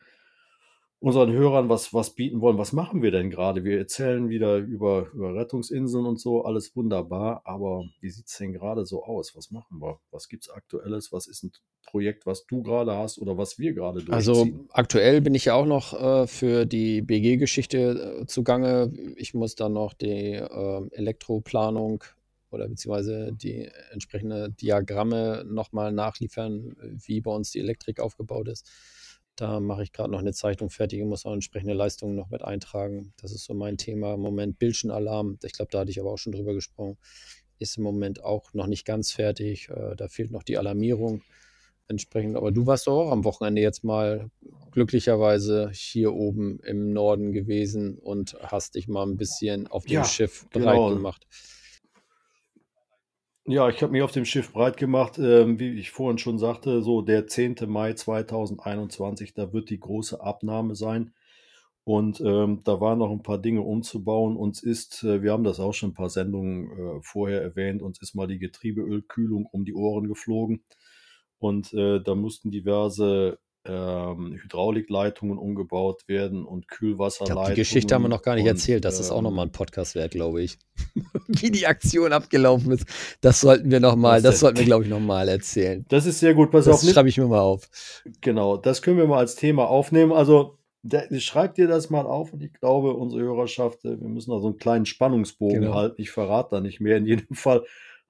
unseren 1.04 1.32
Hörern 1.32 1.68
was, 1.68 1.92
was 1.92 2.14
bieten 2.14 2.40
wollen. 2.40 2.56
Was 2.56 2.72
machen 2.72 3.02
wir 3.02 3.10
denn 3.10 3.28
gerade? 3.28 3.62
Wir 3.62 3.76
erzählen 3.76 4.30
wieder 4.30 4.56
über, 4.56 5.08
über 5.12 5.34
Rettungsinseln 5.34 6.06
und 6.06 6.18
so, 6.18 6.46
alles 6.46 6.74
wunderbar. 6.74 7.42
Aber 7.44 7.84
wie 8.00 8.08
sieht 8.08 8.26
es 8.26 8.38
denn 8.38 8.54
gerade 8.54 8.86
so 8.86 9.04
aus? 9.04 9.36
Was 9.36 9.50
machen 9.50 9.82
wir? 9.82 10.00
Was 10.10 10.30
gibt 10.30 10.44
es 10.44 10.50
Aktuelles? 10.50 11.12
Was 11.12 11.26
ist 11.26 11.42
ein 11.42 11.52
Projekt, 11.84 12.24
was 12.24 12.46
du 12.46 12.62
gerade 12.62 12.96
hast 12.96 13.18
oder 13.18 13.36
was 13.36 13.58
wir 13.58 13.74
gerade 13.74 14.02
Also 14.08 14.32
durchziehen? 14.32 14.68
aktuell 14.72 15.20
bin 15.20 15.34
ich 15.34 15.44
ja 15.44 15.54
auch 15.54 15.66
noch 15.66 15.92
äh, 15.92 16.26
für 16.26 16.64
die 16.64 17.02
BG-Geschichte 17.02 18.22
äh, 18.22 18.26
zugange. 18.26 18.90
Ich 19.16 19.34
muss 19.34 19.56
dann 19.56 19.74
noch 19.74 19.92
die 19.92 20.32
äh, 20.32 20.88
Elektroplanung 20.92 22.02
oder 22.50 22.66
beziehungsweise 22.66 23.30
die 23.30 23.68
entsprechende 23.90 24.52
Diagramme 24.52 25.44
nochmal 25.46 25.92
nachliefern, 25.92 26.74
wie 27.04 27.20
bei 27.20 27.30
uns 27.30 27.50
die 27.50 27.58
Elektrik 27.60 28.00
aufgebaut 28.00 28.48
ist. 28.48 28.70
Da 29.36 29.58
mache 29.58 29.82
ich 29.82 29.92
gerade 29.92 30.12
noch 30.12 30.20
eine 30.20 30.32
Zeichnung 30.32 30.70
fertig 30.70 31.02
und 31.02 31.08
muss 31.08 31.26
auch 31.26 31.32
entsprechende 31.32 31.74
Leistungen 31.74 32.14
noch 32.14 32.30
mit 32.30 32.42
eintragen. 32.42 33.12
Das 33.16 33.32
ist 33.32 33.44
so 33.44 33.54
mein 33.54 33.76
Thema 33.78 34.14
im 34.14 34.20
Moment. 34.20 34.58
Bildschenalarm, 34.58 35.38
ich 35.42 35.52
glaube, 35.52 35.70
da 35.72 35.80
hatte 35.80 35.90
ich 35.90 36.00
aber 36.00 36.12
auch 36.12 36.18
schon 36.18 36.32
drüber 36.32 36.54
gesprochen, 36.54 36.98
ist 37.58 37.76
im 37.76 37.82
Moment 37.82 38.22
auch 38.22 38.52
noch 38.54 38.66
nicht 38.68 38.84
ganz 38.84 39.10
fertig. 39.12 39.68
Äh, 39.70 39.96
da 39.96 40.08
fehlt 40.08 40.30
noch 40.30 40.44
die 40.44 40.56
Alarmierung 40.58 41.22
entsprechend. 41.88 42.36
Aber 42.36 42.52
du 42.52 42.66
warst 42.66 42.86
doch 42.86 43.06
auch 43.06 43.10
am 43.12 43.24
Wochenende 43.24 43.60
jetzt 43.60 43.84
mal 43.84 44.30
glücklicherweise 44.70 45.70
hier 45.72 46.12
oben 46.12 46.60
im 46.60 46.92
Norden 46.92 47.32
gewesen 47.32 47.98
und 47.98 48.36
hast 48.40 48.74
dich 48.76 48.88
mal 48.88 49.04
ein 49.06 49.16
bisschen 49.16 49.66
auf 49.66 49.84
dem 49.84 49.92
Ja, 49.94 50.04
Schiff 50.04 50.46
breit 50.50 50.62
genau. 50.62 50.88
gemacht. 50.88 51.26
Ja, 53.46 53.68
ich 53.68 53.82
habe 53.82 53.92
mich 53.92 54.00
auf 54.02 54.12
dem 54.12 54.24
Schiff 54.24 54.52
breit 54.52 54.78
gemacht, 54.78 55.18
ähm, 55.18 55.58
wie 55.58 55.78
ich 55.78 55.90
vorhin 55.90 56.16
schon 56.18 56.38
sagte, 56.38 56.82
so 56.82 57.02
der 57.02 57.26
10. 57.26 57.56
Mai 57.68 57.92
2021, 57.92 59.34
da 59.34 59.52
wird 59.52 59.68
die 59.68 59.78
große 59.80 60.18
Abnahme 60.20 60.74
sein. 60.74 61.12
Und 61.84 62.20
ähm, 62.22 62.62
da 62.64 62.80
waren 62.80 62.98
noch 62.98 63.10
ein 63.10 63.22
paar 63.22 63.38
Dinge 63.38 63.60
umzubauen. 63.62 64.36
Uns 64.36 64.62
ist, 64.62 65.04
äh, 65.04 65.22
wir 65.22 65.32
haben 65.32 65.44
das 65.44 65.60
auch 65.60 65.74
schon 65.74 65.90
ein 65.90 65.94
paar 65.94 66.08
Sendungen 66.10 66.70
äh, 66.70 67.02
vorher 67.02 67.42
erwähnt, 67.42 67.82
uns 67.82 68.00
ist 68.00 68.14
mal 68.14 68.26
die 68.28 68.38
Getriebeölkühlung 68.38 69.46
um 69.46 69.66
die 69.66 69.74
Ohren 69.74 70.08
geflogen. 70.08 70.64
Und 71.38 71.74
äh, 71.74 72.00
da 72.02 72.14
mussten 72.14 72.50
diverse 72.50 73.38
ähm, 73.66 74.38
Hydraulikleitungen 74.42 75.38
umgebaut 75.38 76.02
werden 76.06 76.44
und 76.44 76.68
Kühlwasserleitungen. 76.68 77.50
die 77.50 77.54
Geschichte 77.60 77.94
haben 77.94 78.02
wir 78.02 78.08
noch 78.08 78.22
gar 78.22 78.34
nicht 78.34 78.44
und, 78.44 78.50
erzählt. 78.50 78.84
Das 78.84 79.00
ist 79.00 79.10
auch 79.10 79.18
ähm, 79.18 79.24
nochmal 79.24 79.46
ein 79.46 79.52
Podcast 79.52 79.94
wert, 79.94 80.12
glaube 80.12 80.42
ich. 80.42 80.58
Wie 81.28 81.50
die 81.50 81.66
Aktion 81.66 82.12
abgelaufen 82.12 82.72
ist. 82.72 82.86
Das 83.20 83.40
sollten 83.40 83.70
wir 83.70 83.80
nochmal, 83.80 84.20
das 84.20 84.34
denn? 84.34 84.40
sollten 84.40 84.58
wir, 84.58 84.64
glaube 84.66 84.84
ich, 84.84 84.90
nochmal 84.90 85.28
erzählen. 85.28 85.84
Das 85.88 86.04
ist 86.06 86.20
sehr 86.20 86.34
gut. 86.34 86.50
Pass 86.50 86.68
auf, 86.68 86.80
Das 86.80 86.90
schreibe 86.92 87.08
ich 87.08 87.16
mir 87.16 87.26
mal 87.26 87.40
auf. 87.40 87.68
Genau, 88.20 88.56
das 88.56 88.82
können 88.82 88.98
wir 88.98 89.06
mal 89.06 89.18
als 89.18 89.34
Thema 89.36 89.66
aufnehmen. 89.66 90.12
Also 90.12 90.58
der, 90.82 91.08
schreib 91.18 91.54
dir 91.54 91.66
das 91.66 91.88
mal 91.88 92.04
auf 92.04 92.34
und 92.34 92.42
ich 92.42 92.52
glaube, 92.52 92.92
unsere 92.92 93.22
Hörerschaft, 93.22 93.84
äh, 93.86 93.98
wir 93.98 94.08
müssen 94.08 94.30
da 94.30 94.38
so 94.40 94.48
einen 94.48 94.58
kleinen 94.58 94.84
Spannungsbogen 94.84 95.62
Genau. 95.62 95.74
halten. 95.74 96.00
Ich 96.02 96.10
verrate 96.10 96.56
da 96.56 96.60
nicht 96.60 96.80
mehr. 96.80 96.98
In 96.98 97.06
jedem 97.06 97.28
Fall 97.34 97.64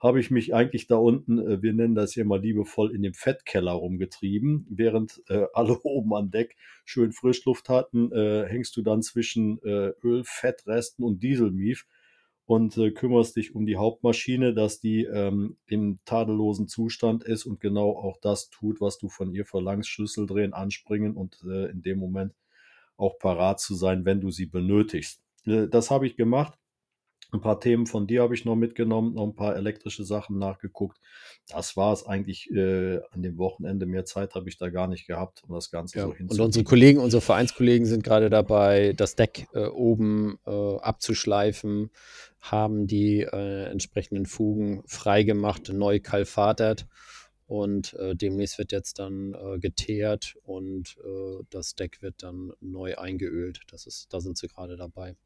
habe 0.05 0.21
ich 0.21 0.31
mich 0.31 0.55
eigentlich 0.55 0.87
da 0.87 0.97
unten, 0.97 1.39
äh, 1.39 1.63
wir 1.63 1.73
nennen 1.73 1.95
das 1.95 2.13
hier 2.13 2.27
mal 2.27 2.41
liebevoll, 2.41 2.95
in 2.95 3.01
dem 3.01 3.15
Fettkeller 3.15 3.73
rumgetrieben. 3.73 4.67
Während 4.69 5.23
äh, 5.29 5.47
alle 5.55 5.81
oben 5.83 6.15
an 6.15 6.31
Deck 6.31 6.57
schön 6.85 7.13
Frischluft 7.13 7.71
hatten, 7.71 8.13
äh, 8.13 8.47
hängst 8.47 8.77
du 8.77 8.83
dann 8.83 9.03
zwischen 9.03 9.59
äh, 9.63 9.93
Öl, 10.03 10.23
Fettresten 10.25 11.05
und 11.05 11.23
Dieselmief 11.23 11.87
und 12.45 12.77
äh, 12.77 12.91
kümmerst 12.91 13.37
dich 13.37 13.55
um 13.55 13.65
die 13.65 13.77
Hauptmaschine, 13.77 14.53
dass 14.53 14.79
die 14.79 15.05
ähm, 15.05 15.57
im 15.67 15.99
tadellosen 16.05 16.69
Zustand 16.69 17.25
ist 17.25 17.47
und 17.47 17.61
genau 17.61 17.97
auch 17.97 18.19
das 18.21 18.51
tut, 18.51 18.83
was 18.83 18.99
du 18.99 19.09
von 19.09 19.33
ihr 19.33 19.47
verlangst, 19.47 19.89
Schlüssel 19.89 20.27
drehen, 20.27 20.53
anspringen 20.53 21.17
und 21.17 21.39
äh, 21.49 21.71
in 21.71 21.81
dem 21.81 21.99
Moment 21.99 22.35
auch 22.99 23.19
parat 23.19 23.59
zu 23.59 23.75
sein, 23.75 24.05
wenn 24.05 24.21
du 24.21 24.31
sie 24.31 24.47
benötigst. 24.47 25.23
Äh, 25.47 25.69
das 25.69 25.91
habe 25.91 26.07
ich 26.07 26.17
gemacht. 26.17 26.59
Ein 27.35 27.41
paar 27.41 27.59
Themen 27.59 27.87
von 27.87 28.07
dir 28.07 28.23
habe 28.23 28.35
ich 28.35 28.45
noch 28.45 28.55
mitgenommen, 28.55 29.15
noch 29.15 29.25
ein 29.25 29.35
paar 29.35 29.57
elektrische 29.57 30.05
Sachen 30.05 30.39
nachgeguckt. 30.39 31.01
Das 31.49 31.77
war 31.77 31.93
es 31.93 32.07
eigentlich 32.07 32.49
äh, 32.53 33.01
an 33.11 33.23
dem 33.23 33.39
Wochenende. 33.39 33.87
Mehr 33.87 34.05
Zeit 34.05 34.37
habe 34.37 34.49
ich 34.49 34.57
da 34.57 34.69
gar 34.71 34.87
nicht 34.87 35.09
gehabt, 35.09 35.43
um 35.43 35.53
das 35.53 35.73
Ganze 35.73 35.99
Ja. 35.99 36.05
so 36.05 36.11
Und 36.13 36.21
unsere 36.21 36.45
hinzukriegen. 36.45 36.65
Kollegen, 36.69 36.99
unsere 37.01 37.21
Vereinskollegen 37.21 37.87
sind 37.87 38.05
gerade 38.05 38.31
dabei, 38.31 38.93
das 38.93 39.17
Deck 39.17 39.49
äh, 39.53 39.67
oben 39.67 40.39
äh, 40.47 40.77
abzuschleifen, 40.79 41.91
haben 42.41 42.87
die 42.87 43.23
äh, 43.23 43.65
entsprechenden 43.65 44.27
Fugen 44.27 44.85
freigemacht, 44.87 45.73
neu 45.73 45.99
kalfatert 45.99 46.87
und 47.47 47.95
äh, 47.95 48.15
demnächst 48.15 48.59
wird 48.59 48.71
jetzt 48.71 49.01
dann 49.01 49.35
äh, 49.35 49.59
geteert 49.59 50.37
und 50.45 50.97
das 51.51 51.75
Deck 51.75 52.01
wird 52.01 52.23
dann 52.23 52.53
neu 52.61 52.97
eingeölt. 52.97 53.61
Das 53.73 53.87
ist, 53.87 54.13
da 54.15 54.21
sind 54.21 54.39
sie 54.39 54.47
gerade 54.47 54.77
dabei. 54.77 55.17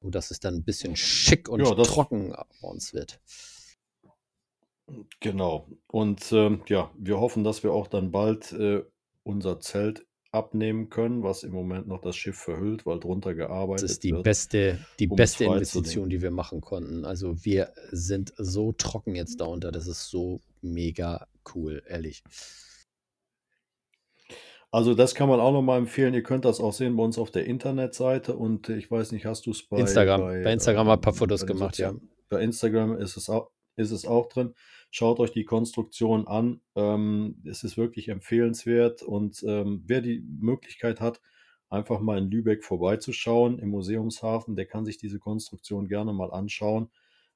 So 0.00 0.10
dass 0.10 0.30
es 0.30 0.40
dann 0.40 0.54
ein 0.56 0.64
bisschen 0.64 0.94
schick 0.96 1.48
und 1.48 1.60
Ja, 1.64 1.74
das- 1.74 1.88
trocken 1.88 2.32
bei 2.60 2.68
uns 2.68 2.92
wird. 2.94 3.20
Genau. 5.20 5.68
Und 5.88 6.30
ähm, 6.32 6.62
ja, 6.68 6.92
wir 6.96 7.18
hoffen, 7.18 7.42
dass 7.42 7.62
wir 7.64 7.72
auch 7.72 7.88
dann 7.88 8.12
bald 8.12 8.52
äh, 8.52 8.84
unser 9.24 9.58
Zelt 9.60 10.06
abnehmen 10.30 10.90
können, 10.90 11.22
was 11.22 11.42
im 11.42 11.52
Moment 11.52 11.88
noch 11.88 12.00
das 12.02 12.14
Schiff 12.14 12.36
verhüllt, 12.36 12.84
weil 12.86 13.00
drunter 13.00 13.30
Das 13.30 13.38
gearbeitet 13.48 13.90
ist 13.90 14.04
die 14.04 14.12
wird. 14.12 14.22
beste, 14.22 14.78
die 14.98 15.08
um 15.08 15.18
es 15.18 15.32
beste. 15.32 15.44
Investition, 15.44 16.08
die 16.10 16.20
wir 16.22 16.30
machen 16.30 16.60
konnten. 16.60 17.04
Also 17.04 17.42
wir 17.44 17.72
sind 17.90 18.32
so 18.36 18.72
trocken 18.72 19.14
jetzt 19.16 19.40
darunter. 19.40 19.72
Das 19.72 19.86
ist 19.86 20.08
so 20.08 20.40
mega 20.60 21.26
cool, 21.54 21.82
ehrlich. 21.88 22.22
Also 24.70 24.94
das 24.94 25.14
kann 25.14 25.28
man 25.28 25.40
auch 25.40 25.52
nochmal 25.52 25.78
empfehlen. 25.78 26.14
Ihr 26.14 26.22
könnt 26.22 26.44
das 26.44 26.60
auch 26.60 26.72
sehen 26.72 26.96
bei 26.96 27.02
uns 27.02 27.18
auf 27.18 27.30
der 27.30 27.46
Internetseite 27.46 28.36
und 28.36 28.68
äh, 28.68 28.76
ich 28.76 28.90
weiß 28.90 29.12
nicht, 29.12 29.26
hast 29.26 29.46
du 29.46 29.52
es 29.52 29.66
bei 29.66 29.78
Instagram. 29.78 30.20
Bei 30.20 30.52
Instagram 30.52 30.88
hab 30.88 30.94
ich 30.94 30.98
ein 30.98 31.00
paar 31.02 31.12
ähm, 31.12 31.18
Fotos 31.18 31.40
bei 31.42 31.46
gemacht, 31.46 31.78
ja. 31.78 31.94
Bei 32.28 32.42
Instagram 32.42 32.98
ist 32.98 33.16
es 33.16 33.28
auch, 33.28 33.50
ist 33.76 33.92
es 33.92 34.04
auch 34.04 34.28
drin. 34.28 34.54
Schaut 34.90 35.20
euch 35.20 35.32
die 35.32 35.44
Konstruktion 35.44 36.26
an. 36.26 36.60
Ähm, 36.74 37.42
es 37.44 37.62
ist 37.64 37.76
wirklich 37.76 38.08
empfehlenswert 38.08 39.02
und 39.02 39.42
ähm, 39.46 39.82
wer 39.86 40.00
die 40.00 40.24
Möglichkeit 40.40 41.00
hat, 41.00 41.20
einfach 41.68 42.00
mal 42.00 42.18
in 42.18 42.30
Lübeck 42.30 42.64
vorbeizuschauen 42.64 43.58
im 43.58 43.70
Museumshafen, 43.70 44.56
der 44.56 44.66
kann 44.66 44.84
sich 44.84 44.98
diese 44.98 45.18
Konstruktion 45.18 45.88
gerne 45.88 46.12
mal 46.12 46.30
anschauen. 46.30 46.90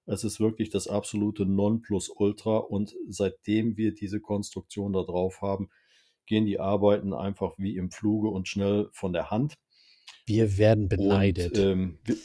Es 0.06 0.24
ist 0.24 0.40
wirklich 0.40 0.70
das 0.70 0.88
absolute 0.88 1.46
Nonplusultra 1.46 2.58
und 2.58 2.94
seitdem 3.08 3.76
wir 3.76 3.94
diese 3.94 4.20
Konstruktion 4.20 4.92
da 4.92 5.02
drauf 5.02 5.40
haben, 5.42 5.70
gehen 6.30 6.46
die 6.46 6.60
Arbeiten 6.60 7.12
einfach 7.12 7.58
wie 7.58 7.76
im 7.76 7.90
Fluge 7.90 8.28
und 8.28 8.46
schnell 8.46 8.88
von 8.92 9.12
der 9.12 9.32
Hand. 9.32 9.58
Wir 10.26 10.58
werden 10.58 10.88
beneidet. 10.88 11.58
Und 11.58 11.64
ähm, 11.64 11.98
wir, 12.04 12.16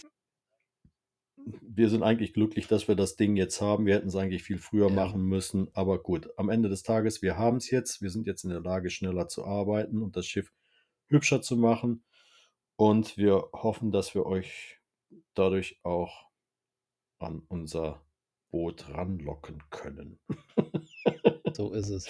wir 1.62 1.90
sind 1.90 2.04
eigentlich 2.04 2.34
glücklich, 2.34 2.68
dass 2.68 2.88
wir 2.88 2.94
das 2.96 3.16
Ding 3.16 3.36
jetzt 3.36 3.62
haben. 3.62 3.88
Wir 3.88 3.96
hätten 3.96 4.08
es 4.08 4.16
eigentlich 4.16 4.44
viel 4.44 4.60
früher 4.60 4.90
Ja. 4.90 4.94
machen 4.94 5.24
müssen. 5.24 5.70
Aber 5.74 5.98
gut, 6.04 6.30
am 6.38 6.50
Ende 6.50 6.70
des 6.70 6.84
Tages, 6.84 7.24
wir 7.24 7.36
haben 7.36 7.58
es 7.58 7.72
jetzt. 7.72 8.04
Wir 8.04 8.12
sind 8.12 8.28
jetzt 8.28 8.44
in 8.44 8.52
der 8.52 8.62
Lage, 8.62 8.92
schneller 8.92 9.28
zu 9.28 9.44
arbeiten 9.44 10.04
und 10.04 10.16
das 10.16 10.28
Schiff 10.28 10.54
hübscher 11.08 11.42
zu 11.42 11.58
machen. 11.58 12.04
Und 12.76 13.18
wir 13.18 13.50
hoffen, 13.54 13.92
dass 13.92 14.14
wir 14.14 14.28
euch 14.28 14.80
dadurch 15.34 15.80
auch 15.82 16.28
an 17.18 17.42
unser 17.48 18.06
Boot 18.52 18.88
ranlocken 18.90 19.64
können. 19.72 20.20
so 21.54 21.74
ist 21.74 21.90
es. 21.90 22.08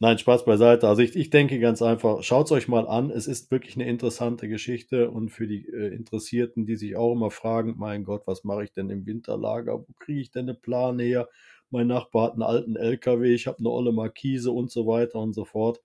Nein, 0.00 0.16
Spaß 0.16 0.44
beiseite. 0.44 0.86
Also 0.86 1.02
ich, 1.02 1.16
ich 1.16 1.30
denke 1.30 1.58
ganz 1.58 1.82
einfach, 1.82 2.22
schaut 2.22 2.46
es 2.46 2.52
euch 2.52 2.68
mal 2.68 2.86
an. 2.86 3.10
Es 3.10 3.26
ist 3.26 3.50
wirklich 3.50 3.74
eine 3.74 3.88
interessante 3.88 4.48
Geschichte 4.48 5.10
und 5.10 5.30
für 5.30 5.48
die 5.48 5.66
äh, 5.66 5.92
Interessierten, 5.92 6.66
die 6.66 6.76
sich 6.76 6.94
auch 6.94 7.12
immer 7.12 7.32
fragen, 7.32 7.74
mein 7.78 8.04
Gott, 8.04 8.22
was 8.26 8.44
mache 8.44 8.62
ich 8.62 8.72
denn 8.72 8.90
im 8.90 9.06
Winterlager? 9.06 9.80
Wo 9.80 9.92
kriege 9.98 10.20
ich 10.20 10.30
denn 10.30 10.44
eine 10.48 10.54
Plane 10.54 11.02
her? 11.02 11.28
Mein 11.70 11.88
Nachbar 11.88 12.28
hat 12.28 12.32
einen 12.34 12.42
alten 12.42 12.76
LKW, 12.76 13.34
ich 13.34 13.48
habe 13.48 13.58
eine 13.58 13.70
olle 13.70 13.92
Markise 13.92 14.52
und 14.52 14.70
so 14.70 14.86
weiter 14.86 15.18
und 15.18 15.32
so 15.32 15.44
fort. 15.44 15.82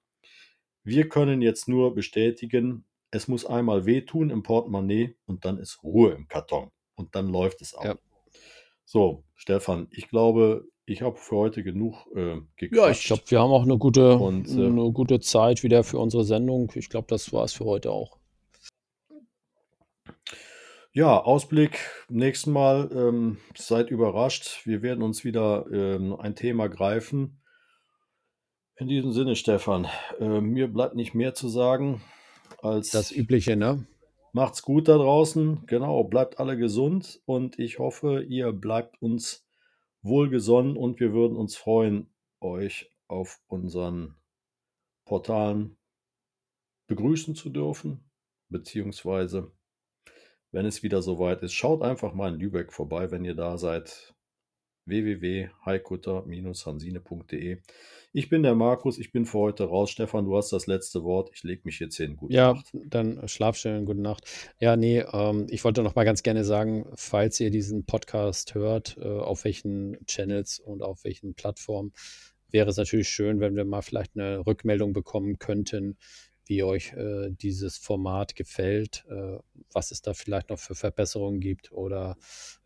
Wir 0.84 1.10
können 1.10 1.42
jetzt 1.42 1.68
nur 1.68 1.96
bestätigen, 1.96 2.86
es 3.10 3.28
muss 3.28 3.46
einmal 3.46 3.86
wehtun 3.86 4.30
im 4.30 4.44
Portemonnaie 4.44 5.16
und 5.26 5.44
dann 5.44 5.58
ist 5.58 5.84
Ruhe 5.84 6.12
im 6.12 6.28
Karton 6.28 6.70
und 6.96 7.16
dann 7.16 7.30
läuft 7.30 7.62
es 7.62 7.74
auch. 7.74 7.84
Ja. 7.84 7.96
So, 8.86 9.24
Stefan, 9.36 9.88
ich 9.92 10.10
glaube, 10.10 10.68
ich 10.86 11.02
habe 11.02 11.18
für 11.18 11.38
heute 11.38 11.64
genug 11.64 12.08
äh, 12.16 12.42
gequatscht. 12.58 12.76
Ja, 12.76 12.90
ich 12.90 13.04
glaube, 13.06 13.24
wir 13.28 13.40
haben 13.40 13.52
auch 13.52 13.64
eine 13.64 13.78
gute, 13.78 14.18
Und, 14.18 14.50
äh, 14.50 14.66
eine 14.66 14.92
gute 14.92 15.20
Zeit 15.20 15.64
wieder 15.64 15.84
für 15.84 16.00
unsere 16.00 16.24
Sendung. 16.24 16.72
Ich 16.76 16.90
glaube, 16.90 17.08
das 17.10 17.32
war 17.32 17.46
es 17.46 17.54
für 17.54 17.66
heute 17.66 17.92
auch. 17.92 18.18
Ja, 20.92 21.20
Ausblick, 21.20 21.80
nächsten 22.10 22.52
Mal, 22.52 22.90
ähm, 22.94 23.38
seid 23.56 23.90
überrascht. 23.90 24.66
Wir 24.66 24.84
werden 24.84 25.04
uns 25.04 25.24
wieder 25.24 25.66
ähm, 25.72 26.16
ein 26.20 26.36
Thema 26.36 26.68
greifen. 26.68 27.42
In 28.76 28.88
diesem 28.88 29.12
Sinne, 29.12 29.36
Stefan, 29.36 29.88
äh, 30.20 30.42
mir 30.42 30.68
bleibt 30.68 30.96
nicht 30.96 31.16
mehr 31.16 31.34
zu 31.34 31.48
sagen 31.48 32.02
als 32.62 32.92
Das 32.92 33.12
Übliche, 33.12 33.56
ne? 33.56 33.88
macht's 34.34 34.64
gut 34.64 34.88
da 34.88 34.98
draußen. 34.98 35.66
Genau, 35.68 36.04
bleibt 36.04 36.40
alle 36.40 36.58
gesund 36.58 37.22
und 37.26 37.58
ich 37.60 37.80
hoffe, 37.80 38.24
ihr 38.24 38.52
bleibt 38.52 39.02
uns 39.02 39.43
wohlgesonnen 40.04 40.78
und 40.78 41.00
wir 41.00 41.14
würden 41.14 41.38
uns 41.38 41.56
freuen, 41.56 42.14
euch 42.42 42.92
auf 43.08 43.42
unseren 43.48 44.16
Portalen 45.06 45.78
begrüßen 46.88 47.36
zu 47.36 47.50
dürfen, 47.50 48.12
beziehungsweise 48.50 49.52
wenn 50.52 50.66
es 50.68 50.84
wieder 50.84 51.02
soweit 51.02 51.42
ist, 51.42 51.54
schaut 51.54 51.82
einfach 51.82 52.14
mal 52.14 52.34
in 52.34 52.40
Lübeck 52.40 52.72
vorbei, 52.72 53.10
wenn 53.10 53.26
ihr 53.26 53.34
da 53.34 53.58
seid. 53.58 54.13
www.heikutter-hansine.de 54.86 57.58
Ich 58.14 58.30
bin 58.30 58.44
der 58.44 58.56
Markus, 58.56 58.98
ich 59.00 59.12
bin 59.12 59.26
für 59.26 59.40
heute 59.40 59.66
raus. 59.66 59.92
Stefan, 59.92 60.26
du 60.26 60.36
hast 60.38 60.52
das 60.52 60.68
letzte 60.68 61.04
Wort. 61.04 61.30
Ich 61.34 61.44
lege 61.44 61.62
mich 61.66 61.80
jetzt 61.80 61.98
hin. 61.98 62.16
Gute 62.16 62.34
Ja, 62.34 62.54
Nacht. 62.54 62.66
dann 62.86 63.28
schlaf 63.28 63.58
schön, 63.58 63.86
gute 63.86 64.02
Nacht. 64.02 64.26
Ja, 64.60 64.76
nee, 64.76 65.00
ähm, 65.00 65.48
ich 65.50 65.64
wollte 65.64 65.84
noch 65.84 65.96
mal 65.96 66.04
ganz 66.06 66.24
gerne 66.24 66.44
sagen, 66.46 66.86
falls 66.96 67.40
ihr 67.40 67.50
diesen 67.52 67.86
Podcast 67.86 68.56
hört, 68.56 68.98
äh, 68.98 69.04
auf 69.08 69.44
welchen 69.46 69.98
Channels 70.06 70.60
und 70.60 70.82
auf 70.84 71.04
welchen 71.04 71.34
Plattformen, 71.34 71.94
wäre 72.50 72.70
es 72.70 72.78
natürlich 72.78 73.10
schön, 73.10 73.40
wenn 73.40 73.56
wir 73.56 73.66
mal 73.66 73.82
vielleicht 73.82 74.16
eine 74.16 74.46
Rückmeldung 74.46 74.94
bekommen 74.94 75.40
könnten, 75.40 75.98
wie 76.46 76.64
euch 76.64 76.94
äh, 76.94 77.30
dieses 77.32 77.78
Format 77.78 78.36
gefällt, 78.36 79.06
äh, 79.10 79.38
was 79.72 79.92
es 79.92 80.02
da 80.02 80.14
vielleicht 80.14 80.50
noch 80.50 80.60
für 80.60 80.76
Verbesserungen 80.76 81.40
gibt 81.40 81.72
oder 81.72 82.18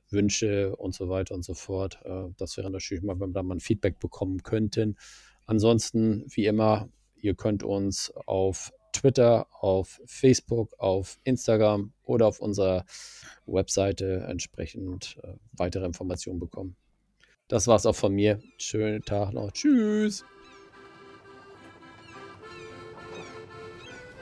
Wünsche 0.09 0.75
und 0.75 0.93
so 0.93 1.09
weiter 1.09 1.35
und 1.35 1.43
so 1.43 1.53
fort. 1.53 1.99
Äh, 2.03 2.29
das 2.37 2.57
wäre 2.57 2.69
natürlich 2.69 3.03
mal, 3.03 3.19
wenn 3.19 3.29
wir 3.29 3.33
da 3.33 3.43
mal 3.43 3.55
ein 3.55 3.59
Feedback 3.59 3.99
bekommen 3.99 4.43
könnten. 4.43 4.97
Ansonsten, 5.45 6.25
wie 6.29 6.45
immer, 6.45 6.89
ihr 7.15 7.35
könnt 7.35 7.63
uns 7.63 8.11
auf 8.25 8.71
Twitter, 8.93 9.47
auf 9.51 10.01
Facebook, 10.05 10.73
auf 10.79 11.19
Instagram 11.23 11.93
oder 12.03 12.27
auf 12.27 12.39
unserer 12.39 12.85
Webseite 13.45 14.25
entsprechend 14.27 15.17
äh, 15.23 15.33
weitere 15.53 15.85
Informationen 15.85 16.39
bekommen. 16.39 16.75
Das 17.47 17.67
war's 17.67 17.85
auch 17.85 17.95
von 17.95 18.13
mir. 18.13 18.41
Schönen 18.57 19.01
Tag 19.03 19.33
noch. 19.33 19.51
Tschüss. 19.51 20.25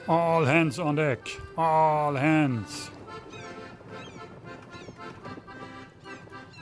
All 0.06 0.46
hands 0.46 0.78
on 0.78 0.94
deck. 0.94 1.18
All 1.56 2.16
hands. 2.16 2.92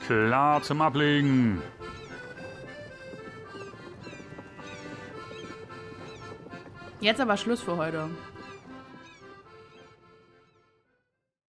Klar 0.05 0.61
zum 0.61 0.81
Ablegen. 0.81 1.61
Jetzt 6.99 7.19
aber 7.19 7.37
Schluss 7.37 7.61
für 7.61 7.77
heute. 7.77 8.09